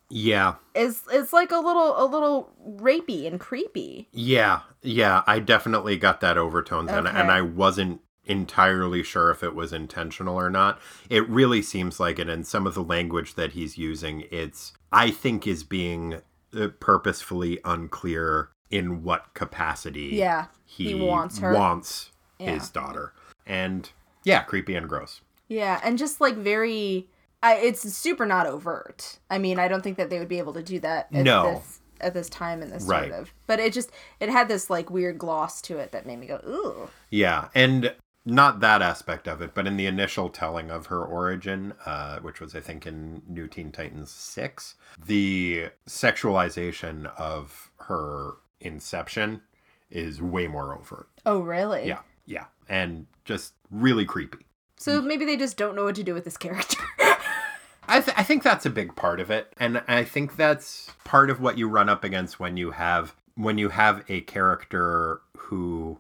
Yeah. 0.10 0.56
is 0.76 1.02
is 1.14 1.34
like 1.34 1.52
a 1.52 1.58
little 1.58 2.02
a 2.02 2.06
little 2.06 2.52
rapey 2.78 3.26
and 3.28 3.40
creepy. 3.40 4.08
Yeah. 4.12 4.62
Yeah. 4.82 5.24
I 5.28 5.40
definitely 5.40 5.98
got 5.98 6.22
that 6.22 6.38
overtones 6.38 6.92
and, 6.92 7.08
Okay. 7.08 7.18
and 7.18 7.32
I 7.32 7.42
wasn't 7.42 8.02
entirely 8.26 9.02
sure 9.04 9.32
if 9.32 9.42
it 9.44 9.56
was 9.56 9.74
intentional 9.74 10.36
or 10.40 10.50
not. 10.50 10.80
It 11.10 11.28
really 11.28 11.62
seems 11.62 12.00
like 12.00 12.20
it. 12.20 12.30
And 12.30 12.46
some 12.46 12.68
of 12.68 12.76
the 12.76 12.84
language 12.84 13.34
that 13.36 13.54
he's 13.54 13.78
using, 13.78 14.26
it's, 14.32 14.74
I 14.92 15.10
think, 15.12 15.48
is 15.48 15.64
being 15.64 16.22
uh, 16.56 16.68
purposefully 16.80 17.60
unclear 17.66 18.50
in 18.70 19.04
what 19.04 19.34
capacity 19.34 20.12
Yeah, 20.14 20.46
he, 20.66 20.90
he 20.90 20.96
wants 20.96 21.40
her. 21.40 21.54
wants 21.54 22.12
Yeah. 22.40 22.52
his 22.54 22.70
daughter. 22.70 23.14
And 23.46 23.90
yeah, 24.24 24.44
creepy 24.44 24.76
and 24.76 24.88
gross. 24.88 25.22
Yeah, 25.52 25.82
and 25.84 25.98
just 25.98 26.22
like 26.22 26.36
very 26.36 27.08
I 27.44 27.56
it's 27.56 27.82
super 27.94 28.26
not 28.26 28.46
overt. 28.48 29.20
I 29.30 29.38
mean, 29.38 29.60
I 29.60 29.68
don't 29.68 29.82
think 29.84 29.98
that 29.98 30.10
they 30.10 30.18
would 30.20 30.30
be 30.30 30.38
able 30.40 30.54
to 30.54 30.64
do 30.64 30.80
that 30.80 31.08
at 31.14 31.24
No. 31.26 31.56
this 31.56 31.80
at 32.00 32.14
this 32.14 32.30
time 32.30 32.62
in 32.62 32.70
this 32.70 32.86
Right. 32.86 33.10
sort 33.12 33.20
of. 33.22 33.34
But 33.48 33.60
it 33.60 33.74
just 33.74 33.92
it 34.22 34.30
had 34.30 34.48
this 34.48 34.70
like 34.70 34.90
weird 34.90 35.18
gloss 35.18 35.62
to 35.64 35.78
it 35.78 35.92
that 35.92 36.06
made 36.06 36.20
me 36.20 36.28
go, 36.28 36.40
"Ooh." 36.48 36.90
Yeah, 37.10 37.50
and 37.54 37.94
not 38.24 38.60
that 38.62 38.82
aspect 38.82 39.28
of 39.28 39.42
it, 39.42 39.54
but 39.54 39.68
in 39.68 39.76
the 39.78 39.88
initial 39.88 40.30
telling 40.30 40.72
of 40.72 40.86
her 40.86 41.04
origin, 41.04 41.74
uh, 41.86 42.20
which 42.20 42.40
was, 42.40 42.56
I 42.56 42.60
think, 42.60 42.86
in 42.88 43.24
New 43.28 43.48
Teen 43.48 43.72
Titans 43.72 44.12
6, 44.12 44.76
the 45.04 45.72
sexualization 45.88 47.08
of 47.18 47.72
her 47.88 48.34
inception 48.60 49.42
is 49.90 50.22
way 50.22 50.48
more 50.48 50.74
overt. 50.78 51.10
Oh, 51.26 51.40
really? 51.40 51.88
Yeah, 51.88 52.02
yeah, 52.26 52.46
and 52.70 53.08
just 53.26 53.54
really 53.72 54.06
creepy. 54.06 54.46
So 54.82 55.00
maybe 55.00 55.26
they 55.26 55.38
just 55.38 55.58
don't 55.58 55.76
know 55.76 55.84
what 55.84 55.96
to 55.96 56.04
do 56.04 56.16
with 56.16 56.24
this 56.24 56.38
character. 56.38 56.84
I, 57.88 58.02
th- 58.02 58.18
I 58.18 58.24
think 58.24 58.42
that's 58.42 58.66
a 58.66 58.70
big 58.72 58.96
part 58.96 59.20
of 59.20 59.30
it, 59.30 59.54
and 59.60 59.84
I 59.88 60.04
think 60.04 60.38
that's 60.38 60.90
part 61.04 61.30
of 61.30 61.40
what 61.40 61.58
you 61.58 61.68
run 61.68 61.88
up 61.88 62.04
against 62.04 62.40
when 62.40 62.58
you 62.58 62.72
have 62.72 63.16
when 63.36 63.58
you 63.58 63.70
have 63.70 64.04
a 64.10 64.22
character 64.22 65.22
who, 65.38 66.00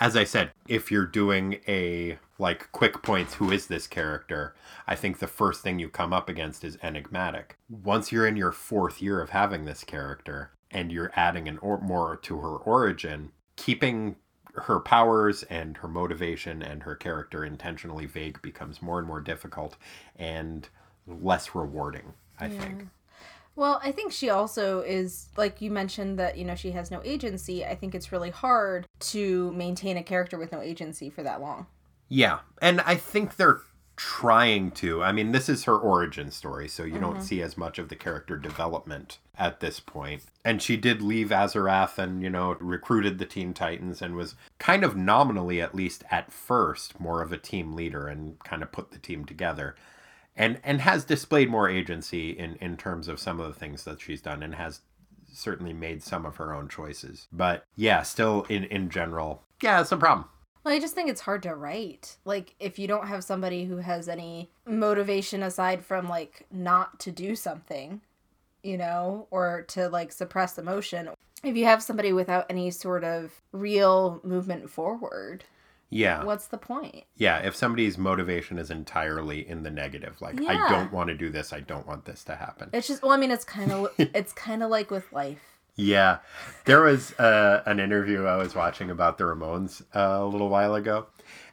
as 0.00 0.16
I 0.16 0.24
said, 0.24 0.50
if 0.66 0.90
you're 0.90 1.06
doing 1.06 1.60
a 1.68 2.18
like 2.40 2.72
quick 2.72 3.02
points, 3.02 3.34
who 3.34 3.52
is 3.52 3.68
this 3.68 3.86
character? 3.86 4.54
I 4.86 4.96
think 4.96 5.18
the 5.20 5.28
first 5.28 5.62
thing 5.62 5.78
you 5.78 5.88
come 5.88 6.12
up 6.12 6.28
against 6.28 6.64
is 6.64 6.76
enigmatic. 6.82 7.56
Once 7.68 8.10
you're 8.10 8.26
in 8.26 8.36
your 8.36 8.52
fourth 8.52 9.00
year 9.00 9.20
of 9.20 9.30
having 9.30 9.64
this 9.64 9.84
character, 9.84 10.50
and 10.72 10.90
you're 10.90 11.12
adding 11.14 11.46
an 11.46 11.58
or 11.58 11.80
more 11.80 12.16
to 12.16 12.38
her 12.38 12.56
origin, 12.56 13.30
keeping 13.54 14.16
her 14.60 14.80
powers 14.80 15.42
and 15.44 15.76
her 15.76 15.88
motivation 15.88 16.62
and 16.62 16.82
her 16.82 16.94
character 16.94 17.44
intentionally 17.44 18.06
vague 18.06 18.40
becomes 18.42 18.82
more 18.82 18.98
and 18.98 19.06
more 19.06 19.20
difficult 19.20 19.76
and 20.16 20.68
less 21.06 21.54
rewarding, 21.54 22.12
I 22.38 22.48
think. 22.48 22.88
Well, 23.56 23.80
I 23.82 23.90
think 23.90 24.12
she 24.12 24.30
also 24.30 24.82
is 24.82 25.30
like 25.36 25.60
you 25.60 25.70
mentioned 25.72 26.18
that 26.20 26.38
you 26.38 26.44
know 26.44 26.54
she 26.54 26.70
has 26.70 26.92
no 26.92 27.00
agency. 27.04 27.64
I 27.64 27.74
think 27.74 27.94
it's 27.94 28.12
really 28.12 28.30
hard 28.30 28.86
to 29.00 29.50
maintain 29.52 29.96
a 29.96 30.02
character 30.02 30.38
with 30.38 30.52
no 30.52 30.60
agency 30.60 31.10
for 31.10 31.24
that 31.24 31.40
long. 31.40 31.66
Yeah. 32.08 32.38
And 32.62 32.80
I 32.82 32.94
think 32.94 33.36
they're 33.36 33.60
trying 33.98 34.70
to. 34.70 35.02
I 35.02 35.10
mean, 35.10 35.32
this 35.32 35.48
is 35.48 35.64
her 35.64 35.76
origin 35.76 36.30
story, 36.30 36.68
so 36.68 36.84
you 36.84 37.00
don't 37.00 37.14
mm-hmm. 37.14 37.22
see 37.22 37.42
as 37.42 37.58
much 37.58 37.80
of 37.80 37.88
the 37.88 37.96
character 37.96 38.36
development 38.36 39.18
at 39.36 39.58
this 39.58 39.80
point. 39.80 40.22
And 40.44 40.62
she 40.62 40.76
did 40.76 41.02
leave 41.02 41.28
Azarath 41.28 41.98
and, 41.98 42.22
you 42.22 42.30
know, 42.30 42.56
recruited 42.60 43.18
the 43.18 43.26
Teen 43.26 43.52
Titans 43.52 44.00
and 44.00 44.14
was 44.14 44.36
kind 44.60 44.84
of 44.84 44.96
nominally, 44.96 45.60
at 45.60 45.74
least 45.74 46.04
at 46.12 46.32
first, 46.32 47.00
more 47.00 47.22
of 47.22 47.32
a 47.32 47.38
team 47.38 47.72
leader 47.72 48.06
and 48.06 48.38
kind 48.44 48.62
of 48.62 48.70
put 48.70 48.92
the 48.92 48.98
team 48.98 49.24
together. 49.24 49.74
And, 50.36 50.60
and 50.62 50.80
has 50.82 51.04
displayed 51.04 51.50
more 51.50 51.68
agency 51.68 52.30
in, 52.30 52.54
in 52.60 52.76
terms 52.76 53.08
of 53.08 53.18
some 53.18 53.40
of 53.40 53.48
the 53.48 53.58
things 53.58 53.82
that 53.82 54.00
she's 54.00 54.22
done 54.22 54.44
and 54.44 54.54
has 54.54 54.82
certainly 55.32 55.72
made 55.72 56.04
some 56.04 56.24
of 56.24 56.36
her 56.36 56.54
own 56.54 56.68
choices. 56.68 57.26
But 57.32 57.64
yeah, 57.74 58.02
still 58.02 58.46
in, 58.48 58.62
in 58.64 58.90
general, 58.90 59.42
yeah, 59.60 59.80
it's 59.80 59.90
a 59.90 59.96
problem. 59.96 60.28
Well, 60.64 60.74
I 60.74 60.80
just 60.80 60.94
think 60.94 61.08
it's 61.08 61.20
hard 61.22 61.42
to 61.44 61.54
write. 61.54 62.16
Like, 62.24 62.54
if 62.60 62.78
you 62.78 62.86
don't 62.88 63.06
have 63.08 63.24
somebody 63.24 63.64
who 63.64 63.78
has 63.78 64.08
any 64.08 64.50
motivation 64.66 65.42
aside 65.42 65.84
from, 65.84 66.08
like, 66.08 66.46
not 66.50 66.98
to 67.00 67.10
do 67.10 67.34
something, 67.36 68.00
you 68.62 68.76
know, 68.76 69.26
or 69.30 69.62
to, 69.68 69.88
like, 69.88 70.12
suppress 70.12 70.58
emotion, 70.58 71.10
if 71.44 71.56
you 71.56 71.64
have 71.64 71.82
somebody 71.82 72.12
without 72.12 72.46
any 72.50 72.70
sort 72.70 73.04
of 73.04 73.40
real 73.52 74.20
movement 74.24 74.68
forward, 74.68 75.44
Yeah. 75.90 76.24
what's 76.24 76.48
the 76.48 76.58
point? 76.58 77.04
Yeah, 77.16 77.38
if 77.38 77.54
somebody's 77.54 77.96
motivation 77.96 78.58
is 78.58 78.70
entirely 78.70 79.48
in 79.48 79.62
the 79.62 79.70
negative, 79.70 80.20
like 80.20 80.38
I 80.42 80.68
don't 80.68 80.92
want 80.92 81.08
to 81.08 81.14
do 81.14 81.30
this, 81.30 81.52
I 81.52 81.60
don't 81.60 81.86
want 81.86 82.04
this 82.04 82.24
to 82.24 82.34
happen. 82.34 82.70
It's 82.72 82.88
just, 82.88 83.02
well, 83.02 83.12
I 83.12 83.16
mean, 83.16 83.30
it's 83.30 83.44
kind 83.44 83.72
of, 83.72 83.88
it's 83.98 84.32
kind 84.32 84.62
of 84.62 84.70
like 84.70 84.90
with 84.90 85.10
life. 85.12 85.57
Yeah, 85.78 86.18
there 86.64 86.82
was 86.82 87.12
uh, 87.20 87.62
an 87.64 87.78
interview 87.78 88.24
I 88.24 88.34
was 88.34 88.52
watching 88.56 88.90
about 88.90 89.16
the 89.16 89.24
Ramones 89.24 89.82
uh, 89.94 90.24
a 90.24 90.26
little 90.26 90.48
while 90.48 90.74
ago, 90.74 91.06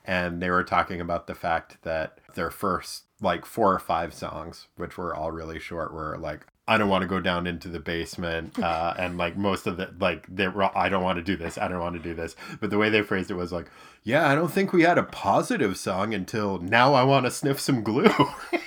and 0.03 0.41
they 0.41 0.49
were 0.49 0.63
talking 0.63 0.99
about 0.99 1.27
the 1.27 1.35
fact 1.35 1.77
that 1.83 2.17
their 2.33 2.49
first 2.49 3.03
like 3.21 3.45
four 3.45 3.71
or 3.71 3.77
five 3.77 4.15
songs, 4.15 4.65
which 4.77 4.97
were 4.97 5.15
all 5.15 5.31
really 5.31 5.59
short, 5.59 5.93
were 5.93 6.17
like 6.17 6.47
I 6.67 6.79
don't 6.79 6.89
want 6.89 7.03
to 7.03 7.07
go 7.07 7.19
down 7.19 7.45
into 7.45 7.67
the 7.67 7.79
basement, 7.79 8.57
uh, 8.63 8.95
and 8.97 9.15
like 9.15 9.37
most 9.37 9.67
of 9.67 9.77
the 9.77 9.93
like 9.99 10.25
they 10.27 10.47
were 10.47 10.75
I 10.75 10.89
don't 10.89 11.03
want 11.03 11.17
to 11.17 11.23
do 11.23 11.37
this, 11.37 11.59
I 11.59 11.67
don't 11.67 11.79
want 11.79 11.95
to 11.95 12.01
do 12.01 12.15
this, 12.15 12.35
but 12.59 12.71
the 12.71 12.79
way 12.79 12.89
they 12.89 13.03
phrased 13.03 13.29
it 13.29 13.35
was 13.35 13.51
like, 13.51 13.69
yeah, 14.03 14.27
I 14.27 14.33
don't 14.33 14.51
think 14.51 14.73
we 14.73 14.81
had 14.81 14.97
a 14.97 15.03
positive 15.03 15.77
song 15.77 16.15
until 16.15 16.57
now. 16.57 16.95
I 16.95 17.03
want 17.03 17.27
to 17.27 17.31
sniff 17.31 17.59
some 17.59 17.83
glue. 17.83 18.09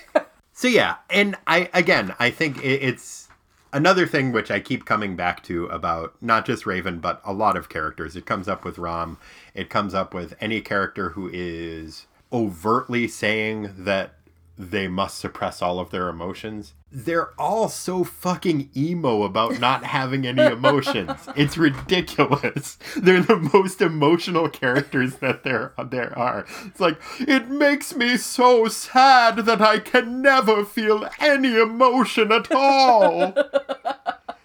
so 0.52 0.68
yeah, 0.68 0.98
and 1.10 1.34
I 1.48 1.68
again 1.74 2.14
I 2.20 2.30
think 2.30 2.58
it, 2.58 2.80
it's 2.80 3.27
another 3.72 4.06
thing 4.06 4.32
which 4.32 4.50
I 4.50 4.60
keep 4.60 4.84
coming 4.84 5.16
back 5.16 5.42
to 5.44 5.66
about 5.66 6.14
not 6.20 6.46
just 6.46 6.66
Raven, 6.66 7.00
but 7.00 7.20
a 7.24 7.32
lot 7.32 7.56
of 7.56 7.68
characters. 7.68 8.16
It 8.16 8.26
comes 8.26 8.48
up 8.48 8.64
with 8.64 8.78
Rom. 8.78 9.18
It 9.54 9.70
comes 9.70 9.94
up 9.94 10.14
with 10.14 10.34
any 10.40 10.60
character 10.60 11.10
who 11.10 11.30
is 11.32 12.06
overtly 12.32 13.08
saying 13.08 13.72
that 13.78 14.17
they 14.58 14.88
must 14.88 15.18
suppress 15.18 15.62
all 15.62 15.78
of 15.78 15.90
their 15.90 16.08
emotions. 16.08 16.74
They're 16.90 17.30
all 17.38 17.68
so 17.68 18.02
fucking 18.02 18.70
emo 18.76 19.22
about 19.22 19.60
not 19.60 19.84
having 19.98 20.26
any 20.26 20.42
emotions. 20.42 21.12
It's 21.36 21.56
ridiculous. 21.56 22.76
They're 22.96 23.20
the 23.22 23.36
most 23.36 23.80
emotional 23.80 24.48
characters 24.48 25.16
that 25.16 25.44
there 25.44 25.74
there 25.90 26.18
are. 26.18 26.44
It's 26.66 26.80
like 26.80 26.98
it 27.20 27.48
makes 27.48 27.94
me 27.94 28.16
so 28.16 28.66
sad 28.66 29.36
that 29.46 29.62
I 29.62 29.78
can 29.78 30.22
never 30.22 30.64
feel 30.64 31.08
any 31.20 31.56
emotion 31.56 32.32
at 32.32 32.50
all. 32.52 33.34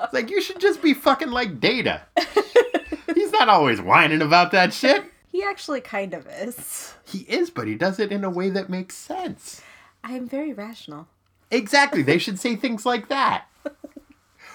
It's 0.03 0.14
like 0.14 0.30
you 0.30 0.41
should 0.41 0.59
just 0.59 0.82
be 0.82 0.93
fucking 0.93 1.32
like 1.32 1.61
Data. 1.61 2.01
He's 3.16 3.32
not 3.32 3.47
always 3.47 3.82
whining 3.82 4.22
about 4.22 4.51
that 4.51 4.74
shit. 4.74 5.05
He 5.30 5.41
actually 5.43 5.80
kind 5.80 6.14
of 6.14 6.28
is. 6.28 6.93
He 7.05 7.20
is, 7.20 7.49
but 7.49 7.68
he 7.68 7.76
does 7.76 7.99
it 7.99 8.11
in 8.11 8.26
a 8.26 8.30
way 8.30 8.49
that 8.49 8.70
makes 8.70 8.95
sense. 8.95 9.61
I 10.04 10.14
am 10.14 10.28
very 10.28 10.54
rational. 10.54 11.08
Exactly. 11.49 12.01
They 12.01 12.18
should 12.18 12.39
say 12.39 12.56
things 12.56 12.86
like 12.86 13.08
that. 13.10 13.45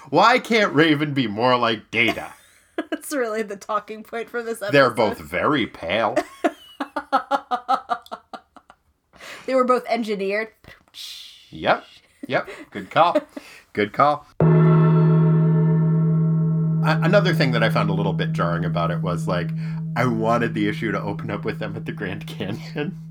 Why 0.09 0.39
can't 0.39 0.73
Raven 0.73 1.13
be 1.13 1.27
more 1.27 1.57
like 1.57 1.91
Data? 1.91 2.33
That's 2.89 3.11
really 3.11 3.41
the 3.41 3.55
talking 3.55 4.03
point 4.03 4.29
for 4.29 4.41
this 4.41 4.61
episode. 4.61 4.73
They're 4.73 4.89
both 4.89 5.19
very 5.19 5.67
pale. 5.67 6.15
They 9.49 9.55
were 9.55 9.63
both 9.63 9.83
engineered. 9.87 10.49
Yep. 11.49 11.83
Yep. 12.27 12.49
Good 12.69 12.91
call. 12.91 13.17
Good 13.73 13.93
call. 13.93 14.27
Another 16.83 17.33
thing 17.33 17.49
that 17.53 17.63
I 17.63 17.71
found 17.71 17.89
a 17.89 17.93
little 17.93 18.13
bit 18.13 18.31
jarring 18.31 18.63
about 18.63 18.91
it 18.91 19.01
was 19.01 19.27
like, 19.27 19.49
I 19.95 20.05
wanted 20.05 20.53
the 20.53 20.67
issue 20.69 20.91
to 20.91 21.01
open 21.01 21.31
up 21.31 21.45
with 21.45 21.57
them 21.57 21.75
at 21.75 21.87
the 21.87 21.91
Grand 21.91 22.27
Canyon 22.27 22.99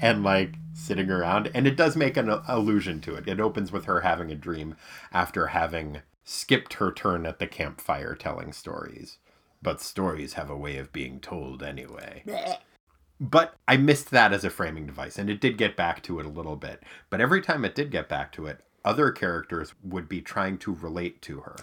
and 0.00 0.22
like 0.22 0.54
sitting 0.74 1.10
around. 1.10 1.50
And 1.54 1.66
it 1.66 1.76
does 1.76 1.96
make 1.96 2.16
an 2.16 2.28
allusion 2.48 3.00
to 3.02 3.14
it. 3.14 3.28
It 3.28 3.40
opens 3.40 3.72
with 3.72 3.84
her 3.86 4.00
having 4.00 4.30
a 4.30 4.36
dream 4.36 4.76
after 5.12 5.48
having 5.48 6.02
skipped 6.24 6.74
her 6.74 6.92
turn 6.92 7.26
at 7.26 7.38
the 7.38 7.46
campfire 7.46 8.14
telling 8.14 8.52
stories. 8.52 9.18
But 9.60 9.80
stories 9.80 10.34
have 10.34 10.50
a 10.50 10.56
way 10.56 10.76
of 10.76 10.92
being 10.92 11.20
told 11.20 11.62
anyway. 11.62 12.22
But 13.20 13.54
I 13.68 13.76
missed 13.76 14.10
that 14.10 14.32
as 14.32 14.44
a 14.44 14.50
framing 14.50 14.86
device, 14.86 15.16
and 15.16 15.30
it 15.30 15.40
did 15.40 15.56
get 15.56 15.76
back 15.76 16.02
to 16.04 16.18
it 16.18 16.26
a 16.26 16.30
little 16.30 16.56
bit. 16.56 16.82
But 17.08 17.20
every 17.20 17.40
time 17.40 17.64
it 17.64 17.76
did 17.76 17.92
get 17.92 18.08
back 18.08 18.32
to 18.32 18.46
it, 18.46 18.58
other 18.84 19.12
characters 19.12 19.74
would 19.84 20.08
be 20.08 20.20
trying 20.20 20.58
to 20.58 20.74
relate 20.74 21.22
to 21.22 21.40
her. 21.40 21.54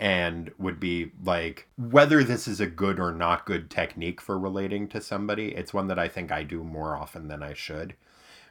And 0.00 0.50
would 0.58 0.80
be 0.80 1.12
like 1.22 1.68
whether 1.76 2.24
this 2.24 2.48
is 2.48 2.58
a 2.58 2.66
good 2.66 2.98
or 2.98 3.12
not 3.12 3.44
good 3.44 3.68
technique 3.70 4.20
for 4.20 4.38
relating 4.38 4.88
to 4.88 5.00
somebody. 5.00 5.48
It's 5.54 5.74
one 5.74 5.86
that 5.88 5.98
I 5.98 6.08
think 6.08 6.32
I 6.32 6.42
do 6.42 6.64
more 6.64 6.96
often 6.96 7.28
than 7.28 7.42
I 7.42 7.52
should, 7.52 7.94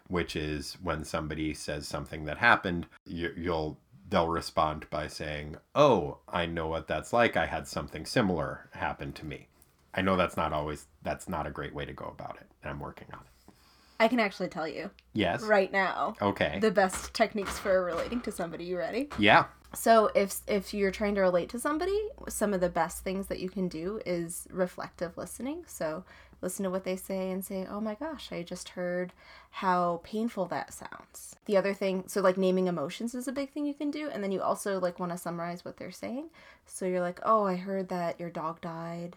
which 0.07 0.35
is 0.35 0.77
when 0.83 1.03
somebody 1.03 1.53
says 1.55 1.87
something 1.87 2.25
that 2.25 2.37
happened, 2.37 2.85
you, 3.05 3.33
you'll 3.35 3.79
they'll 4.09 4.27
respond 4.27 4.87
by 4.91 5.07
saying, 5.07 5.57
"Oh, 5.73 6.19
I 6.29 6.45
know 6.45 6.67
what 6.67 6.87
that's 6.87 7.11
like. 7.13 7.35
I 7.35 7.47
had 7.47 7.67
something 7.67 8.05
similar 8.05 8.69
happen 8.73 9.11
to 9.13 9.25
me." 9.25 9.47
I 9.95 10.01
know 10.03 10.15
that's 10.15 10.37
not 10.37 10.53
always 10.53 10.85
that's 11.01 11.27
not 11.27 11.47
a 11.47 11.51
great 11.51 11.73
way 11.73 11.85
to 11.85 11.93
go 11.93 12.05
about 12.05 12.37
it, 12.39 12.47
and 12.61 12.69
I'm 12.69 12.79
working 12.79 13.07
on 13.11 13.19
it. 13.21 13.53
I 13.99 14.07
can 14.07 14.19
actually 14.19 14.47
tell 14.49 14.67
you 14.67 14.91
Yes. 15.13 15.41
right 15.43 15.71
now 15.71 16.15
Okay. 16.21 16.59
the 16.61 16.71
best 16.71 17.13
techniques 17.13 17.59
for 17.59 17.83
relating 17.83 18.21
to 18.21 18.31
somebody. 18.31 18.63
You 18.65 18.77
ready? 18.77 19.09
yeah. 19.17 19.45
So 19.73 20.09
if 20.15 20.41
if 20.47 20.73
you're 20.73 20.91
trying 20.91 21.15
to 21.15 21.21
relate 21.21 21.49
to 21.49 21.59
somebody, 21.59 21.99
some 22.27 22.53
of 22.53 22.61
the 22.61 22.69
best 22.69 23.03
things 23.03 23.27
that 23.27 23.39
you 23.39 23.49
can 23.49 23.67
do 23.67 24.01
is 24.05 24.47
reflective 24.51 25.17
listening. 25.17 25.63
So 25.67 26.03
listen 26.41 26.63
to 26.63 26.71
what 26.71 26.85
they 26.85 26.95
say 26.95 27.31
and 27.31 27.45
say, 27.45 27.67
"Oh 27.69 27.79
my 27.79 27.95
gosh, 27.95 28.31
I 28.31 28.41
just 28.43 28.69
heard 28.69 29.13
how 29.51 30.01
painful 30.03 30.45
that 30.47 30.73
sounds." 30.73 31.35
The 31.45 31.57
other 31.57 31.73
thing, 31.73 32.05
so 32.07 32.21
like 32.21 32.37
naming 32.37 32.67
emotions 32.67 33.13
is 33.13 33.27
a 33.27 33.31
big 33.31 33.51
thing 33.51 33.65
you 33.65 33.73
can 33.75 33.91
do, 33.91 34.09
and 34.09 34.23
then 34.23 34.31
you 34.31 34.41
also 34.41 34.79
like 34.79 34.99
want 34.99 35.11
to 35.11 35.17
summarize 35.17 35.63
what 35.63 35.77
they're 35.77 35.91
saying. 35.91 36.29
So 36.65 36.85
you're 36.85 37.01
like, 37.01 37.19
"Oh, 37.23 37.45
I 37.45 37.55
heard 37.55 37.89
that 37.89 38.19
your 38.19 38.29
dog 38.31 38.61
died 38.61 39.15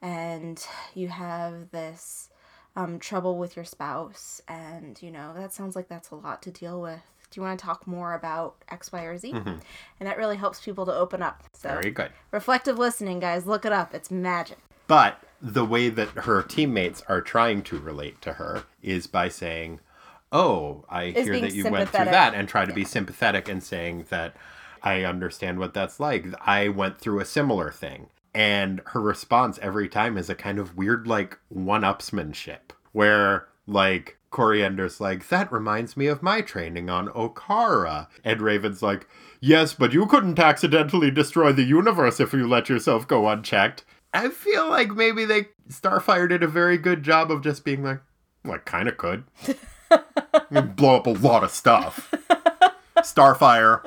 and 0.00 0.66
you 0.94 1.08
have 1.08 1.70
this 1.70 2.28
um, 2.74 2.98
trouble 2.98 3.38
with 3.38 3.56
your 3.56 3.64
spouse 3.64 4.40
and 4.48 5.00
you 5.02 5.10
know 5.10 5.32
that 5.34 5.52
sounds 5.52 5.76
like 5.76 5.88
that's 5.88 6.10
a 6.10 6.14
lot 6.14 6.42
to 6.42 6.50
deal 6.50 6.80
with 6.80 7.21
do 7.32 7.40
you 7.40 7.46
want 7.46 7.58
to 7.58 7.64
talk 7.64 7.86
more 7.86 8.14
about 8.14 8.56
x 8.70 8.92
y 8.92 9.02
or 9.02 9.16
z? 9.16 9.32
Mm-hmm. 9.32 9.48
And 9.48 10.06
that 10.08 10.16
really 10.16 10.36
helps 10.36 10.60
people 10.60 10.86
to 10.86 10.94
open 10.94 11.22
up. 11.22 11.42
So 11.52 11.68
Very 11.68 11.90
good. 11.90 12.10
reflective 12.30 12.78
listening 12.78 13.18
guys. 13.20 13.46
Look 13.46 13.64
it 13.64 13.72
up. 13.72 13.94
It's 13.94 14.10
magic. 14.10 14.58
But 14.86 15.22
the 15.40 15.64
way 15.64 15.88
that 15.88 16.08
her 16.10 16.42
teammates 16.42 17.02
are 17.08 17.20
trying 17.20 17.62
to 17.62 17.78
relate 17.78 18.20
to 18.22 18.34
her 18.34 18.64
is 18.82 19.06
by 19.06 19.28
saying, 19.28 19.80
Oh, 20.30 20.84
I 20.88 21.06
hear 21.06 21.40
that 21.40 21.52
you 21.52 21.70
went 21.70 21.90
through 21.90 22.06
that, 22.06 22.34
and 22.34 22.48
try 22.48 22.64
to 22.64 22.72
be 22.72 22.84
sympathetic 22.84 23.48
and 23.48 23.62
saying 23.62 24.06
that 24.08 24.34
I 24.82 25.04
understand 25.04 25.58
what 25.58 25.74
that's 25.74 26.00
like. 26.00 26.26
I 26.40 26.68
went 26.68 26.98
through 26.98 27.20
a 27.20 27.24
similar 27.26 27.70
thing. 27.70 28.08
And 28.34 28.80
her 28.86 29.00
response 29.00 29.58
every 29.60 29.90
time 29.90 30.16
is 30.16 30.30
a 30.30 30.34
kind 30.34 30.58
of 30.58 30.74
weird, 30.74 31.06
like, 31.06 31.38
one 31.50 31.82
upsmanship, 31.82 32.72
where, 32.92 33.46
like, 33.66 34.18
Koriand'r's 34.30 35.00
like, 35.00 35.28
that 35.28 35.52
reminds 35.52 35.96
me 35.96 36.06
of 36.06 36.22
my 36.22 36.40
training 36.40 36.88
on 36.90 37.08
Okaara. 37.08 38.08
And 38.24 38.40
Raven's 38.40 38.82
like, 38.82 39.06
yes, 39.40 39.74
but 39.74 39.92
you 39.92 40.06
couldn't 40.06 40.38
accidentally 40.38 41.10
destroy 41.10 41.52
the 41.52 41.62
universe 41.62 42.18
if 42.18 42.32
you 42.32 42.48
let 42.48 42.68
yourself 42.68 43.06
go 43.06 43.28
unchecked. 43.28 43.84
I 44.14 44.28
feel 44.28 44.68
like 44.68 44.92
maybe 44.92 45.24
they 45.24 45.48
Starfire 45.68 46.28
did 46.28 46.42
a 46.42 46.48
very 46.48 46.76
good 46.78 47.02
job 47.02 47.30
of 47.30 47.42
just 47.42 47.64
being 47.64 47.82
like, 47.82 48.00
well, 48.44 48.54
I 48.54 48.58
kind 48.58 48.88
of 48.88 48.96
could. 48.96 49.24
Blow 50.76 50.96
up 50.96 51.06
a 51.06 51.10
lot 51.10 51.44
of 51.44 51.50
stuff. 51.50 52.12
Starfire 52.98 53.84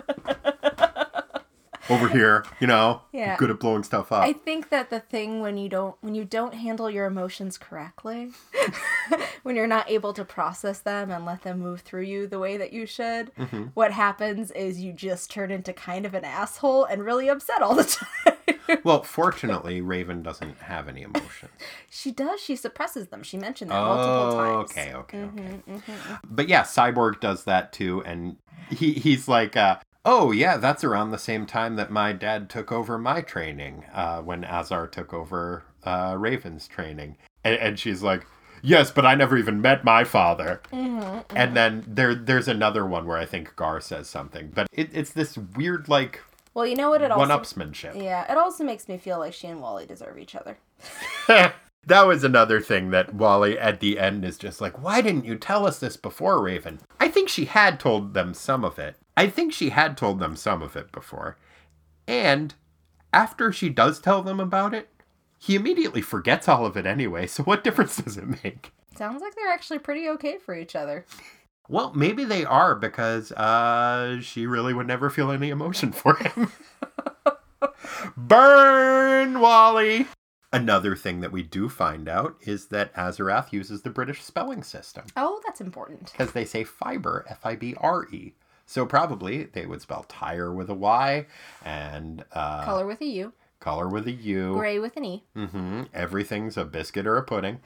over 1.90 2.08
here, 2.08 2.46
you 2.60 2.68
know, 2.68 3.02
Yeah. 3.12 3.36
good 3.38 3.50
at 3.52 3.60
blowing 3.60 3.84
stuff 3.84 4.12
up. 4.12 4.24
i 4.24 4.34
think 4.34 4.70
that 4.70 4.90
the 4.90 5.00
thing 5.00 5.42
when 5.42 5.58
you 5.58 5.70
don't 5.70 5.96
when 6.02 6.16
you 6.16 6.26
don't 6.26 6.54
handle 6.56 6.90
your 6.90 7.06
emotions 7.06 7.58
correctly 7.58 8.32
when 9.44 9.56
you're 9.56 9.68
not 9.68 9.90
able 9.90 10.14
to 10.14 10.26
process 10.26 10.80
them 10.80 11.12
and 11.12 11.26
let 11.26 11.44
them 11.44 11.60
move 11.60 11.82
through 11.82 12.02
you 12.04 12.28
the 12.28 12.40
way 12.40 12.58
that 12.58 12.74
you 12.74 12.86
should 12.86 13.32
Mm-hmm. 13.36 13.64
what 13.74 13.92
happens 13.92 14.52
is 14.52 14.80
you 14.80 14.94
just 14.94 15.30
turn 15.32 15.52
into 15.52 15.74
kind 15.74 16.06
of 16.06 16.14
an 16.14 16.24
asshole 16.26 16.86
and 16.86 17.04
really 17.04 17.28
upset 17.30 17.62
all 17.62 17.76
the 17.76 17.84
time 18.26 18.34
well, 18.84 19.04
fortunately, 19.04 19.80
Raven 19.80 20.24
doesn't 20.24 20.58
have 20.62 20.88
any 20.88 21.04
emotions. 21.04 21.52
She 21.90 22.12
does. 22.12 22.40
She 22.42 22.56
suppresses 22.56 23.08
them. 23.08 23.22
She 23.22 23.38
mentioned 23.38 23.70
that 23.72 23.80
multiple 23.80 24.32
times. 24.38 24.72
okay, 24.72 24.94
okay, 24.96 25.18
Mm-hmm, 25.20 25.76
okay. 25.76 25.94
But 26.28 26.50
yeah, 26.50 26.64
Cyborg 26.64 27.20
does 27.20 27.44
that 27.44 27.72
too, 27.74 28.02
and 28.06 28.38
he 28.70 28.94
he's 28.94 29.28
like, 29.28 29.56
uh, 29.56 29.78
oh 30.06 30.32
yeah, 30.32 30.58
that's 30.58 30.84
around 30.84 31.12
the 31.12 31.18
same 31.18 31.45
time 31.45 31.76
that 31.76 31.91
my 31.91 32.14
dad 32.14 32.49
took 32.49 32.72
over 32.72 32.97
my 32.97 33.22
training 33.22 33.84
uh, 33.93 34.22
when 34.22 34.45
Azar 34.45 34.88
took 34.88 35.14
over 35.14 35.64
uh, 35.84 36.16
Raven's 36.18 36.68
training, 36.68 37.18
and, 37.43 37.56
and 37.56 37.80
she's 37.80 38.01
like. 38.03 38.26
Yes, 38.62 38.89
but 38.89 39.06
I 39.06 39.14
never 39.14 39.38
even 39.38 39.62
met 39.62 39.84
my 39.84 40.03
father. 40.03 40.60
Mm-hmm, 40.74 41.20
And 41.38 41.56
then 41.56 41.84
there, 41.88 42.16
there's 42.16 42.47
another 42.47 42.84
one 42.84 43.06
where 43.06 43.18
I 43.18 43.26
think 43.26 43.56
Gar 43.56 43.80
says 43.80 44.08
something, 44.08 44.49
but 44.56 44.68
it, 44.72 44.89
it's 44.91 45.12
this 45.12 45.38
weird 45.38 45.88
like 45.88 46.22
Well, 46.56 46.66
you 46.66 46.76
know 46.76 46.89
what? 46.89 47.03
It 47.03 47.12
also 47.12 47.28
one-upsmanship. 47.28 48.01
yeah, 48.01 48.32
it 48.32 48.39
also 48.39 48.64
makes 48.64 48.88
me 48.88 48.97
feel 48.97 49.20
like 49.20 49.34
she 49.34 49.45
and 49.47 49.62
Wally 49.62 49.86
deserve 49.86 50.18
each 50.18 50.34
other. 50.34 50.58
that 51.28 52.08
was 52.08 52.24
another 52.24 52.60
thing 52.60 52.89
that 52.89 53.14
Wally 53.14 53.60
at 53.60 53.82
the 53.82 53.99
end 53.99 54.26
is 54.26 54.36
just 54.38 54.62
like, 54.62 54.82
why 54.82 54.99
didn't 54.99 55.26
you 55.26 55.36
tell 55.36 55.68
us 55.68 55.78
this 55.78 55.97
before, 55.97 56.41
Raven? 56.41 56.80
I 56.99 57.08
think 57.08 57.30
she 57.30 57.45
had 57.45 57.80
told 57.80 58.16
them 58.16 58.34
some 58.34 58.66
of 58.66 58.80
it. 58.80 58.95
I 59.18 59.28
think 59.28 59.53
she 59.53 59.70
had 59.70 59.97
told 59.97 60.20
them 60.20 60.36
some 60.36 60.61
of 60.61 60.76
it 60.76 60.91
before. 60.91 61.38
And 62.07 62.53
after 63.13 63.51
she 63.51 63.70
does 63.70 63.99
tell 63.99 64.22
them 64.22 64.39
about 64.39 64.74
it, 64.74 64.89
he 65.39 65.55
immediately 65.55 66.01
forgets 66.01 66.47
all 66.47 66.66
of 66.66 66.76
it 66.78 66.86
anyway, 66.86 67.28
so 67.28 67.43
what 67.43 67.63
difference 67.63 67.97
does 67.97 68.18
it 68.18 68.43
make? 68.43 68.72
Sounds 68.97 69.22
like 69.22 69.36
they're 69.36 69.51
actually 69.51 69.80
pretty 69.80 70.07
okay 70.09 70.38
for 70.38 70.55
each 70.55 70.76
other. 70.76 71.05
Well, 71.68 71.93
maybe 71.93 72.24
they 72.26 72.45
are 72.45 72.76
because 72.76 73.32
uh, 73.32 74.20
she 74.22 74.45
really 74.47 74.74
would 74.74 74.88
never 74.88 75.09
feel 75.09 75.32
any 75.32 75.49
emotion 75.49 75.91
for 75.91 76.16
him. 76.16 76.51
Burn, 78.18 79.39
Wally! 79.39 80.07
Another 80.53 80.95
thing 80.95 81.20
that 81.22 81.32
we 81.32 81.43
do 81.43 81.68
find 81.68 82.07
out 82.07 82.36
is 82.41 82.68
that 82.68 82.93
Azarath 82.93 83.51
uses 83.51 83.82
the 83.82 83.89
British 83.89 84.24
spelling 84.24 84.63
system 84.63 85.05
Oh, 85.18 85.41
that's 85.45 85.59
important. 85.59 86.11
because 86.11 86.32
they 86.32 86.45
say 86.45 86.63
fiber, 86.63 87.26
F 87.28 87.45
I 87.45 87.55
B 87.55 87.76
R 87.78 88.05
E. 88.11 88.34
So 88.66 88.86
probably 88.86 89.43
they 89.43 89.66
would 89.66 89.82
spell 89.82 90.05
tire 90.09 90.51
with 90.53 90.70
a 90.70 90.74
Y 90.74 91.26
and 91.63 92.24
uh, 92.32 92.66
Color 92.66 92.86
with 92.88 93.01
a 93.01 93.05
U, 93.05 93.34
color 93.59 93.88
with 93.88 94.07
a 94.07 94.11
U. 94.11 94.53
gray 94.55 94.80
with 94.80 94.97
an 94.97 95.05
E. 95.05 95.24
Mm-hmm. 95.36 95.84
Everything's 95.93 96.57
a 96.57 96.66
biscuit 96.66 97.05
or 97.05 97.18
a 97.18 97.24
pudding. 97.24 97.59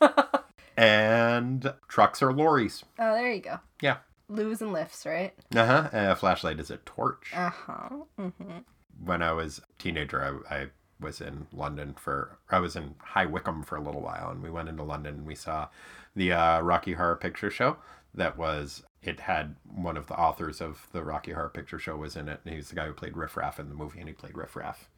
and 0.76 1.72
trucks 1.88 2.22
are 2.22 2.32
lorries. 2.32 2.84
Oh, 2.98 3.14
there 3.14 3.32
you 3.32 3.40
go. 3.40 3.58
Yeah. 3.80 3.98
Loos 4.28 4.60
and 4.60 4.72
lifts, 4.72 5.06
right? 5.06 5.34
Uh-huh. 5.54 5.88
A 5.92 6.16
flashlight 6.16 6.58
is 6.60 6.70
a 6.70 6.78
torch. 6.78 7.32
Uh 7.34 7.50
huh. 7.50 7.88
Mm-hmm. 8.18 8.58
When 9.04 9.22
I 9.22 9.32
was 9.32 9.58
a 9.58 9.82
teenager, 9.82 10.42
I, 10.50 10.54
I 10.54 10.66
was 10.98 11.20
in 11.20 11.46
London 11.52 11.94
for, 11.98 12.38
I 12.50 12.58
was 12.58 12.74
in 12.74 12.94
High 12.98 13.26
Wycombe 13.26 13.62
for 13.62 13.76
a 13.76 13.82
little 13.82 14.00
while, 14.00 14.30
and 14.30 14.42
we 14.42 14.50
went 14.50 14.68
into 14.68 14.82
London 14.82 15.14
and 15.16 15.26
we 15.26 15.34
saw 15.34 15.68
the 16.14 16.32
uh, 16.32 16.60
Rocky 16.60 16.94
Horror 16.94 17.16
Picture 17.16 17.50
Show. 17.50 17.76
That 18.16 18.36
was, 18.38 18.82
it 19.02 19.20
had 19.20 19.56
one 19.64 19.96
of 19.96 20.06
the 20.06 20.18
authors 20.18 20.60
of 20.60 20.88
the 20.92 21.04
Rocky 21.04 21.32
Horror 21.32 21.50
Picture 21.50 21.78
Show 21.78 21.96
was 21.96 22.16
in 22.16 22.28
it, 22.28 22.40
and 22.44 22.54
he's 22.54 22.70
the 22.70 22.74
guy 22.76 22.86
who 22.86 22.92
played 22.92 23.16
Riff 23.16 23.36
Raff 23.36 23.60
in 23.60 23.68
the 23.68 23.74
movie, 23.74 24.00
and 24.00 24.08
he 24.08 24.14
played 24.14 24.36
Riff 24.36 24.56
Raff 24.56 24.88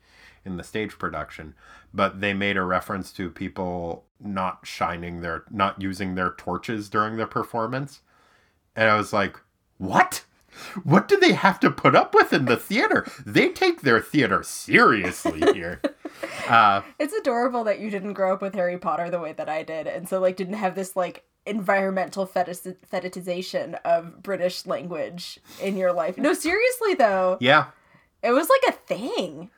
in 0.44 0.56
the 0.56 0.62
stage 0.64 0.98
production. 0.98 1.54
But 1.92 2.20
they 2.20 2.32
made 2.32 2.56
a 2.56 2.62
reference 2.62 3.12
to 3.14 3.28
people 3.30 4.04
not 4.20 4.60
shining 4.64 5.20
their, 5.20 5.44
not 5.50 5.82
using 5.82 6.14
their 6.14 6.30
torches 6.30 6.88
during 6.88 7.16
the 7.16 7.26
performance. 7.26 8.00
And 8.76 8.88
I 8.88 8.96
was 8.96 9.12
like, 9.12 9.36
what? 9.78 10.24
What 10.82 11.06
do 11.06 11.16
they 11.16 11.32
have 11.34 11.60
to 11.60 11.70
put 11.70 11.94
up 11.94 12.14
with 12.14 12.32
in 12.32 12.46
the 12.46 12.56
theater? 12.56 13.06
They 13.24 13.48
take 13.50 13.82
their 13.82 14.00
theater 14.00 14.42
seriously 14.42 15.40
here. 15.54 15.80
Uh, 16.48 16.82
It's 16.98 17.12
adorable 17.14 17.64
that 17.64 17.78
you 17.80 17.90
didn't 17.90 18.14
grow 18.14 18.32
up 18.32 18.42
with 18.42 18.54
Harry 18.54 18.78
Potter 18.78 19.10
the 19.10 19.20
way 19.20 19.32
that 19.34 19.48
I 19.48 19.62
did, 19.62 19.86
and 19.86 20.08
so 20.08 20.18
like 20.18 20.36
didn't 20.36 20.54
have 20.54 20.74
this 20.74 20.96
like 20.96 21.24
environmental 21.48 22.26
fetish- 22.26 22.76
fetishization 22.92 23.78
of 23.84 24.22
British 24.22 24.66
language 24.66 25.40
in 25.60 25.76
your 25.76 25.92
life. 25.92 26.18
No, 26.18 26.34
seriously 26.34 26.94
though, 26.94 27.38
yeah. 27.40 27.66
it 28.22 28.32
was 28.32 28.48
like 28.48 28.74
a 28.74 28.78
thing. 28.78 29.50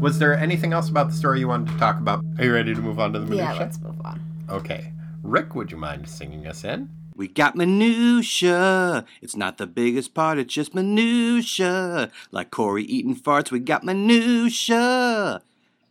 Was 0.00 0.20
there 0.20 0.34
anything 0.34 0.72
else 0.72 0.88
about 0.88 1.08
the 1.10 1.14
story 1.14 1.40
you 1.40 1.48
wanted 1.48 1.72
to 1.72 1.78
talk 1.78 1.98
about? 1.98 2.24
Are 2.38 2.44
you 2.44 2.52
ready 2.54 2.72
to 2.74 2.80
move 2.80 3.00
on 3.00 3.12
to 3.14 3.18
the 3.18 3.26
minutia? 3.26 3.52
Yeah, 3.52 3.58
let's 3.58 3.80
move 3.80 4.00
on. 4.04 4.22
Okay. 4.48 4.92
Rick, 5.24 5.54
would 5.56 5.72
you 5.72 5.76
mind 5.76 6.08
singing 6.08 6.46
us 6.46 6.62
in? 6.64 6.88
We 7.16 7.26
got 7.26 7.56
minutia. 7.56 9.04
It's 9.20 9.34
not 9.34 9.58
the 9.58 9.66
biggest 9.66 10.14
part, 10.14 10.38
it's 10.38 10.54
just 10.54 10.72
minutia. 10.72 12.12
Like 12.30 12.52
Corey 12.52 12.84
eating 12.84 13.16
farts, 13.16 13.50
we 13.50 13.58
got 13.58 13.82
minutia. 13.82 15.42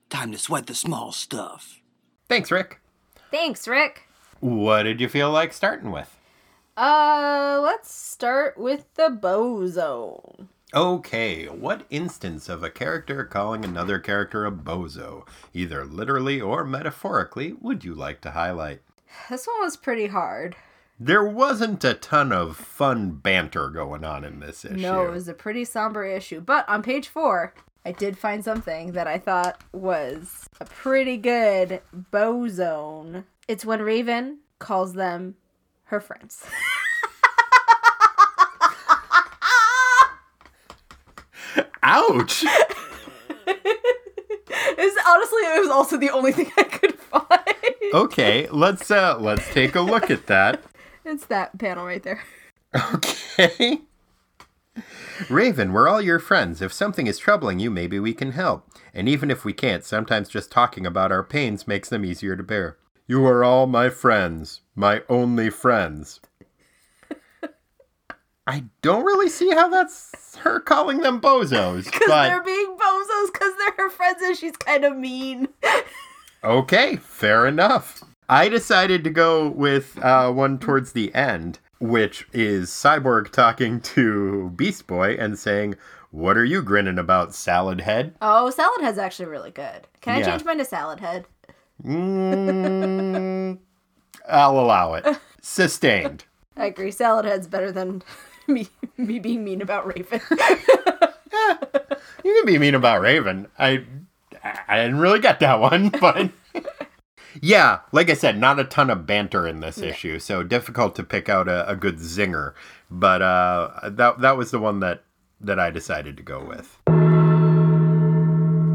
Time 0.09 0.31
to 0.31 0.37
sweat 0.37 0.67
the 0.67 0.73
small 0.73 1.11
stuff. 1.11 1.76
Thanks, 2.29 2.51
Rick. 2.51 2.79
Thanks, 3.31 3.67
Rick. 3.67 4.03
What 4.39 4.83
did 4.83 5.01
you 5.01 5.09
feel 5.09 5.31
like 5.31 5.53
starting 5.53 5.91
with? 5.91 6.17
Uh, 6.75 7.59
let's 7.63 7.91
start 7.91 8.57
with 8.57 8.93
the 8.95 9.09
bozo. 9.09 10.47
Okay, 10.73 11.45
what 11.45 11.85
instance 11.89 12.49
of 12.49 12.61
a 12.61 12.69
character 12.69 13.23
calling 13.23 13.63
another 13.63 13.99
character 13.99 14.45
a 14.45 14.51
bozo, 14.51 15.25
either 15.53 15.85
literally 15.85 16.41
or 16.41 16.65
metaphorically, 16.65 17.53
would 17.53 17.85
you 17.85 17.95
like 17.95 18.19
to 18.21 18.31
highlight? 18.31 18.81
This 19.29 19.47
one 19.47 19.61
was 19.61 19.77
pretty 19.77 20.07
hard. 20.07 20.57
There 20.99 21.23
wasn't 21.23 21.83
a 21.83 21.93
ton 21.93 22.33
of 22.33 22.57
fun 22.57 23.11
banter 23.11 23.69
going 23.69 24.03
on 24.03 24.23
in 24.23 24.39
this 24.39 24.65
issue. 24.65 24.75
No, 24.75 25.05
it 25.05 25.11
was 25.11 25.27
a 25.27 25.33
pretty 25.33 25.63
somber 25.63 26.03
issue. 26.03 26.41
But 26.41 26.67
on 26.67 26.83
page 26.83 27.07
four, 27.07 27.53
I 27.87 27.93
did 27.93 28.17
find 28.17 28.43
something 28.43 28.91
that 28.91 29.07
I 29.07 29.17
thought 29.17 29.61
was 29.71 30.49
a 30.59 30.65
pretty 30.65 31.15
good 31.15 31.81
bozone. 32.11 33.23
It's 33.47 33.63
when 33.63 33.81
Raven 33.81 34.39
calls 34.59 34.91
them 34.91 35.35
her 35.85 36.01
friends. 36.01 36.43
Ouch! 41.81 42.43
It's 44.79 44.97
honestly, 45.07 45.41
it 45.41 45.61
was 45.61 45.69
also 45.69 45.97
the 45.97 46.09
only 46.09 46.31
thing 46.33 46.51
I 46.57 46.63
could 46.63 46.93
find. 46.99 47.55
okay, 47.93 48.47
let's 48.49 48.91
uh 48.91 49.17
let's 49.17 49.47
take 49.53 49.75
a 49.75 49.81
look 49.81 50.11
at 50.11 50.27
that. 50.27 50.61
It's 51.05 51.25
that 51.27 51.57
panel 51.57 51.85
right 51.85 52.03
there. 52.03 52.21
Okay. 52.93 53.81
Raven, 55.29 55.73
we're 55.73 55.87
all 55.87 56.01
your 56.01 56.19
friends. 56.19 56.61
If 56.61 56.71
something 56.73 57.07
is 57.07 57.17
troubling 57.17 57.59
you, 57.59 57.69
maybe 57.69 57.99
we 57.99 58.13
can 58.13 58.31
help. 58.31 58.69
And 58.93 59.09
even 59.09 59.31
if 59.31 59.43
we 59.43 59.53
can't, 59.53 59.83
sometimes 59.83 60.29
just 60.29 60.51
talking 60.51 60.85
about 60.85 61.11
our 61.11 61.23
pains 61.23 61.67
makes 61.67 61.89
them 61.89 62.05
easier 62.05 62.35
to 62.35 62.43
bear. 62.43 62.77
You 63.07 63.25
are 63.25 63.43
all 63.43 63.67
my 63.67 63.89
friends, 63.89 64.61
my 64.75 65.01
only 65.09 65.49
friends. 65.49 66.19
I 68.47 68.65
don't 68.81 69.05
really 69.05 69.29
see 69.29 69.49
how 69.51 69.69
that's 69.69 70.35
her 70.37 70.59
calling 70.59 70.99
them 71.01 71.19
bozos, 71.19 71.85
Because 71.91 72.07
but 72.07 72.27
they're 72.27 72.43
being 72.43 72.77
bozos 72.77 73.33
because 73.33 73.53
they're 73.57 73.85
her 73.85 73.89
friends 73.89 74.21
and 74.21 74.37
she's 74.37 74.57
kind 74.57 74.85
of 74.85 74.95
mean. 74.95 75.47
Okay, 76.43 76.97
fair 76.97 77.47
enough. 77.47 78.03
I 78.29 78.47
decided 78.47 79.03
to 79.03 79.09
go 79.09 79.49
with 79.49 79.97
uh, 80.01 80.31
one 80.31 80.59
towards 80.59 80.93
the 80.93 81.13
end, 81.15 81.59
which 81.79 82.27
is 82.33 82.69
Cyborg 82.69 83.31
talking 83.31 83.79
to 83.81 84.49
Beast 84.55 84.87
Boy 84.87 85.13
and 85.19 85.37
saying, 85.37 85.75
What 86.11 86.37
are 86.37 86.45
you 86.45 86.61
grinning 86.61 86.97
about, 86.99 87.33
salad 87.35 87.81
head? 87.81 88.15
Oh, 88.21 88.49
Salad 88.49 88.81
Head's 88.81 88.97
actually 88.97 89.27
really 89.27 89.51
good. 89.51 89.87
Can 90.01 90.15
I 90.15 90.19
Yeah. 90.19 90.25
change 90.31 90.45
mine 90.45 90.57
to 90.59 90.65
Salad 90.65 90.99
Head? 90.99 91.25
Mm, 91.83 93.57
I'll 94.29 94.59
allow 94.59 94.93
it. 94.95 95.05
Sustained. 95.41 96.25
I 96.55 96.65
agree. 96.65 96.91
Salad 96.91 97.25
Head's 97.25 97.47
better 97.47 97.71
than 97.71 98.01
me, 98.47 98.67
me 98.97 99.19
being 99.19 99.43
mean 99.43 99.61
about 99.61 99.85
Raven. 99.87 100.21
You 102.23 102.33
can 102.33 102.45
be 102.45 102.57
mean 102.57 102.75
about 102.75 102.99
Raven. 102.99 103.47
I 103.57 103.85
I 104.67 104.77
didn't 104.77 104.99
really 104.99 105.19
get 105.19 105.39
that 105.39 105.59
one, 105.61 105.89
but 105.89 106.29
yeah, 107.41 107.79
like 107.91 108.09
I 108.09 108.13
said, 108.13 108.37
not 108.37 108.59
a 108.59 108.63
ton 108.63 108.89
of 108.89 109.05
banter 109.05 109.47
in 109.47 109.59
this 109.59 109.77
issue, 109.79 110.19
so 110.19 110.43
difficult 110.43 110.95
to 110.95 111.03
pick 111.03 111.29
out 111.29 111.47
a, 111.47 111.69
a 111.69 111.75
good 111.75 111.97
zinger. 111.97 112.53
But 112.89 113.21
uh, 113.21 113.89
that 113.89 114.21
that 114.21 114.37
was 114.37 114.51
the 114.51 114.59
one 114.59 114.79
that 114.81 115.03
that 115.41 115.59
I 115.59 115.69
decided 115.69 116.17
to 116.17 116.23
go 116.23 116.43
with. 116.43 116.77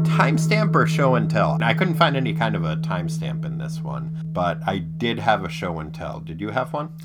Timestamp 0.05 0.75
or 0.75 0.85
show 0.85 1.15
and 1.15 1.29
tell? 1.29 1.57
I 1.61 1.73
couldn't 1.73 1.95
find 1.95 2.15
any 2.15 2.33
kind 2.33 2.55
of 2.55 2.63
a 2.63 2.75
timestamp 2.77 3.45
in 3.45 3.57
this 3.57 3.81
one, 3.81 4.21
but 4.25 4.59
I 4.65 4.77
did 4.77 5.19
have 5.19 5.43
a 5.43 5.49
show 5.49 5.79
and 5.79 5.93
tell. 5.93 6.19
Did 6.19 6.39
you 6.39 6.49
have 6.49 6.71
one? 6.71 6.95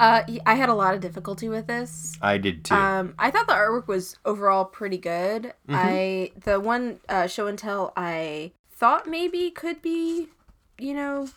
uh, 0.00 0.22
I 0.46 0.54
had 0.54 0.70
a 0.70 0.74
lot 0.74 0.94
of 0.94 1.00
difficulty 1.00 1.48
with 1.48 1.66
this. 1.66 2.16
I 2.22 2.38
did 2.38 2.64
too. 2.64 2.74
Um, 2.74 3.14
I 3.18 3.30
thought 3.30 3.46
the 3.46 3.52
artwork 3.52 3.86
was 3.86 4.16
overall 4.24 4.64
pretty 4.64 4.96
good. 4.96 5.52
I 5.68 6.32
the 6.42 6.58
one 6.58 7.00
uh, 7.08 7.26
show 7.26 7.46
and 7.46 7.58
tell 7.58 7.92
I 7.96 8.52
thought 8.70 9.06
maybe 9.06 9.50
could 9.50 9.82
be, 9.82 10.28
you 10.82 10.94
know, 10.94 11.28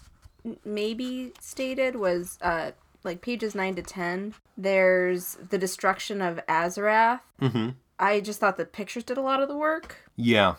maybe 0.65 1.33
stated 1.39 1.95
was 1.95 2.37
uh 2.41 2.71
like 3.03 3.21
pages 3.21 3.53
nine 3.55 3.75
to 3.75 3.81
ten. 3.81 4.33
There's 4.57 5.35
the 5.49 5.57
destruction 5.57 6.21
of 6.21 6.39
Azarath. 6.47 7.21
mm-hmm. 7.41 7.69
I 7.99 8.19
just 8.21 8.39
thought 8.39 8.57
the 8.57 8.65
pictures 8.65 9.03
did 9.03 9.17
a 9.17 9.21
lot 9.21 9.41
of 9.41 9.47
the 9.47 9.55
work. 9.57 9.97
Yeah. 10.15 10.55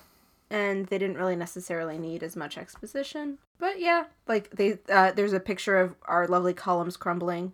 and 0.51 0.87
they 0.87 0.99
didn't 0.99 1.17
really 1.19 1.37
necessarily 1.37 1.99
need 1.99 2.23
as 2.23 2.37
much 2.37 2.57
exposition. 2.59 3.39
But 3.59 3.81
yeah, 3.81 4.05
like 4.29 4.51
they 4.51 4.79
uh, 4.89 5.13
there's 5.13 5.33
a 5.33 5.41
picture 5.41 5.77
of 5.79 5.95
our 6.07 6.27
lovely 6.29 6.55
columns 6.55 6.97
crumbling, 6.97 7.53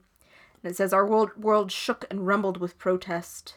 and 0.63 0.71
it 0.71 0.77
says 0.77 0.93
our 0.93 1.07
world 1.07 1.31
world 1.37 1.71
shook 1.73 2.05
and 2.11 2.27
rumbled 2.27 2.59
with 2.59 2.79
protest. 2.79 3.55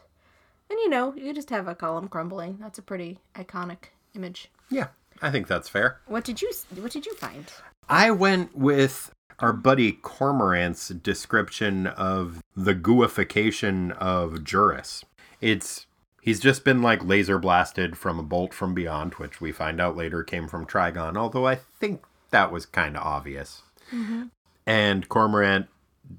And 0.69 0.79
you 0.79 0.89
know, 0.89 1.13
you 1.15 1.33
just 1.33 1.49
have 1.49 1.67
a 1.67 1.75
column 1.75 2.07
crumbling. 2.07 2.57
That's 2.61 2.79
a 2.79 2.83
pretty 2.83 3.19
iconic 3.35 3.91
image. 4.15 4.49
Yeah. 4.69 4.87
I 5.23 5.31
think 5.31 5.47
that's 5.47 5.69
fair. 5.69 6.01
What 6.05 6.23
did 6.23 6.41
you 6.41 6.51
What 6.75 6.91
did 6.91 7.05
you 7.05 7.15
find? 7.15 7.51
I 7.89 8.11
went 8.11 8.55
with 8.55 9.11
our 9.39 9.53
buddy 9.53 9.93
Cormorant's 9.93 10.89
description 10.89 11.87
of 11.87 12.43
the 12.55 12.75
gooification 12.75 13.91
of 13.97 14.43
Juris. 14.43 15.03
It's 15.41 15.87
he's 16.21 16.39
just 16.39 16.63
been 16.65 16.81
like 16.81 17.03
laser 17.03 17.39
blasted 17.39 17.97
from 17.97 18.19
a 18.19 18.23
bolt 18.23 18.53
from 18.53 18.73
beyond, 18.73 19.15
which 19.15 19.39
we 19.39 19.51
find 19.51 19.79
out 19.79 19.95
later 19.97 20.23
came 20.23 20.47
from 20.47 20.65
Trigon, 20.65 21.17
although 21.17 21.47
I 21.47 21.55
think 21.55 22.03
that 22.31 22.51
was 22.51 22.65
kind 22.65 22.97
of 22.97 23.03
obvious. 23.03 23.61
Mm-hmm. 23.93 24.23
And 24.65 25.07
Cormorant 25.07 25.67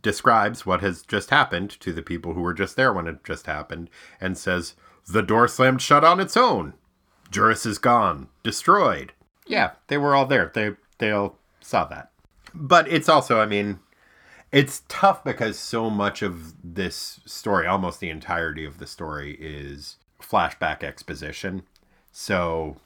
describes 0.02 0.64
what 0.64 0.80
has 0.80 1.02
just 1.02 1.30
happened 1.30 1.70
to 1.80 1.92
the 1.92 2.02
people 2.02 2.32
who 2.32 2.40
were 2.40 2.55
just 2.55 2.76
there 2.76 2.92
when 2.92 3.07
it 3.07 3.22
just 3.24 3.46
happened 3.46 3.90
and 4.20 4.38
says, 4.38 4.74
The 5.07 5.22
door 5.22 5.46
slammed 5.46 5.82
shut 5.82 6.05
on 6.05 6.20
its 6.20 6.36
own. 6.36 6.74
Juris 7.30 7.66
is 7.66 7.78
gone, 7.78 8.28
destroyed. 8.42 9.12
Yeah, 9.46 9.72
they 9.88 9.98
were 9.98 10.14
all 10.14 10.26
there. 10.26 10.50
They 10.54 10.76
they 10.98 11.10
all 11.10 11.36
saw 11.60 11.84
that. 11.86 12.10
But 12.54 12.86
it's 12.88 13.08
also, 13.08 13.40
I 13.40 13.46
mean, 13.46 13.80
it's 14.52 14.82
tough 14.88 15.24
because 15.24 15.58
so 15.58 15.90
much 15.90 16.22
of 16.22 16.54
this 16.62 17.20
story, 17.26 17.66
almost 17.66 17.98
the 17.98 18.10
entirety 18.10 18.64
of 18.64 18.78
the 18.78 18.86
story, 18.86 19.36
is 19.40 19.96
flashback 20.22 20.84
exposition. 20.84 21.64
So 22.12 22.76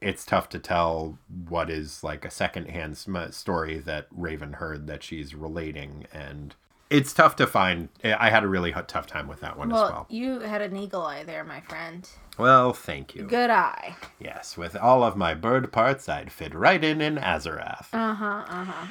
it's 0.00 0.24
tough 0.24 0.48
to 0.50 0.58
tell 0.58 1.18
what 1.48 1.68
is 1.68 2.04
like 2.04 2.24
a 2.24 2.30
secondhand 2.30 2.96
story 3.32 3.78
that 3.78 4.06
Raven 4.12 4.54
heard 4.54 4.86
that 4.86 5.02
she's 5.02 5.34
relating, 5.34 6.06
and 6.12 6.54
it's 6.90 7.12
tough 7.12 7.36
to 7.36 7.46
find. 7.46 7.88
I 8.04 8.28
had 8.30 8.42
a 8.44 8.48
really 8.48 8.72
tough 8.88 9.06
time 9.06 9.28
with 9.28 9.40
that 9.40 9.56
one 9.56 9.70
Well, 9.70 9.84
as 9.86 9.90
well. 9.92 10.06
you 10.10 10.40
had 10.40 10.60
an 10.60 10.76
eagle 10.76 11.02
eye 11.02 11.22
there, 11.24 11.44
my 11.44 11.60
friend. 11.60 12.08
Well, 12.38 12.72
thank 12.72 13.14
you. 13.14 13.24
Good 13.24 13.50
eye. 13.50 13.96
Yes, 14.18 14.56
with 14.56 14.74
all 14.76 15.02
of 15.04 15.16
my 15.16 15.34
bird 15.34 15.72
parts, 15.72 16.08
I'd 16.08 16.32
fit 16.32 16.54
right 16.54 16.82
in 16.82 17.00
in 17.00 17.16
Azarath. 17.16 17.86
Uh 17.92 18.14
huh. 18.14 18.44
Uh 18.48 18.64
huh. 18.64 18.86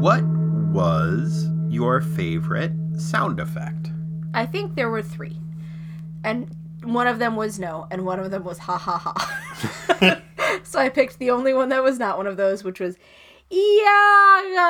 What 0.00 0.24
was 0.72 1.48
your 1.68 2.00
favorite 2.00 2.72
sound 2.98 3.38
effect? 3.38 3.90
I 4.34 4.46
think 4.46 4.74
there 4.74 4.90
were 4.90 5.02
three, 5.02 5.38
and 6.24 6.54
one 6.82 7.06
of 7.06 7.18
them 7.20 7.36
was 7.36 7.58
no, 7.60 7.86
and 7.90 8.04
one 8.04 8.18
of 8.18 8.30
them 8.30 8.42
was 8.42 8.58
ha 8.58 8.76
ha 8.78 8.98
ha. 8.98 10.20
so 10.64 10.80
I 10.80 10.88
picked 10.88 11.18
the 11.20 11.30
only 11.30 11.54
one 11.54 11.68
that 11.68 11.82
was 11.84 11.98
not 11.98 12.16
one 12.16 12.26
of 12.26 12.36
those, 12.36 12.64
which 12.64 12.80
was 12.80 12.96
Iaga. 13.52 14.62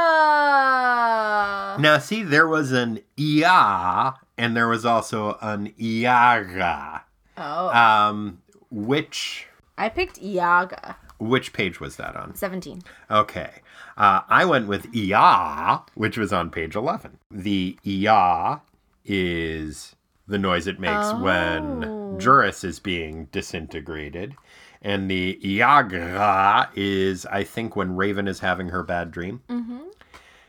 Now, 1.78 1.98
see, 1.98 2.22
there 2.22 2.46
was 2.48 2.72
an 2.72 3.00
ia, 3.18 4.14
and 4.36 4.56
there 4.56 4.68
was 4.68 4.84
also 4.84 5.38
an 5.40 5.72
iaga. 5.80 7.02
Oh, 7.36 7.68
Um, 7.70 8.42
which 8.70 9.46
I 9.78 9.88
picked 9.88 10.20
Iaga. 10.20 10.96
which 11.18 11.52
page 11.52 11.80
was 11.80 11.96
that 11.96 12.16
on? 12.16 12.34
Seventeen. 12.34 12.82
Okay, 13.10 13.50
uh, 13.96 14.20
I 14.28 14.44
went 14.44 14.66
with 14.68 14.94
ia, 14.94 15.82
which 15.94 16.16
was 16.18 16.32
on 16.32 16.50
page 16.50 16.74
eleven. 16.76 17.18
The 17.30 17.78
ia 17.86 18.60
is 19.04 19.94
the 20.28 20.38
noise 20.38 20.66
it 20.66 20.78
makes 20.80 21.06
Oh. 21.10 21.20
when 21.20 22.18
Juris 22.18 22.64
is 22.64 22.78
being 22.80 23.26
disintegrated. 23.32 24.34
And 24.82 25.08
the 25.10 25.38
Iagra 25.42 26.68
is, 26.74 27.24
I 27.26 27.44
think, 27.44 27.76
when 27.76 27.94
Raven 27.96 28.26
is 28.26 28.40
having 28.40 28.70
her 28.70 28.82
bad 28.82 29.10
dream. 29.12 29.42
Mm-hmm. 29.48 29.78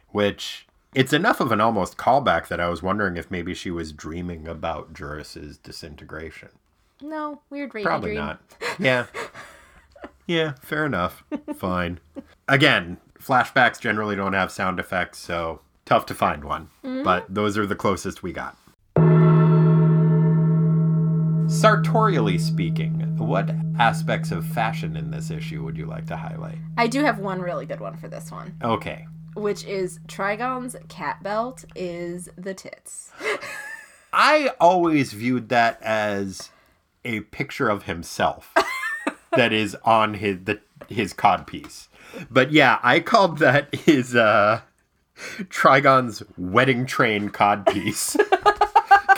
Which 0.09 0.67
it's 0.95 1.13
enough 1.13 1.39
of 1.39 1.51
an 1.51 1.61
almost 1.61 1.97
callback 1.97 2.47
that 2.47 2.59
I 2.59 2.67
was 2.69 2.81
wondering 2.83 3.15
if 3.17 3.29
maybe 3.31 3.53
she 3.53 3.71
was 3.71 3.91
dreaming 3.91 4.47
about 4.47 4.93
Juris's 4.93 5.57
disintegration. 5.57 6.49
No, 7.01 7.41
weird 7.49 7.73
Raven 7.73 7.85
Probably 7.85 8.11
dream. 8.11 8.25
not. 8.25 8.41
Yeah. 8.79 9.05
yeah, 10.27 10.53
fair 10.61 10.85
enough. 10.85 11.23
Fine. 11.55 11.99
Again, 12.47 12.97
flashbacks 13.19 13.79
generally 13.79 14.15
don't 14.15 14.33
have 14.33 14.51
sound 14.51 14.79
effects, 14.79 15.19
so 15.19 15.61
tough 15.85 16.05
to 16.07 16.13
find 16.13 16.43
one. 16.43 16.69
But 16.81 17.25
those 17.33 17.57
are 17.57 17.65
the 17.65 17.75
closest 17.75 18.23
we 18.23 18.31
got. 18.31 18.57
Sartorially 21.53 22.39
speaking, 22.39 23.15
what 23.17 23.49
aspects 23.77 24.31
of 24.31 24.43
fashion 24.45 24.97
in 24.97 25.11
this 25.11 25.29
issue 25.29 25.63
would 25.63 25.77
you 25.77 25.85
like 25.85 26.07
to 26.07 26.17
highlight? 26.17 26.57
I 26.77 26.87
do 26.87 27.03
have 27.03 27.19
one 27.19 27.39
really 27.41 27.65
good 27.67 27.79
one 27.79 27.95
for 27.95 28.07
this 28.07 28.31
one, 28.31 28.55
Okay. 28.63 29.05
which 29.35 29.63
is 29.63 29.99
Trigon's 30.07 30.75
cat 30.89 31.21
belt 31.21 31.63
is 31.75 32.27
the 32.35 32.53
tits. 32.55 33.11
I 34.13 34.49
always 34.59 35.13
viewed 35.13 35.49
that 35.49 35.81
as 35.83 36.49
a 37.05 37.21
picture 37.21 37.69
of 37.69 37.83
himself 37.83 38.51
that 39.35 39.53
is 39.53 39.77
on 39.85 40.15
his 40.15 40.39
the, 40.43 40.59
his 40.89 41.13
codpiece. 41.13 41.87
But 42.31 42.51
yeah, 42.51 42.79
I 42.81 42.99
called 42.99 43.37
that 43.37 43.73
his 43.75 44.15
uh 44.15 44.61
Trigon's 45.49 46.23
wedding 46.35 46.85
train 46.87 47.29
codpiece. 47.29 48.19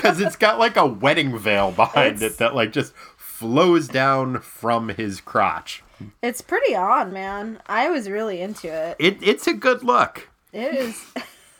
Because 0.05 0.21
it's 0.21 0.35
got 0.35 0.59
like 0.59 0.75
a 0.77 0.85
wedding 0.85 1.37
veil 1.37 1.71
behind 1.71 2.15
It's- 2.17 2.33
it 2.33 2.37
that 2.39 2.55
like 2.55 2.71
just 2.71 2.93
flows 3.17 3.87
down 3.87 4.39
from 4.39 4.89
his 4.89 5.19
crotch. 5.21 5.83
It's 6.21 6.41
pretty 6.41 6.75
on, 6.75 7.13
man. 7.13 7.61
I 7.67 7.89
was 7.89 8.09
really 8.09 8.41
into 8.41 8.67
it. 8.67 8.95
It, 8.99 9.17
it's 9.21 9.47
a 9.47 9.53
good 9.53 9.83
look. 9.83 10.29
It 10.51 10.73
is. 10.75 11.05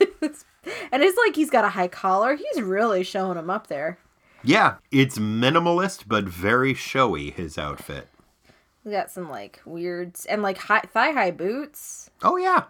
and 0.92 1.02
it's 1.02 1.18
like 1.26 1.34
he's 1.34 1.50
got 1.50 1.64
a 1.64 1.70
high 1.70 1.88
collar. 1.88 2.34
He's 2.34 2.60
really 2.62 3.02
showing 3.02 3.38
him 3.38 3.50
up 3.50 3.66
there. 3.68 3.98
Yeah, 4.44 4.76
it's 4.90 5.18
minimalist 5.18 6.04
but 6.06 6.24
very 6.24 6.74
showy, 6.74 7.30
his 7.30 7.58
outfit. 7.58 8.08
We 8.84 8.92
got 8.92 9.10
some 9.10 9.28
like 9.30 9.60
weird 9.64 10.14
and 10.28 10.42
like 10.42 10.58
high, 10.58 10.80
thigh 10.80 11.10
high 11.12 11.30
boots. 11.32 12.10
Oh, 12.22 12.36
yeah. 12.36 12.64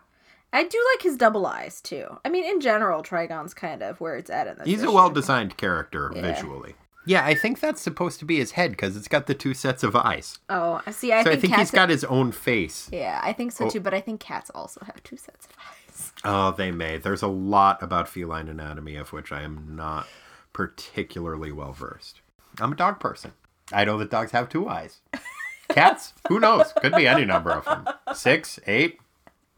I 0.57 0.65
do 0.65 0.79
like 0.95 1.03
his 1.03 1.17
double 1.17 1.47
eyes 1.47 1.81
too. 1.81 2.07
I 2.25 2.29
mean, 2.31 2.45
in 2.45 2.61
general, 2.61 3.03
Trigon's 3.03 3.55
kind 3.55 3.83
of 3.83 4.01
where 4.01 4.17
it's 4.17 4.31
at 4.31 4.47
in 4.47 4.57
this. 4.59 4.67
He's 4.67 4.83
a 4.83 4.91
well 4.91 5.11
designed 5.11 5.57
character 5.57 6.13
Yeah. 6.15 6.23
visually. 6.23 6.75
Yeah, 7.09 7.25
I 7.25 7.35
think 7.37 7.61
that's 7.61 7.81
supposed 7.81 8.19
to 8.19 8.25
be 8.25 8.39
his 8.39 8.53
head 8.53 8.73
because 8.73 8.97
it's 8.97 9.07
got 9.07 9.27
the 9.29 9.35
two 9.35 9.55
sets 9.55 9.85
of 9.85 9.95
eyes. 9.95 10.39
Oh, 10.51 10.83
I 10.87 10.91
see. 10.91 11.13
I 11.13 11.23
so 11.23 11.31
think, 11.31 11.39
I 11.39 11.41
think 11.41 11.53
cats. 11.55 11.71
he's 11.71 11.79
got 11.79 11.89
his 11.89 12.03
own 12.05 12.33
face. 12.33 12.89
Yeah, 12.93 13.21
I 13.23 13.33
think 13.33 13.53
so 13.53 13.67
Oh. 13.67 13.71
too. 13.71 13.79
But 13.81 13.95
I 13.95 14.01
think 14.01 14.19
cats 14.21 14.51
also 14.55 14.81
have 14.85 15.01
two 15.05 15.17
sets 15.17 15.47
of 15.47 15.53
eyes. 15.59 16.13
Oh, 16.25 16.51
they 16.51 16.71
may. 16.73 16.99
There's 16.99 17.23
a 17.23 17.27
lot 17.29 17.83
about 17.83 18.09
feline 18.09 18.49
anatomy 18.49 18.97
of 18.97 19.13
which 19.13 19.31
I 19.33 19.43
am 19.43 19.77
not 19.77 20.07
particularly 20.53 21.53
well 21.53 21.73
versed. 21.73 22.21
I'm 22.61 22.73
a 22.73 22.77
dog 22.77 22.99
person. 23.01 23.33
I 23.73 23.85
know 23.85 23.97
that 23.99 24.11
dogs 24.11 24.33
have 24.33 24.49
two 24.49 24.69
eyes. 24.69 25.01
Cats? 25.71 26.13
Who 26.29 26.41
knows? 26.41 26.73
Could 26.81 26.95
be 26.95 27.07
any 27.07 27.25
number 27.25 27.51
of 27.53 27.65
them. 27.67 27.87
Six, 28.15 28.59
eight? 28.67 28.99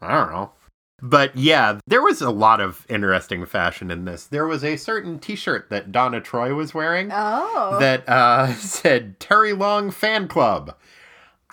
I 0.01 0.11
don't 0.13 0.31
know. 0.31 0.51
But 1.01 1.35
yeah, 1.35 1.79
there 1.87 2.01
was 2.01 2.21
a 2.21 2.29
lot 2.31 2.59
of 2.59 2.85
interesting 2.89 3.45
fashion 3.45 3.89
in 3.91 4.05
this. 4.05 4.25
There 4.25 4.47
was 4.47 4.63
a 4.63 4.75
certain 4.75 5.19
t 5.19 5.35
shirt 5.35 5.69
that 5.69 5.91
Donna 5.91 6.21
Troy 6.21 6.53
was 6.53 6.73
wearing 6.73 7.09
Oh, 7.13 7.77
that 7.79 8.07
uh, 8.07 8.53
said 8.55 9.19
Terry 9.19 9.53
Long 9.53 9.91
Fan 9.91 10.27
Club. 10.27 10.75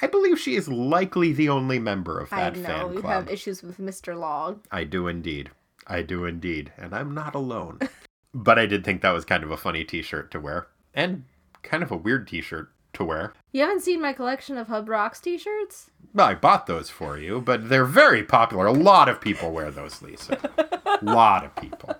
I 0.02 0.06
believe 0.06 0.38
she 0.38 0.56
is 0.56 0.68
likely 0.68 1.32
the 1.32 1.48
only 1.48 1.78
member 1.78 2.18
of 2.20 2.32
I 2.32 2.50
that 2.50 2.56
know 2.56 2.66
fan 2.68 2.92
you 2.92 3.00
club. 3.00 3.12
have 3.12 3.30
issues 3.30 3.62
with 3.62 3.78
Mr. 3.78 4.18
Long. 4.18 4.60
I 4.70 4.84
do 4.84 5.08
indeed. 5.08 5.50
I 5.86 6.02
do 6.02 6.24
indeed. 6.24 6.72
And 6.76 6.94
I'm 6.94 7.14
not 7.14 7.34
alone. 7.34 7.78
but 8.34 8.58
I 8.58 8.66
did 8.66 8.84
think 8.84 9.00
that 9.02 9.12
was 9.12 9.24
kind 9.24 9.42
of 9.42 9.50
a 9.50 9.56
funny 9.56 9.84
t 9.84 10.02
shirt 10.02 10.30
to 10.32 10.40
wear. 10.40 10.66
And 10.92 11.24
kind 11.62 11.82
of 11.82 11.90
a 11.90 11.96
weird 11.96 12.28
t 12.28 12.40
shirt 12.42 12.70
to 12.94 13.04
wear. 13.04 13.32
You 13.56 13.62
haven't 13.62 13.80
seen 13.80 14.02
my 14.02 14.12
collection 14.12 14.58
of 14.58 14.68
Hub 14.68 14.86
Rocks 14.86 15.18
t-shirts? 15.18 15.90
Well, 16.12 16.26
I 16.26 16.34
bought 16.34 16.66
those 16.66 16.90
for 16.90 17.16
you, 17.16 17.40
but 17.40 17.70
they're 17.70 17.86
very 17.86 18.22
popular. 18.22 18.66
A 18.66 18.72
lot 18.74 19.08
of 19.08 19.18
people 19.18 19.50
wear 19.50 19.70
those, 19.70 20.02
Lisa. 20.02 20.38
A 20.84 20.98
lot 21.02 21.42
of 21.42 21.56
people. 21.56 21.96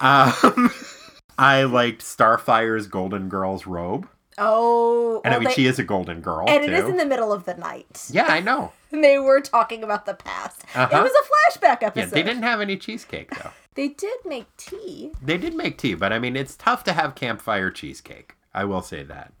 Um, 0.00 0.70
I 1.36 1.64
liked 1.64 2.00
Starfire's 2.00 2.86
Golden 2.86 3.28
Girl's 3.28 3.66
robe. 3.66 4.08
Oh, 4.38 5.20
And 5.24 5.34
I 5.34 5.38
mean, 5.40 5.48
they- 5.48 5.54
she 5.54 5.66
is 5.66 5.80
a 5.80 5.82
golden 5.82 6.20
girl, 6.20 6.44
and 6.48 6.62
too. 6.64 6.70
it 6.70 6.78
is 6.78 6.88
in 6.88 6.96
the 6.96 7.06
middle 7.06 7.32
of 7.32 7.44
the 7.44 7.54
night. 7.54 8.04
Yeah, 8.12 8.26
I 8.28 8.38
know. 8.38 8.70
And 8.92 9.02
they 9.02 9.18
were 9.18 9.40
talking 9.40 9.82
about 9.82 10.06
the 10.06 10.14
past. 10.14 10.62
Uh-huh. 10.76 10.96
It 10.96 11.02
was 11.02 11.10
a 11.10 11.58
flashback 11.58 11.80
Yeah, 11.80 11.88
episode. 11.88 12.10
they 12.14 12.22
didn't 12.22 12.44
have 12.44 12.60
any 12.60 12.76
cheesecake, 12.76 13.30
though. 13.30 13.50
They 13.74 13.88
did 13.88 14.18
make 14.24 14.46
tea. 14.56 15.10
They 15.20 15.38
did 15.38 15.54
make 15.56 15.76
tea, 15.76 15.94
but 15.94 16.12
I 16.12 16.20
mean, 16.20 16.36
it's 16.36 16.54
tough 16.54 16.84
to 16.84 16.92
have 16.92 17.16
campfire 17.16 17.72
cheesecake. 17.72 18.34
I 18.54 18.64
will 18.64 18.80
say 18.82 19.02
that. 19.02 19.32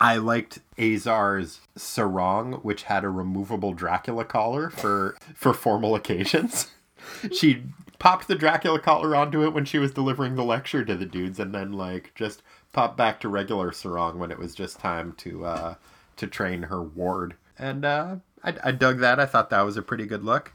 I 0.00 0.16
liked 0.16 0.60
Azar's 0.78 1.60
sarong, 1.76 2.54
which 2.62 2.84
had 2.84 3.04
a 3.04 3.10
removable 3.10 3.74
Dracula 3.74 4.24
collar 4.24 4.70
for 4.70 5.16
for 5.34 5.52
formal 5.52 5.94
occasions. 5.94 6.68
she 7.32 7.64
popped 7.98 8.26
the 8.26 8.34
Dracula 8.34 8.80
collar 8.80 9.14
onto 9.14 9.44
it 9.44 9.52
when 9.52 9.66
she 9.66 9.78
was 9.78 9.92
delivering 9.92 10.36
the 10.36 10.44
lecture 10.44 10.84
to 10.84 10.96
the 10.96 11.04
dudes, 11.04 11.38
and 11.38 11.54
then 11.54 11.72
like 11.72 12.12
just 12.14 12.42
popped 12.72 12.96
back 12.96 13.20
to 13.20 13.28
regular 13.28 13.72
sarong 13.72 14.18
when 14.18 14.30
it 14.30 14.38
was 14.38 14.54
just 14.54 14.80
time 14.80 15.12
to 15.18 15.44
uh, 15.44 15.74
to 16.16 16.26
train 16.26 16.62
her 16.62 16.82
ward. 16.82 17.34
And 17.58 17.84
uh, 17.84 18.16
I, 18.42 18.54
I 18.64 18.70
dug 18.72 18.98
that. 19.00 19.20
I 19.20 19.26
thought 19.26 19.50
that 19.50 19.62
was 19.62 19.76
a 19.76 19.82
pretty 19.82 20.06
good 20.06 20.24
look. 20.24 20.54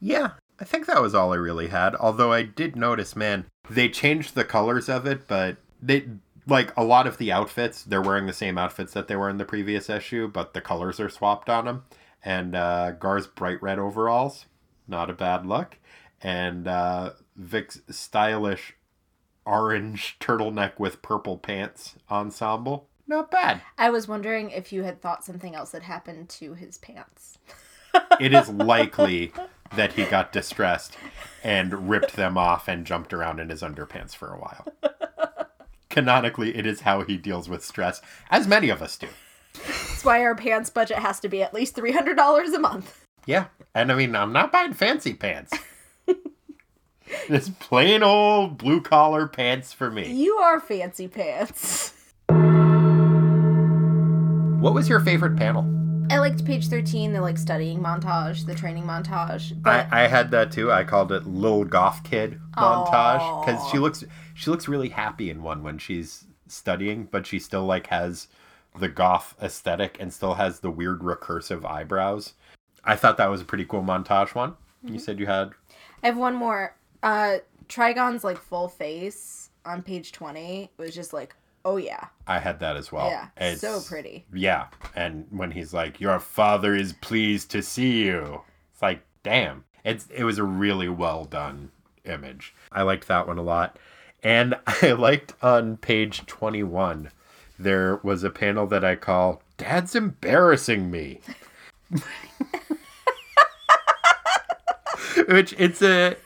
Yeah, 0.00 0.32
I 0.58 0.64
think 0.64 0.86
that 0.86 1.00
was 1.00 1.14
all 1.14 1.32
I 1.32 1.36
really 1.36 1.68
had. 1.68 1.94
Although 1.94 2.32
I 2.32 2.42
did 2.42 2.74
notice, 2.74 3.14
man, 3.14 3.46
they 3.68 3.88
changed 3.88 4.34
the 4.34 4.44
colors 4.44 4.88
of 4.88 5.06
it, 5.06 5.28
but 5.28 5.58
they 5.80 6.06
like 6.50 6.76
a 6.76 6.84
lot 6.84 7.06
of 7.06 7.18
the 7.18 7.32
outfits. 7.32 7.82
They're 7.82 8.02
wearing 8.02 8.26
the 8.26 8.32
same 8.32 8.58
outfits 8.58 8.92
that 8.92 9.08
they 9.08 9.16
were 9.16 9.30
in 9.30 9.38
the 9.38 9.44
previous 9.44 9.88
issue, 9.88 10.28
but 10.28 10.52
the 10.54 10.60
colors 10.60 11.00
are 11.00 11.08
swapped 11.08 11.48
on 11.48 11.64
them. 11.64 11.84
And 12.22 12.54
uh, 12.54 12.92
Gar's 12.92 13.26
bright 13.26 13.62
red 13.62 13.78
overalls, 13.78 14.46
not 14.86 15.08
a 15.08 15.14
bad 15.14 15.46
look, 15.46 15.78
and 16.20 16.68
uh, 16.68 17.12
Vic's 17.34 17.80
stylish 17.88 18.74
orange 19.46 20.16
turtleneck 20.20 20.78
with 20.78 21.00
purple 21.00 21.38
pants 21.38 21.96
ensemble, 22.10 22.88
not 23.06 23.30
bad. 23.30 23.60
I 23.76 23.90
was 23.90 24.06
wondering 24.06 24.50
if 24.50 24.72
you 24.72 24.84
had 24.84 25.00
thought 25.00 25.24
something 25.24 25.56
else 25.56 25.72
had 25.72 25.82
happened 25.82 26.28
to 26.28 26.54
his 26.54 26.78
pants. 26.78 27.38
it 28.20 28.32
is 28.32 28.48
likely 28.48 29.32
that 29.74 29.94
he 29.94 30.04
got 30.04 30.32
distressed 30.32 30.96
and 31.42 31.88
ripped 31.88 32.14
them 32.14 32.38
off 32.38 32.68
and 32.68 32.86
jumped 32.86 33.12
around 33.12 33.40
in 33.40 33.48
his 33.48 33.62
underpants 33.62 34.14
for 34.14 34.32
a 34.32 34.38
while. 34.38 34.66
Canonically, 35.90 36.56
it 36.56 36.64
is 36.66 36.80
how 36.82 37.02
he 37.02 37.16
deals 37.16 37.48
with 37.48 37.64
stress, 37.64 38.00
as 38.30 38.46
many 38.46 38.70
of 38.70 38.80
us 38.80 38.96
do. 38.96 39.08
That's 39.54 40.04
why 40.04 40.22
our 40.22 40.36
pants 40.36 40.70
budget 40.70 40.98
has 40.98 41.18
to 41.20 41.28
be 41.28 41.42
at 41.42 41.52
least 41.52 41.76
$300 41.76 42.54
a 42.54 42.58
month. 42.58 43.04
Yeah, 43.26 43.46
and 43.74 43.90
I 43.90 43.96
mean, 43.96 44.14
I'm 44.14 44.32
not 44.32 44.52
buying 44.52 44.72
fancy 44.72 45.12
pants. 45.14 45.52
Just 47.28 47.58
plain 47.58 48.04
old 48.04 48.56
blue 48.56 48.80
collar 48.80 49.26
pants 49.26 49.72
for 49.72 49.90
me. 49.90 50.10
You 50.12 50.36
are 50.36 50.60
fancy 50.60 51.08
pants. 51.08 51.92
What 54.60 54.74
was 54.74 54.88
your 54.88 55.00
favorite 55.00 55.36
panel? 55.36 55.64
I 56.10 56.18
liked 56.18 56.44
page 56.44 56.68
13, 56.68 57.12
the 57.12 57.20
like 57.20 57.38
studying 57.38 57.80
montage, 57.80 58.44
the 58.46 58.54
training 58.54 58.84
montage. 58.84 59.52
I, 59.52 59.54
But 59.60 59.92
I 59.92 60.06
had 60.06 60.30
that 60.32 60.52
too. 60.52 60.70
I 60.70 60.84
called 60.84 61.12
it 61.12 61.26
"Little 61.26 61.64
Goth 61.64 62.02
Kid" 62.04 62.40
montage 62.56 63.44
because 63.44 63.68
she 63.70 63.78
looks 63.78 64.04
she 64.40 64.50
looks 64.50 64.68
really 64.68 64.88
happy 64.88 65.28
in 65.28 65.42
one 65.42 65.62
when 65.62 65.76
she's 65.76 66.24
studying, 66.46 67.04
but 67.04 67.26
she 67.26 67.38
still 67.38 67.66
like 67.66 67.88
has 67.88 68.26
the 68.78 68.88
goth 68.88 69.34
aesthetic 69.42 69.98
and 70.00 70.12
still 70.12 70.34
has 70.34 70.60
the 70.60 70.70
weird 70.70 71.00
recursive 71.00 71.64
eyebrows. 71.64 72.32
I 72.82 72.96
thought 72.96 73.18
that 73.18 73.26
was 73.30 73.42
a 73.42 73.44
pretty 73.44 73.66
cool 73.66 73.82
montage 73.82 74.34
one. 74.34 74.54
You 74.82 74.98
said 74.98 75.18
you 75.20 75.26
had 75.26 75.50
I 76.02 76.06
have 76.06 76.16
one 76.16 76.34
more. 76.34 76.74
Uh 77.02 77.38
Trigon's 77.68 78.24
like 78.24 78.38
full 78.38 78.68
face 78.68 79.50
on 79.66 79.82
page 79.82 80.10
20 80.12 80.70
was 80.78 80.94
just 80.94 81.12
like, 81.12 81.36
oh 81.66 81.76
yeah. 81.76 82.06
I 82.26 82.38
had 82.38 82.60
that 82.60 82.76
as 82.76 82.90
well. 82.90 83.10
yeah. 83.10 83.28
It's, 83.36 83.60
So 83.60 83.82
pretty. 83.82 84.24
Yeah, 84.32 84.68
and 84.96 85.26
when 85.30 85.50
he's 85.50 85.74
like, 85.74 86.00
"Your 86.00 86.18
father 86.18 86.74
is 86.74 86.94
pleased 86.94 87.50
to 87.50 87.62
see 87.62 88.04
you," 88.06 88.40
it's 88.72 88.80
like, 88.80 89.02
damn, 89.22 89.64
it's 89.84 90.06
it 90.14 90.24
was 90.24 90.38
a 90.38 90.44
really 90.44 90.88
well 90.88 91.26
done 91.26 91.70
image. 92.04 92.54
I 92.72 92.82
liked 92.82 93.06
that 93.08 93.26
one 93.26 93.36
a 93.36 93.42
lot, 93.42 93.78
and 94.22 94.54
I 94.82 94.92
liked 94.92 95.34
on 95.42 95.76
page 95.76 96.26
twenty 96.26 96.62
one, 96.62 97.10
there 97.58 98.00
was 98.02 98.24
a 98.24 98.30
panel 98.30 98.66
that 98.68 98.84
I 98.84 98.96
call 98.96 99.42
"Dad's 99.56 99.94
embarrassing 99.94 100.90
me," 100.90 101.20
which 105.28 105.54
it's 105.58 105.82
a 105.82 106.16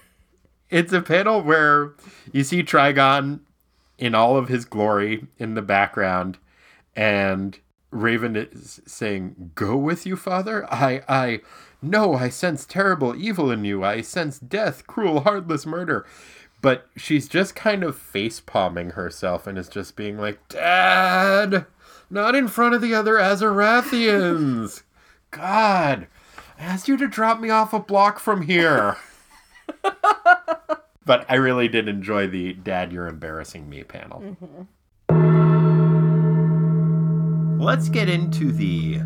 it's 0.70 0.92
a 0.92 1.02
panel 1.02 1.42
where 1.42 1.92
you 2.32 2.44
see 2.44 2.62
Trigon 2.62 3.40
in 3.98 4.14
all 4.14 4.36
of 4.36 4.48
his 4.48 4.64
glory 4.64 5.26
in 5.38 5.54
the 5.54 5.62
background 5.62 6.38
and 6.96 7.58
Raven 7.90 8.34
is 8.36 8.80
saying, 8.86 9.52
"Go 9.54 9.76
with 9.76 10.04
you, 10.04 10.16
father? 10.16 10.66
I 10.72 11.02
I 11.08 11.40
no, 11.80 12.14
I 12.14 12.28
sense 12.28 12.66
terrible 12.66 13.14
evil 13.14 13.50
in 13.50 13.64
you. 13.64 13.84
I 13.84 14.00
sense 14.00 14.38
death, 14.38 14.86
cruel, 14.86 15.20
heartless 15.20 15.64
murder." 15.64 16.04
But 16.64 16.88
she's 16.96 17.28
just 17.28 17.54
kind 17.54 17.84
of 17.84 17.94
face 17.94 18.40
palming 18.40 18.90
herself 18.92 19.46
and 19.46 19.58
is 19.58 19.68
just 19.68 19.96
being 19.96 20.16
like, 20.16 20.48
"Dad, 20.48 21.66
not 22.08 22.34
in 22.34 22.48
front 22.48 22.74
of 22.74 22.80
the 22.80 22.94
other 22.94 23.16
Azarathians. 23.16 24.82
God, 25.30 26.06
I 26.58 26.62
asked 26.62 26.88
you 26.88 26.96
to 26.96 27.06
drop 27.06 27.38
me 27.38 27.50
off 27.50 27.74
a 27.74 27.78
block 27.78 28.18
from 28.18 28.40
here." 28.40 28.96
but 31.04 31.26
I 31.28 31.34
really 31.34 31.68
did 31.68 31.86
enjoy 31.86 32.28
the 32.28 32.54
"Dad, 32.54 32.94
you're 32.94 33.08
embarrassing 33.08 33.68
me" 33.68 33.84
panel. 33.84 34.38
Mm-hmm. 35.10 36.00
Let's 37.60 37.90
get 37.90 38.08
into 38.08 38.52
the 38.52 39.00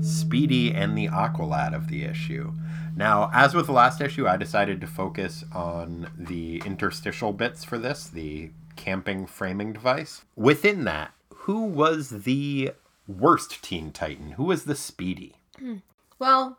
Speedy 0.00 0.72
and 0.72 0.96
the 0.96 1.08
Aqualad 1.08 1.74
of 1.74 1.88
the 1.88 2.04
issue. 2.04 2.52
Now, 2.96 3.30
as 3.32 3.54
with 3.54 3.66
the 3.66 3.72
last 3.72 4.00
issue, 4.00 4.26
I 4.26 4.36
decided 4.36 4.80
to 4.80 4.86
focus 4.86 5.44
on 5.52 6.10
the 6.16 6.62
interstitial 6.64 7.32
bits 7.32 7.64
for 7.64 7.78
this, 7.78 8.08
the 8.08 8.50
camping 8.76 9.26
framing 9.26 9.72
device. 9.72 10.22
Within 10.34 10.84
that, 10.84 11.12
who 11.30 11.62
was 11.62 12.10
the 12.24 12.72
worst 13.06 13.62
Teen 13.62 13.92
Titan? 13.92 14.32
Who 14.32 14.44
was 14.44 14.64
the 14.64 14.74
Speedy? 14.74 15.34
Hmm. 15.58 15.76
Well, 16.18 16.58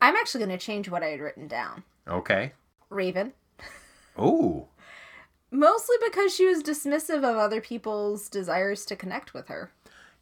I'm 0.00 0.14
actually 0.16 0.44
going 0.44 0.56
to 0.58 0.64
change 0.64 0.88
what 0.88 1.02
I 1.02 1.06
had 1.08 1.20
written 1.20 1.48
down. 1.48 1.82
Okay. 2.08 2.52
Raven. 2.90 3.32
Oh, 4.16 4.68
Mostly 5.50 5.96
because 6.04 6.34
she 6.34 6.44
was 6.46 6.62
dismissive 6.62 7.18
of 7.18 7.36
other 7.36 7.60
people's 7.60 8.28
desires 8.28 8.84
to 8.86 8.96
connect 8.96 9.32
with 9.32 9.48
her. 9.48 9.70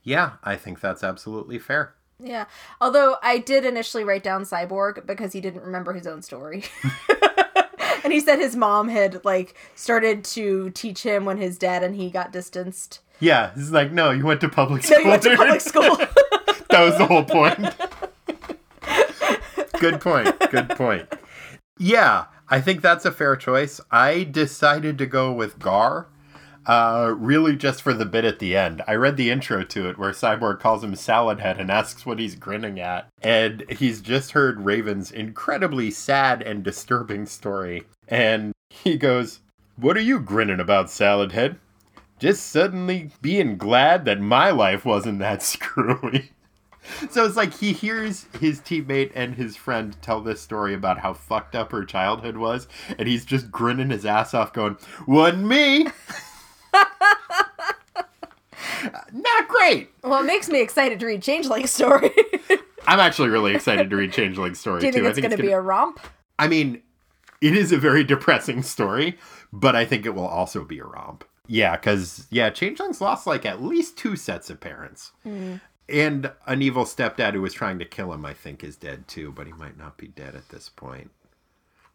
yeah, 0.03 0.33
I 0.43 0.57
think 0.57 0.81
that's 0.81 1.03
absolutely 1.05 1.59
fair. 1.59 1.95
Yeah. 2.25 2.47
Although 2.81 3.17
I 3.23 3.39
did 3.39 3.67
initially 3.67 4.03
write 4.03 4.23
down 4.23 4.45
Cyborg 4.45 5.07
because 5.07 5.33
he 5.33 5.41
didn't 5.41 5.63
remember 5.63 5.93
his 5.93 6.07
own 6.07 6.23
story. 6.23 6.65
and 8.05 8.13
he 8.13 8.21
said 8.21 8.39
his 8.39 8.57
mom 8.57 8.89
had 8.89 9.25
like 9.25 9.55
started 9.75 10.25
to 10.25 10.71
teach 10.71 11.03
him 11.03 11.27
when 11.27 11.37
his 11.37 11.59
dad 11.59 11.83
and 11.83 11.95
he 11.95 12.11
got 12.11 12.33
distanced. 12.33 13.01
Yeah, 13.21 13.53
it's 13.55 13.71
like 13.71 13.93
no, 13.93 14.11
you 14.11 14.25
went 14.25 14.41
to 14.41 14.49
public 14.49 14.83
school. 14.85 15.01
he 15.01 15.09
went 15.09 15.23
to 15.23 15.37
public 15.37 15.61
school. 15.61 15.97
that 16.71 16.81
was 16.81 16.97
the 16.99 17.07
whole 17.07 17.25
point. 17.25 17.75
Good 19.81 20.01
point. 20.01 20.51
Good 20.51 20.71
point. 20.71 21.13
Yeah, 21.79 22.25
I 22.49 22.61
think 22.61 22.81
that's 22.81 23.05
a 23.05 23.13
fair 23.13 23.37
choice. 23.37 23.81
I 23.91 24.25
decided 24.25 24.97
to 24.99 25.07
go 25.07 25.33
with 25.33 25.59
Gar. 25.59 26.09
Uh, 26.67 27.15
really 27.19 27.57
just 27.57 27.83
for 27.83 27.93
the 27.93 28.07
bit 28.07 28.25
at 28.25 28.39
the 28.39 28.57
end. 28.57 28.83
I 28.87 28.95
read 28.95 29.17
the 29.17 29.31
intro 29.31 29.65
to 29.65 29.89
it 29.89 29.99
where 29.99 30.13
Cyborg 30.13 30.61
calls 30.61 30.83
him 30.83 30.95
Salad 30.95 31.41
Head 31.41 31.61
and 31.61 31.71
asks 31.71 32.07
what 32.07 32.19
he's 32.19 32.35
grinning 32.35 32.81
at. 32.81 33.09
And 33.23 33.65
he's 33.71 34.01
just 34.01 34.31
heard 34.33 34.65
Raven's 34.65 35.11
incredibly 35.11 35.91
sad 35.91 36.41
and 36.43 36.63
disturbing 36.63 37.27
story. 37.27 37.85
And 38.09 38.53
he 38.71 38.97
goes, 38.97 39.41
What 39.77 39.97
are 39.97 40.03
you 40.03 40.21
grinning 40.21 40.61
about, 40.61 40.91
Salad 40.91 41.33
Head? 41.33 41.59
Just 42.19 42.47
suddenly 42.47 43.11
being 43.21 43.59
glad 43.59 44.05
that 44.07 44.21
my 44.21 44.51
life 44.51 44.85
wasn't 44.85 45.19
that 45.19 45.43
screwy. 45.43 46.31
So 47.11 47.25
it's 47.25 47.37
like 47.37 47.55
he 47.55 47.73
hears 47.73 48.27
his 48.41 48.61
teammate 48.61 49.13
and 49.15 49.35
his 49.35 49.57
friend 49.57 49.97
tell 50.03 50.21
this 50.21 50.41
story 50.41 50.75
about 50.75 50.99
how 50.99 51.15
fucked 51.15 51.55
up 51.55 51.73
her 51.73 51.85
childhood 51.85 52.37
was, 52.37 52.69
and 52.99 53.09
he's 53.09 53.25
just 53.25 53.51
grinning 53.51 53.91
his 53.91 54.05
ass 54.05 54.35
off, 54.35 54.53
going, 54.53 54.77
Wasn't 55.07 55.47
me. 55.47 55.89
Not 59.13 59.49
great. 59.49 59.91
well, 60.03 60.21
it 60.21 60.27
makes 60.27 60.49
me 60.49 60.61
excited 60.61 61.01
to 61.01 61.07
read 61.07 61.23
Changeling's 61.23 61.71
story. 61.71 62.11
I'm 62.87 63.01
actually 63.01 63.29
really 63.31 63.55
excited 63.55 63.89
to 63.91 63.97
read 63.97 64.13
Changeling's 64.13 64.59
story 64.61 64.81
Do 64.83 64.87
you 64.87 64.93
too. 64.93 64.97
think 64.99 65.07
I 65.07 65.11
it's 65.11 65.17
think 65.19 65.29
going 65.29 65.37
to 65.39 65.43
be 65.43 65.53
a 65.53 65.61
romp? 65.61 66.01
I 66.39 66.49
mean, 66.49 66.83
it 67.41 67.57
is 67.57 67.73
a 67.73 67.79
very 67.79 68.05
depressing 68.05 68.63
story, 68.63 69.19
but 69.53 69.75
I 69.77 69.85
think 69.85 70.05
it 70.05 70.15
will 70.15 70.27
also 70.27 70.65
be 70.65 70.79
a 70.81 70.85
romp. 70.85 71.25
Yeah, 71.47 71.77
because, 71.77 72.27
yeah, 72.31 72.51
Changeling's 72.51 73.01
lost 73.01 73.27
like 73.27 73.47
at 73.47 73.63
least 73.63 73.97
two 73.97 74.17
sets 74.17 74.51
of 74.51 74.61
parents. 74.61 75.13
And 75.25 76.33
an 76.47 76.63
evil 76.63 76.85
stepdad 76.85 77.35
who 77.35 77.43
was 77.43 77.53
trying 77.53 77.79
to 77.79 77.85
kill 77.85 78.13
him, 78.13 78.25
I 78.25 78.33
think, 78.35 78.65
is 78.65 78.77
dead 78.77 79.07
too, 79.09 79.31
but 79.33 79.47
he 79.47 79.53
might 79.53 79.77
not 79.79 79.97
be 79.99 80.09
dead 80.09 80.35
at 80.35 80.49
this 80.49 80.69
point. 80.71 81.11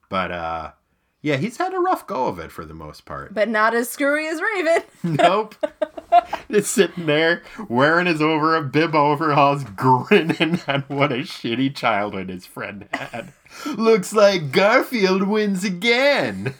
But, 0.09 0.32
uh, 0.32 0.71
yeah, 1.22 1.36
he's 1.38 1.57
had 1.57 1.74
a 1.74 1.80
rough 1.80 2.07
go 2.07 2.28
of 2.28 2.39
it 2.39 2.51
for 2.51 2.63
the 2.65 2.74
most 2.74 3.05
part. 3.05 3.34
But 3.34 3.49
not 3.49 3.74
as 3.74 3.89
screwy 3.89 4.28
as 4.28 4.41
Raven. 4.41 4.84
Nope. 5.03 5.55
Just 6.49 6.72
sitting 6.72 7.05
there 7.05 7.43
wearing 7.67 8.07
his 8.07 8.22
over 8.22 8.55
a 8.55 8.63
bib 8.63 8.95
overalls, 8.95 9.63
grinning 9.63 10.59
at 10.67 10.89
what 10.89 11.11
a 11.11 11.17
shitty 11.17 11.76
childhood 11.76 12.30
his 12.30 12.45
friend 12.45 12.88
had. 12.93 13.32
Looks 13.65 14.13
like 14.13 14.51
Garfield 14.51 15.24
wins 15.24 15.63
again. 15.63 16.55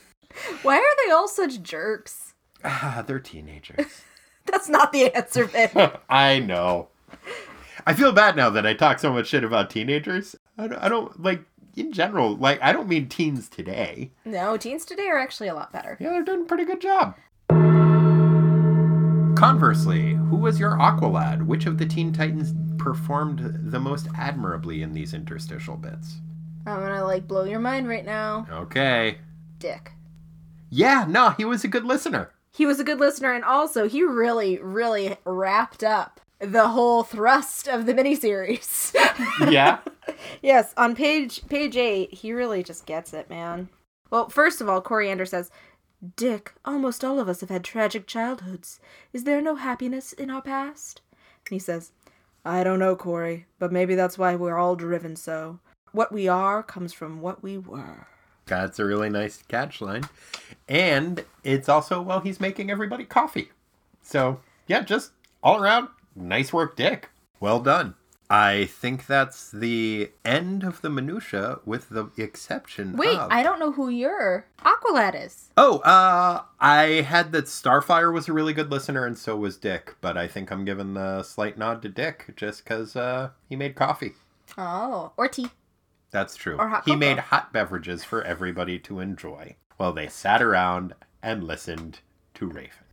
Why 0.62 0.78
are 0.78 1.06
they 1.06 1.12
all 1.12 1.28
such 1.28 1.62
jerks? 1.62 2.34
Ah, 2.64 3.04
they're 3.06 3.20
teenagers. 3.20 4.04
That's 4.46 4.70
not 4.70 4.92
the 4.92 5.14
answer, 5.16 5.48
Ben. 5.48 5.92
I 6.10 6.40
know. 6.40 6.90
I 7.86 7.94
feel 7.94 8.12
bad 8.12 8.36
now 8.36 8.50
that 8.52 8.66
I 8.66 8.74
talk 8.74 9.00
so 9.00 9.12
much 9.12 9.28
shit 9.28 9.44
about 9.44 9.70
teenagers. 9.70 10.36
I 10.58 10.68
don't, 10.68 10.84
I 10.84 10.90
don't 10.90 11.22
like 11.24 11.42
in 11.80 11.92
general. 11.92 12.36
Like 12.36 12.62
I 12.62 12.72
don't 12.74 12.88
mean 12.90 13.08
teens 13.10 13.50
today. 13.50 14.12
no, 14.26 14.58
teens 14.58 14.86
today 14.86 15.08
are 15.08 15.18
actually 15.18 15.48
a 15.50 15.56
lot 15.56 15.72
better. 15.72 15.98
Yeah, 16.00 16.10
they're 16.10 16.24
doing 16.24 16.42
a 16.42 16.46
pretty 16.46 16.66
good 16.66 16.82
job. 16.82 17.16
Conversely, 19.36 20.16
who 20.16 20.36
was 20.36 20.60
your 20.60 20.72
Aqualad? 20.72 21.46
Which 21.46 21.66
of 21.66 21.78
the 21.78 21.86
Teen 21.86 22.12
Titans 22.12 22.54
performed 22.78 23.72
the 23.72 23.80
most 23.80 24.08
admirably 24.18 24.82
in 24.82 24.92
these 24.92 25.14
interstitial 25.14 25.78
bits? 25.78 26.18
I'm 26.66 26.82
gonna 26.82 27.06
like 27.06 27.26
blow 27.26 27.46
your 27.46 27.60
mind 27.60 27.88
right 27.88 28.06
now. 28.06 28.46
Okay. 28.52 29.20
Dick. 29.60 29.94
Yeah, 30.70 31.06
no, 31.08 31.30
he 31.32 31.46
was 31.46 31.64
a 31.64 31.70
good 31.70 31.86
listener. 31.86 32.32
He 32.52 32.66
was 32.66 32.80
a 32.82 32.84
good 32.84 33.00
listener, 33.00 33.32
and 33.34 33.46
also 33.46 33.88
he 33.88 34.04
really, 34.04 34.58
really 34.62 35.16
wrapped 35.24 35.84
up 35.86 36.20
the 36.40 36.68
whole 36.70 37.04
thrust 37.04 37.68
of 37.70 37.86
the 37.86 37.94
miniseries. 37.94 38.94
Yeah. 39.50 39.80
Yes, 40.42 40.74
on 40.78 40.96
page 40.96 41.48
page 41.48 41.78
eight, 41.78 42.14
he 42.14 42.34
really 42.34 42.64
just 42.64 42.86
gets 42.86 43.14
it, 43.14 43.30
man. 43.30 43.70
Well, 44.10 44.30
first 44.30 44.62
of 44.62 44.70
all, 44.70 44.82
Koriand'r 44.82 45.28
says, 45.28 45.52
"Dick, 46.16 46.54
almost 46.66 47.04
all 47.04 47.20
of 47.20 47.30
us 47.30 47.42
have 47.42 47.50
had 47.50 47.64
tragic 47.64 48.08
childhoods. 48.08 48.80
Is 49.14 49.24
there 49.24 49.42
no 49.42 49.56
happiness 49.56 50.14
in 50.14 50.30
our 50.30 50.42
past?" 50.42 51.02
And 51.46 51.54
he 51.56 51.60
says, 51.60 51.92
"I 52.44 52.64
don't 52.64 52.80
know, 52.80 52.96
Kory, 52.96 53.46
but 53.60 53.72
maybe 53.72 53.96
that's 53.96 54.18
why 54.18 54.36
we're 54.36 54.58
all 54.58 54.76
driven 54.76 55.16
so. 55.16 55.60
What 55.92 56.12
we 56.12 56.28
are 56.28 56.64
comes 56.64 56.94
from 56.94 57.22
what 57.22 57.44
we 57.44 57.58
were." 57.58 58.08
That's 58.46 58.80
a 58.80 58.86
really 58.86 59.10
nice 59.10 59.44
catch 59.48 59.80
line. 59.80 60.06
And 60.68 61.24
it's 61.44 61.70
also 61.70 62.02
while 62.02 62.22
he's 62.22 62.40
making 62.40 62.72
everybody 62.72 63.06
coffee. 63.06 63.52
So, 64.02 64.40
yeah, 64.66 64.82
just 64.82 65.12
all 65.44 65.62
around, 65.62 65.90
nice 66.16 66.52
work, 66.52 66.76
Dick. 66.76 67.10
Well 67.40 67.60
done. 67.60 67.94
I 68.30 68.66
think 68.66 69.08
that's 69.08 69.50
the 69.50 70.12
end 70.24 70.64
of 70.64 70.82
the 70.82 70.90
minutia 70.90 71.60
with 71.66 71.90
the 71.90 72.12
exception 72.18 72.96
Wait, 72.96 73.18
of... 73.18 73.32
I 73.32 73.42
don't 73.42 73.60
know 73.60 73.72
who 73.72 73.90
your 73.90 74.46
Aqualad 74.60 75.26
is. 75.26 75.50
Oh, 75.58 75.80
uh, 75.80 76.44
I 76.60 77.02
had 77.02 77.32
that 77.32 77.46
Starfire 77.46 78.14
was 78.14 78.30
a 78.30 78.34
really 78.34 78.54
good 78.54 78.70
listener, 78.70 79.06
and 79.06 79.18
so 79.18 79.36
was 79.36 79.58
Dick. 79.58 79.96
But 80.00 80.16
I 80.16 80.28
think 80.28 80.52
I'm 80.52 80.64
giving 80.64 80.94
the 80.94 81.24
slight 81.24 81.58
nod 81.58 81.82
to 81.82 81.90
Dick 81.90 82.34
just 82.36 82.64
because 82.64 82.96
uh, 82.96 83.32
he 83.48 83.56
made 83.56 83.74
coffee. 83.74 84.14
Oh, 84.58 85.12
or 85.18 85.28
tea. 85.28 85.50
That's 86.12 86.36
true. 86.36 86.58
Or 86.58 86.70
hot 86.70 86.86
he 86.86 86.92
cocoa. 86.92 87.00
made 87.00 87.18
hot 87.20 87.52
beverages 87.52 88.04
for 88.04 88.24
everybody 88.24 88.78
to 88.80 89.00
enjoy 89.00 89.56
while 89.78 89.94
they 89.94 90.08
sat 90.08 90.42
around 90.42 90.94
and 91.24 91.44
listened 91.44 92.00
to 92.36 92.46
Raven. 92.46 92.89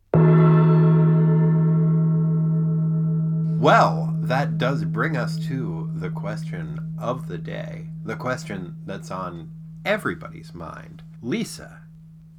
Well, 3.59 4.13
that 4.21 4.57
does 4.57 4.83
bring 4.85 5.17
us 5.17 5.37
to 5.47 5.89
the 5.95 6.09
question 6.09 6.95
of 6.99 7.27
the 7.27 7.37
day. 7.37 7.87
The 8.03 8.15
question 8.15 8.75
that's 8.85 9.09
on 9.09 9.51
everybody's 9.83 10.53
mind. 10.53 11.01
Lisa, 11.21 11.81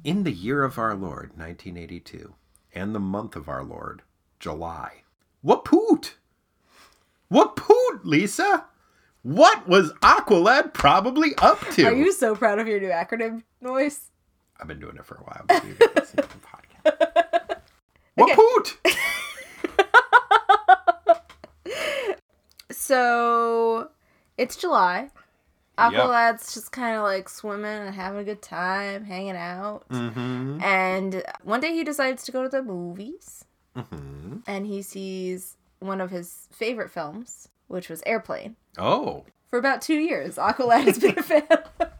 in 0.03 0.23
the 0.23 0.31
year 0.31 0.63
of 0.63 0.77
our 0.77 0.95
Lord, 0.95 1.31
1982, 1.37 2.33
and 2.73 2.95
the 2.95 2.99
month 2.99 3.35
of 3.35 3.49
our 3.49 3.63
Lord, 3.63 4.01
July, 4.39 5.03
what 5.41 5.65
poot? 5.65 6.15
What 7.27 7.55
poot, 7.57 8.05
Lisa? 8.05 8.65
What 9.21 9.67
was 9.67 9.91
Aqualad 10.01 10.73
probably 10.73 11.35
up 11.39 11.59
to? 11.71 11.83
Are 11.85 11.93
you 11.93 12.13
so 12.13 12.33
proud 12.35 12.59
of 12.59 12.67
your 12.67 12.79
new 12.79 12.89
acronym 12.89 13.43
noise? 13.59 13.99
I've 14.59 14.67
been 14.67 14.79
doing 14.79 14.95
it 14.95 15.05
for 15.05 15.15
a 15.15 15.23
while. 15.23 15.43
But 15.47 15.65
you've 15.65 15.79
been 15.79 15.89
to 15.89 16.15
the 16.15 16.23
podcast. 16.23 17.57
What 18.15 18.31
Okay. 18.31 18.35
poot? 18.35 18.77
So 22.89 23.89
it's 24.35 24.55
July. 24.55 25.11
Aqualad's 25.77 26.55
just 26.55 26.71
kind 26.71 26.97
of 26.97 27.03
like 27.03 27.29
swimming 27.29 27.65
and 27.85 27.93
having 27.93 28.19
a 28.19 28.23
good 28.23 28.41
time, 28.41 29.05
hanging 29.05 29.35
out. 29.37 29.87
Mm-hmm. 29.89 30.59
And 30.63 31.23
one 31.43 31.61
day 31.61 31.71
he 31.71 31.83
decides 31.83 32.23
to 32.23 32.31
go 32.31 32.41
to 32.43 32.49
the 32.49 32.63
movies 32.63 33.45
Mm-hmm. 33.77 34.37
and 34.47 34.65
he 34.65 34.81
sees 34.81 35.55
one 35.79 36.01
of 36.01 36.09
his 36.09 36.47
favorite 36.51 36.89
films, 36.89 37.47
which 37.67 37.87
was 37.89 38.01
Airplane. 38.07 38.55
Oh. 38.79 39.23
For 39.51 39.59
about 39.59 39.83
two 39.83 39.99
years, 39.99 40.35
Aqualad 40.37 40.83
has 40.85 40.97
been 40.97 41.17
a 41.17 41.23
fan 41.23 41.43
of 41.51 41.91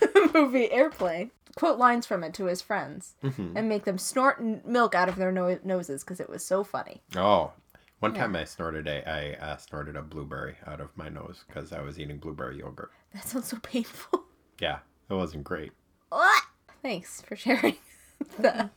the 0.00 0.30
movie 0.34 0.70
Airplane. 0.72 1.30
Quote 1.54 1.78
lines 1.78 2.04
from 2.04 2.24
it 2.24 2.34
to 2.34 2.46
his 2.46 2.60
friends 2.60 3.14
Mhm. 3.22 3.52
and 3.54 3.68
make 3.68 3.84
them 3.84 3.96
snort 3.96 4.42
milk 4.66 4.94
out 4.96 5.08
of 5.08 5.14
their 5.16 5.30
no- 5.32 5.58
noses 5.62 6.02
because 6.02 6.18
it 6.20 6.28
was 6.28 6.44
so 6.44 6.64
funny. 6.64 7.00
Oh. 7.16 7.52
One 8.00 8.14
Yeah. 8.14 8.22
time 8.22 8.36
I 8.36 8.44
snorted 8.44 8.86
a 8.88 9.08
I 9.08 9.34
uh, 9.34 9.56
snorted 9.58 9.94
a 9.96 10.02
blueberry 10.02 10.56
out 10.66 10.80
of 10.80 10.88
my 10.96 11.08
nose 11.08 11.44
because 11.46 11.72
I 11.72 11.80
was 11.82 11.98
eating 12.00 12.18
blueberry 12.18 12.58
yogurt. 12.58 12.90
That 13.14 13.24
sounds 13.24 13.48
so 13.48 13.58
painful. 13.62 14.24
Yeah, 14.58 14.78
it 15.08 15.14
wasn't 15.14 15.44
great. 15.44 15.72
What? 16.08 16.42
Thanks 16.82 17.20
for 17.22 17.36
sharing. 17.36 17.76
that. 18.38 18.70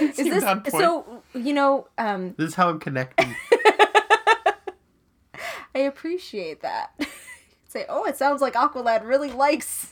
Is 0.00 0.16
this 0.16 0.44
so? 0.72 1.22
You 1.34 1.52
know, 1.54 1.88
um, 1.98 2.34
This 2.36 2.48
is 2.48 2.54
how 2.54 2.68
I'm 2.70 2.78
connecting. 2.80 3.34
I 5.74 5.78
appreciate 5.78 6.60
that. 6.62 6.92
Say, 7.68 7.86
oh, 7.88 8.04
it 8.04 8.16
sounds 8.18 8.42
like 8.42 8.52
Aqualad 8.52 9.06
really 9.06 9.30
likes, 9.32 9.90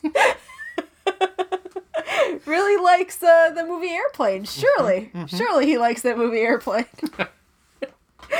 really 2.44 2.82
likes 2.82 3.22
uh, 3.22 3.50
the 3.54 3.64
movie 3.64 3.88
Airplane. 3.88 4.44
Surely, 4.44 5.10
surely 5.26 5.64
he 5.66 5.78
likes 5.78 6.02
that 6.02 6.18
movie 6.18 6.40
Airplane. 6.40 6.84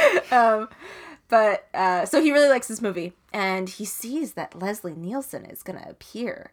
um, 0.30 0.68
but 1.28 1.68
uh, 1.74 2.04
so 2.06 2.20
he 2.22 2.32
really 2.32 2.48
likes 2.48 2.68
this 2.68 2.82
movie, 2.82 3.12
and 3.32 3.68
he 3.68 3.84
sees 3.84 4.32
that 4.34 4.58
Leslie 4.58 4.94
Nielsen 4.96 5.44
is 5.46 5.62
gonna 5.62 5.86
appear 5.88 6.52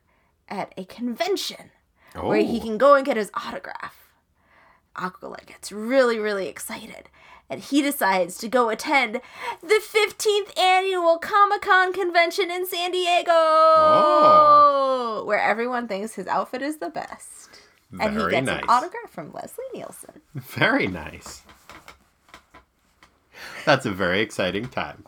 at 0.50 0.74
a 0.78 0.86
convention 0.86 1.72
where 2.20 2.38
he 2.44 2.60
Oh. 2.60 2.64
can 2.64 2.78
go 2.78 2.96
and 2.96 3.06
get 3.06 3.18
his 3.18 3.30
autograph. 3.34 4.12
Aqualad 4.96 5.46
gets 5.46 5.72
really, 5.72 6.18
really 6.18 6.48
excited. 6.48 7.10
And 7.50 7.62
he 7.62 7.82
decides 7.82 8.38
to 8.40 8.50
go 8.50 8.70
attend 8.70 9.22
the 9.62 9.82
15th 9.82 10.58
annual 10.60 11.18
Comic 11.18 11.62
Con 11.62 11.94
convention 11.94 12.52
in 12.52 12.66
San 12.66 12.92
Diego, 12.92 13.32
Oh. 13.32 15.24
where 15.26 15.40
everyone 15.40 15.88
thinks 15.88 16.16
his 16.16 16.28
outfit 16.28 16.62
is 16.62 16.78
the 16.78 16.90
best. 16.90 17.50
and 18.02 18.20
he 18.20 18.30
gets 18.30 18.46
nice. 18.48 18.64
an 18.64 18.70
autograph 18.70 19.10
from 19.10 19.32
Leslie 19.32 19.64
Nielsen. 19.74 20.20
Very 20.36 20.88
nice. 20.88 21.44
That's 23.66 23.86
a 23.86 23.92
very 23.92 24.22
exciting 24.22 24.68
time. 24.70 25.06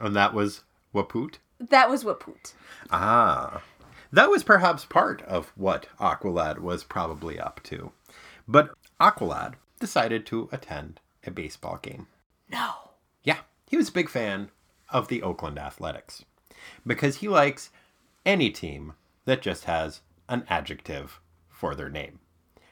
And 0.00 0.16
that 0.16 0.34
was 0.34 0.62
Waput? 0.94 1.36
That 1.58 1.90
was 1.90 2.04
Waput. 2.04 2.52
Ah. 2.90 3.62
That 4.12 4.30
was 4.30 4.42
perhaps 4.42 4.84
part 4.84 5.22
of 5.22 5.52
what 5.54 5.86
Aqualad 6.00 6.58
was 6.58 6.82
probably 6.82 7.38
up 7.38 7.60
to. 7.64 7.92
But 8.48 8.70
Aqualad 9.00 9.54
decided 9.78 10.26
to 10.26 10.48
attend 10.50 11.00
a 11.24 11.30
baseball 11.30 11.78
game. 11.80 12.08
No. 12.50 12.90
Yeah, 13.22 13.38
he 13.68 13.76
was 13.76 13.88
a 13.88 13.92
big 13.92 14.08
fan 14.08 14.50
of 14.88 15.08
the 15.08 15.22
Oakland 15.22 15.58
Athletics 15.58 16.24
because 16.86 17.16
he 17.16 17.28
likes 17.28 17.70
any 18.26 18.50
team 18.50 18.94
that 19.24 19.42
just 19.42 19.64
has 19.64 20.00
an 20.28 20.44
adjective 20.48 21.20
for 21.48 21.74
their 21.74 21.88
name, 21.88 22.20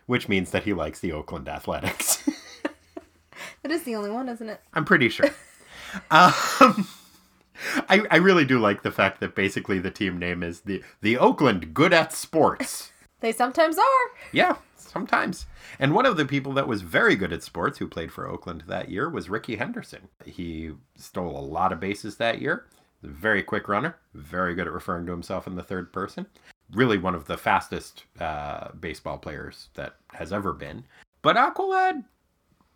which 0.06 0.28
means 0.28 0.50
that 0.50 0.64
he 0.64 0.72
likes 0.72 0.98
the 1.00 1.12
Oakland 1.12 1.48
Athletics. 1.48 2.28
That 3.68 3.74
is 3.74 3.82
the 3.82 3.96
only 3.96 4.10
one, 4.10 4.30
isn't 4.30 4.48
it? 4.48 4.62
I'm 4.72 4.86
pretty 4.86 5.10
sure. 5.10 5.26
um, 6.10 6.88
I, 7.86 8.02
I 8.10 8.16
really 8.16 8.46
do 8.46 8.58
like 8.58 8.82
the 8.82 8.90
fact 8.90 9.20
that 9.20 9.34
basically 9.34 9.78
the 9.78 9.90
team 9.90 10.18
name 10.18 10.42
is 10.42 10.60
the, 10.60 10.82
the 11.02 11.18
Oakland 11.18 11.74
Good 11.74 11.92
at 11.92 12.12
Sports. 12.12 12.92
They 13.20 13.32
sometimes 13.32 13.76
are. 13.76 14.10
Yeah, 14.30 14.58
sometimes. 14.76 15.46
And 15.80 15.92
one 15.92 16.06
of 16.06 16.16
the 16.16 16.24
people 16.24 16.52
that 16.52 16.68
was 16.68 16.82
very 16.82 17.16
good 17.16 17.32
at 17.32 17.42
sports 17.42 17.76
who 17.76 17.88
played 17.88 18.12
for 18.12 18.28
Oakland 18.28 18.62
that 18.68 18.90
year 18.90 19.10
was 19.10 19.28
Rickey 19.28 19.56
Henderson. 19.56 20.06
He 20.24 20.70
stole 20.94 21.36
a 21.36 21.42
lot 21.42 21.72
of 21.72 21.80
bases 21.80 22.18
that 22.18 22.40
year. 22.40 22.66
Very 23.02 23.42
quick 23.42 23.66
runner, 23.66 23.96
very 24.14 24.54
good 24.54 24.68
at 24.68 24.72
referring 24.72 25.04
to 25.06 25.10
himself 25.10 25.48
in 25.48 25.56
the 25.56 25.64
third 25.64 25.92
person. 25.92 26.26
Really 26.70 26.96
one 26.96 27.16
of 27.16 27.24
the 27.24 27.36
fastest 27.36 28.04
uh, 28.20 28.68
baseball 28.78 29.18
players 29.18 29.70
that 29.74 29.96
has 30.12 30.32
ever 30.32 30.52
been. 30.52 30.84
But 31.22 31.34
Aqualad 31.34 32.04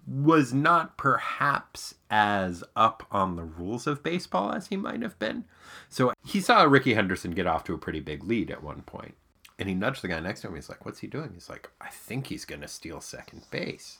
was 0.06 0.52
not 0.52 0.96
perhaps 0.96 1.94
as 2.10 2.64
up 2.74 3.06
on 3.10 3.36
the 3.36 3.44
rules 3.44 3.86
of 3.86 4.02
baseball 4.02 4.52
as 4.52 4.66
he 4.68 4.76
might 4.76 5.02
have 5.02 5.18
been. 5.18 5.44
So 5.88 6.12
he 6.24 6.40
saw 6.40 6.62
Rickey 6.62 6.94
Henderson 6.94 7.32
get 7.32 7.46
off 7.46 7.64
to 7.64 7.74
a 7.74 7.78
pretty 7.78 8.00
big 8.00 8.24
lead 8.24 8.50
at 8.50 8.62
one 8.62 8.82
point. 8.82 9.14
And 9.58 9.68
he 9.68 9.74
nudged 9.74 10.02
the 10.02 10.08
guy 10.08 10.18
next 10.18 10.40
to 10.40 10.48
him. 10.48 10.56
He's 10.56 10.68
like, 10.68 10.84
What's 10.84 11.00
he 11.00 11.06
doing? 11.06 11.30
He's 11.34 11.48
like, 11.48 11.70
I 11.80 11.88
think 11.88 12.26
he's 12.26 12.44
going 12.44 12.62
to 12.62 12.68
steal 12.68 13.00
second 13.00 13.42
base. 13.50 13.98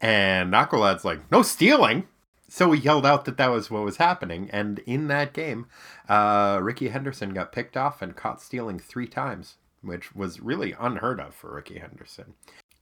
And 0.00 0.52
Aqualad's 0.52 1.04
like, 1.04 1.30
No 1.30 1.42
stealing. 1.42 2.08
So 2.48 2.72
he 2.72 2.80
yelled 2.80 3.04
out 3.04 3.26
that 3.26 3.36
that 3.36 3.50
was 3.50 3.70
what 3.70 3.84
was 3.84 3.98
happening. 3.98 4.48
And 4.50 4.78
in 4.80 5.08
that 5.08 5.34
game, 5.34 5.66
uh, 6.08 6.58
Rickey 6.62 6.88
Henderson 6.88 7.34
got 7.34 7.52
picked 7.52 7.76
off 7.76 8.00
and 8.00 8.16
caught 8.16 8.40
stealing 8.40 8.78
three 8.78 9.06
times, 9.06 9.56
which 9.82 10.14
was 10.14 10.40
really 10.40 10.74
unheard 10.78 11.20
of 11.20 11.34
for 11.34 11.54
Ricky 11.54 11.78
Henderson. 11.78 12.34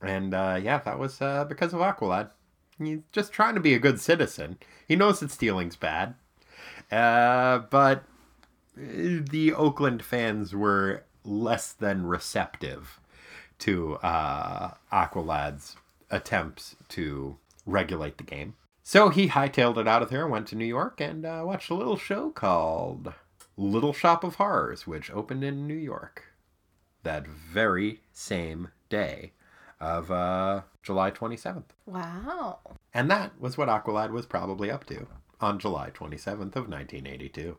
And 0.03 0.35
uh, 0.35 0.59
yeah, 0.63 0.79
that 0.79 0.99
was 0.99 1.21
uh, 1.21 1.45
because 1.45 1.73
of 1.73 1.81
Aqualad. 1.81 2.31
He's 2.79 3.01
just 3.13 3.33
trying 3.33 3.55
to 3.55 3.61
be 3.61 3.75
a 3.75 3.79
good 3.79 4.01
citizen. 4.01 4.59
He 4.87 4.97
knows 4.97 5.21
that 5.21 5.31
stealing's 5.31 5.77
bad. 5.77 6.15
Uh, 6.91 7.61
but 7.71 8.05
the 8.77 9.53
Oakland 9.55 10.03
fans 10.03 10.55
were 10.55 11.05
less 11.25 11.73
than 11.73 12.07
receptive 12.07 13.01
to 13.61 13.95
uh, 13.97 14.75
Aqualad's 14.93 15.77
attempts 16.11 16.77
to 16.91 17.37
regulate 17.65 18.19
the 18.19 18.25
game. 18.25 18.55
So 18.83 19.09
he 19.09 19.29
hightailed 19.29 19.79
it 19.79 19.89
out 19.89 20.03
of 20.03 20.11
there 20.11 20.29
went 20.29 20.47
to 20.49 20.57
New 20.57 20.67
York 20.67 21.01
and 21.01 21.25
uh, 21.25 21.43
watched 21.45 21.71
a 21.71 21.75
little 21.75 21.97
show 21.97 22.31
called 22.31 23.13
Little 23.57 23.93
Shop 23.93 24.23
of 24.23 24.37
Horrors, 24.37 24.87
which 24.87 25.11
opened 25.11 25.43
in 25.43 25.67
New 25.67 25.75
York 25.75 26.25
that 27.03 27.27
very 27.27 28.01
same 28.13 28.69
day 28.89 29.33
of 29.81 30.11
uh, 30.11 30.62
July 30.83 31.11
27th. 31.11 31.64
Wow. 31.87 32.59
And 32.95 33.11
that 33.11 33.39
was 33.41 33.59
what 33.59 33.68
Aqualad 33.68 34.11
was 34.11 34.27
probably 34.27 34.70
up 34.70 34.85
to 34.87 35.07
on 35.41 35.59
July 35.59 35.91
27th 35.91 36.57
of 36.57 36.68
1982. 36.68 37.59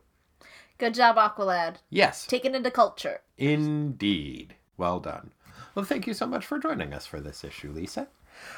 Good 0.78 0.94
job, 0.94 1.16
Aqualad. 1.16 1.76
Yes, 1.90 2.26
Taken 2.26 2.54
into 2.54 2.70
culture. 2.70 3.20
indeed. 3.36 4.54
Well 4.76 5.00
done. 5.00 5.32
Well, 5.74 5.84
thank 5.84 6.06
you 6.06 6.14
so 6.14 6.26
much 6.26 6.46
for 6.46 6.58
joining 6.58 6.92
us 6.92 7.06
for 7.06 7.20
this 7.20 7.42
issue, 7.44 7.70
Lisa. 7.72 8.08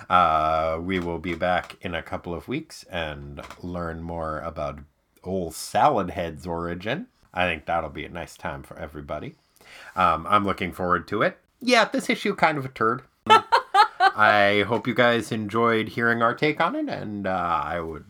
Uh, 0.09 0.79
we 0.83 0.99
will 1.01 1.19
be 1.19 1.35
back 1.35 1.77
in 1.81 1.95
a 1.95 2.03
couple 2.03 2.35
of 2.35 2.49
weeks 2.49 2.85
and 2.91 3.41
learn 3.63 4.03
more 4.03 4.41
about 4.41 4.81
old 5.25 5.55
Salad 5.55 6.11
Head's 6.11 6.47
origin. 6.47 7.07
I 7.33 7.47
think 7.47 7.65
that'll 7.67 7.91
be 7.91 8.05
a 8.05 8.11
nice 8.11 8.37
time 8.37 8.63
for 8.63 8.79
everybody. 8.79 9.37
Um, 9.97 10.27
I'm 10.29 10.45
looking 10.45 10.73
forward 10.73 11.07
to 11.09 11.23
it. 11.23 11.39
Yeah, 11.61 11.85
this 11.87 12.11
issue 12.11 12.35
kind 12.35 12.59
of 12.59 12.65
a 12.65 12.69
turd. 12.71 13.03
I 13.31 14.65
hope 14.67 14.87
you 14.87 14.95
guys 14.95 15.33
enjoyed 15.33 15.89
hearing 15.91 16.23
our 16.23 16.35
take 16.35 16.61
on 16.61 16.75
it, 16.77 16.89
and 16.89 17.27
uh, 17.27 17.63
I 17.65 17.81
would 17.81 18.05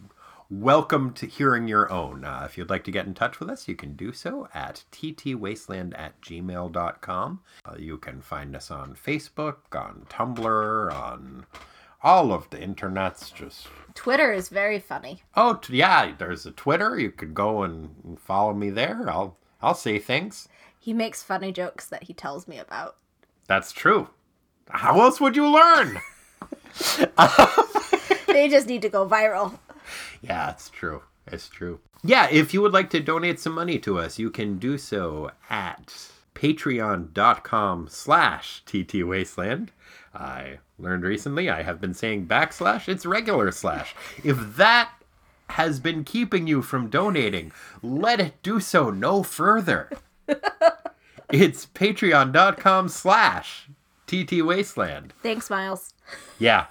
welcome 0.50 1.12
to 1.14 1.26
hearing 1.26 1.68
your 1.68 1.90
own. 1.92 2.24
Uh, 2.24 2.42
if 2.44 2.58
you'd 2.58 2.70
like 2.70 2.82
to 2.84 2.90
get 2.90 3.06
in 3.06 3.14
touch 3.14 3.38
with 3.38 3.48
us, 3.48 3.68
you 3.68 3.76
can 3.76 3.94
do 3.94 4.12
so 4.12 4.48
at 4.52 4.84
ttwasteland 4.92 5.96
at 5.98 6.20
gmail.com. 6.22 7.40
Uh, 7.64 7.74
you 7.78 7.98
can 7.98 8.20
find 8.20 8.56
us 8.56 8.70
on 8.70 8.94
Facebook, 8.94 9.56
on 9.72 10.06
Tumblr, 10.08 10.92
on 10.92 11.46
all 12.02 12.32
of 12.32 12.48
the 12.50 12.56
internets. 12.58 13.32
Just 13.32 13.68
Twitter 13.94 14.32
is 14.32 14.48
very 14.48 14.78
funny. 14.80 15.22
oh 15.36 15.54
t- 15.54 15.76
yeah, 15.76 16.12
there's 16.18 16.46
a 16.46 16.50
Twitter. 16.52 16.98
You 16.98 17.10
could 17.12 17.34
go 17.34 17.62
and 17.62 18.18
follow 18.18 18.54
me 18.54 18.70
there. 18.70 19.08
I'll 19.08 19.36
I'll 19.62 19.74
say 19.74 19.98
things. 19.98 20.48
He 20.78 20.92
makes 20.94 21.22
funny 21.22 21.52
jokes 21.52 21.86
that 21.88 22.04
he 22.04 22.14
tells 22.14 22.48
me 22.48 22.58
about. 22.58 22.96
That's 23.46 23.70
true. 23.72 24.08
How 24.72 25.00
else 25.00 25.20
would 25.20 25.36
you 25.36 25.48
learn? 25.48 26.00
They 28.32 28.48
just 28.48 28.68
need 28.68 28.82
to 28.82 28.88
go 28.88 29.06
viral. 29.06 29.58
Yeah, 30.22 30.50
it's 30.50 30.70
true. 30.70 31.02
It's 31.26 31.48
true. 31.48 31.80
Yeah, 32.02 32.28
if 32.30 32.54
you 32.54 32.62
would 32.62 32.72
like 32.72 32.90
to 32.90 33.00
donate 33.00 33.40
some 33.40 33.54
money 33.54 33.78
to 33.80 33.98
us, 33.98 34.18
you 34.18 34.30
can 34.30 34.58
do 34.58 34.78
so 34.78 35.32
at 35.50 36.08
patreon.com 36.34 37.88
slash 37.90 38.62
ttwasteland. 38.64 39.68
I 40.14 40.58
learned 40.78 41.04
recently 41.04 41.50
I 41.50 41.62
have 41.62 41.80
been 41.80 41.92
saying 41.92 42.26
backslash, 42.26 42.88
it's 42.88 43.04
regular 43.04 43.50
slash. 43.52 43.94
If 44.24 44.56
that 44.56 44.90
has 45.50 45.80
been 45.80 46.04
keeping 46.04 46.46
you 46.46 46.62
from 46.62 46.88
donating, 46.88 47.52
let 47.82 48.20
it 48.20 48.42
do 48.42 48.60
so 48.60 48.90
no 48.90 49.22
further. 49.22 49.90
it's 51.32 51.66
patreon.com 51.66 52.88
slash 52.88 53.68
ttwasteland. 54.10 55.10
Thanks, 55.22 55.50
Miles. 55.50 55.94
Yeah. 56.38 56.66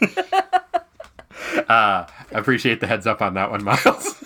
uh, 1.68 2.06
appreciate 2.32 2.80
the 2.80 2.86
heads 2.86 3.06
up 3.06 3.22
on 3.22 3.34
that 3.34 3.50
one, 3.50 3.64
Miles. 3.64 4.22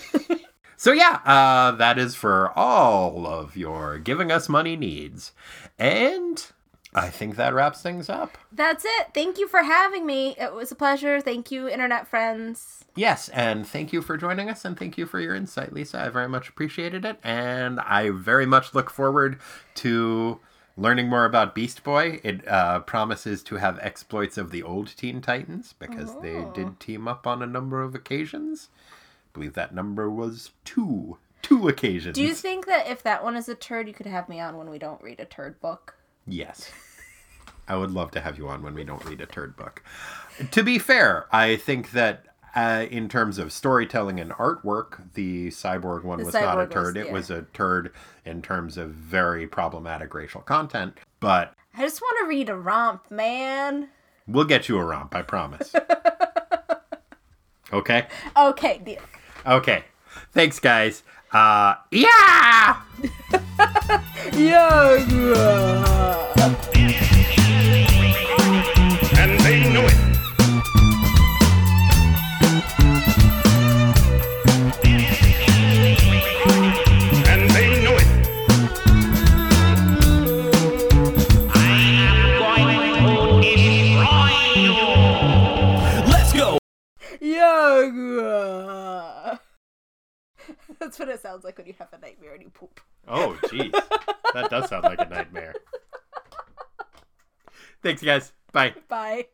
so 0.76 0.92
yeah, 0.92 1.20
uh, 1.24 1.72
that 1.72 1.98
is 1.98 2.14
for 2.14 2.56
all 2.56 3.26
of 3.26 3.56
your 3.56 3.98
giving 3.98 4.30
us 4.30 4.48
money 4.48 4.76
needs, 4.76 5.32
and 5.78 6.44
I 6.94 7.08
think 7.08 7.36
that 7.36 7.54
wraps 7.54 7.80
things 7.80 8.10
up. 8.10 8.36
That's 8.52 8.84
it. 8.84 9.08
Thank 9.14 9.38
you 9.38 9.48
for 9.48 9.62
having 9.62 10.04
me. 10.04 10.34
It 10.38 10.52
was 10.52 10.70
a 10.70 10.74
pleasure. 10.74 11.20
Thank 11.20 11.50
you, 11.50 11.68
internet 11.68 12.06
friends. 12.06 12.84
Yes, 12.94 13.30
and 13.30 13.66
thank 13.66 13.92
you 13.94 14.02
for 14.02 14.18
joining 14.18 14.50
us, 14.50 14.64
and 14.66 14.78
thank 14.78 14.98
you 14.98 15.06
for 15.06 15.18
your 15.18 15.34
insight, 15.34 15.72
Lisa. 15.72 16.02
I 16.02 16.10
very 16.10 16.28
much 16.28 16.50
appreciated 16.50 17.06
it, 17.06 17.18
and 17.24 17.80
I 17.80 18.10
very 18.10 18.44
much 18.44 18.74
look 18.74 18.90
forward 18.90 19.40
to 19.76 20.40
learning 20.76 21.08
more 21.08 21.24
about 21.24 21.54
Beast 21.54 21.84
Boy. 21.84 22.20
It 22.22 22.46
uh, 22.48 22.80
promises 22.80 23.42
to 23.44 23.56
have 23.56 23.78
exploits 23.80 24.38
of 24.38 24.50
the 24.50 24.62
old 24.62 24.96
Teen 24.96 25.20
Titans 25.20 25.74
because 25.78 26.18
they 26.20 26.44
did 26.54 26.80
team 26.80 27.06
up 27.08 27.26
on 27.26 27.42
a 27.42 27.46
number 27.46 27.82
of 27.82 27.94
occasions. 27.94 28.68
I 28.80 29.28
believe 29.34 29.54
that 29.54 29.74
number 29.74 30.10
was 30.10 30.50
two. 30.64 31.18
Two 31.42 31.68
occasions. 31.68 32.14
Do 32.14 32.22
you 32.22 32.34
think 32.34 32.66
that 32.66 32.86
if 32.86 33.02
that 33.02 33.24
one 33.24 33.36
is 33.36 33.48
a 33.48 33.54
turd, 33.54 33.88
you 33.88 33.94
could 33.94 34.06
have 34.06 34.28
me 34.28 34.38
on 34.38 34.56
when 34.56 34.70
we 34.70 34.78
don't 34.78 35.02
read 35.02 35.18
a 35.18 35.24
turd 35.24 35.60
book? 35.60 35.96
Yes. 36.26 36.70
I 37.66 37.76
would 37.76 37.90
love 37.90 38.10
to 38.12 38.20
have 38.20 38.38
you 38.38 38.48
on 38.48 38.62
when 38.62 38.74
we 38.74 38.84
don't 38.84 39.04
read 39.04 39.20
a 39.20 39.26
turd 39.26 39.56
book. 39.56 39.82
To 40.50 40.62
be 40.62 40.78
fair, 40.78 41.26
I 41.32 41.56
think 41.56 41.92
that 41.92 42.26
uh, 42.54 42.86
in 42.90 43.08
terms 43.08 43.38
of 43.38 43.52
storytelling 43.52 44.20
and 44.20 44.30
artwork, 44.32 45.12
the 45.14 45.48
cyborg 45.48 46.04
one 46.04 46.18
The 46.18 46.24
was 46.26 46.34
not 46.34 46.58
a 46.58 46.66
Cyborg 46.66 46.74
was- 46.74 46.74
turd. 46.74 46.96
it 46.96 47.12
was 47.12 47.30
a 47.30 47.42
turd 47.54 47.92
in 48.24 48.42
terms 48.42 48.76
of 48.76 48.90
very 48.90 49.46
problematic 49.46 50.14
racial 50.14 50.40
content. 50.42 50.98
But 51.20 51.54
I 51.76 51.82
just 51.82 52.00
want 52.00 52.18
to 52.22 52.28
read 52.28 52.48
a 52.48 52.56
romp, 52.56 53.10
man. 53.10 53.88
we'll 54.26 54.44
get 54.44 54.68
you 54.68 54.78
a 54.78 54.84
romp, 54.84 55.14
I 55.14 55.22
promise. 55.22 55.74
okay? 57.72 58.06
Okay, 58.36 58.78
deal. 58.84 59.00
Okay. 59.46 59.84
Thanks, 60.32 60.58
guys. 60.58 61.02
Uh, 61.32 61.74
yeah! 61.90 62.82
Yeah. 64.34 64.96
Yoga. 87.42 89.40
That's 90.78 90.98
what 90.98 91.08
it 91.08 91.20
sounds 91.20 91.44
like 91.44 91.58
when 91.58 91.66
you 91.66 91.74
have 91.78 91.92
a 91.92 91.98
nightmare 91.98 92.34
and 92.34 92.42
you 92.42 92.50
poop. 92.50 92.80
Oh, 93.08 93.36
jeez. 93.44 93.72
that 94.34 94.50
does 94.50 94.68
sound 94.68 94.84
like 94.84 95.00
a 95.00 95.08
nightmare. 95.08 95.54
Thanks, 97.82 98.02
guys. 98.02 98.32
Bye. 98.52 98.74
Bye. 98.88 99.26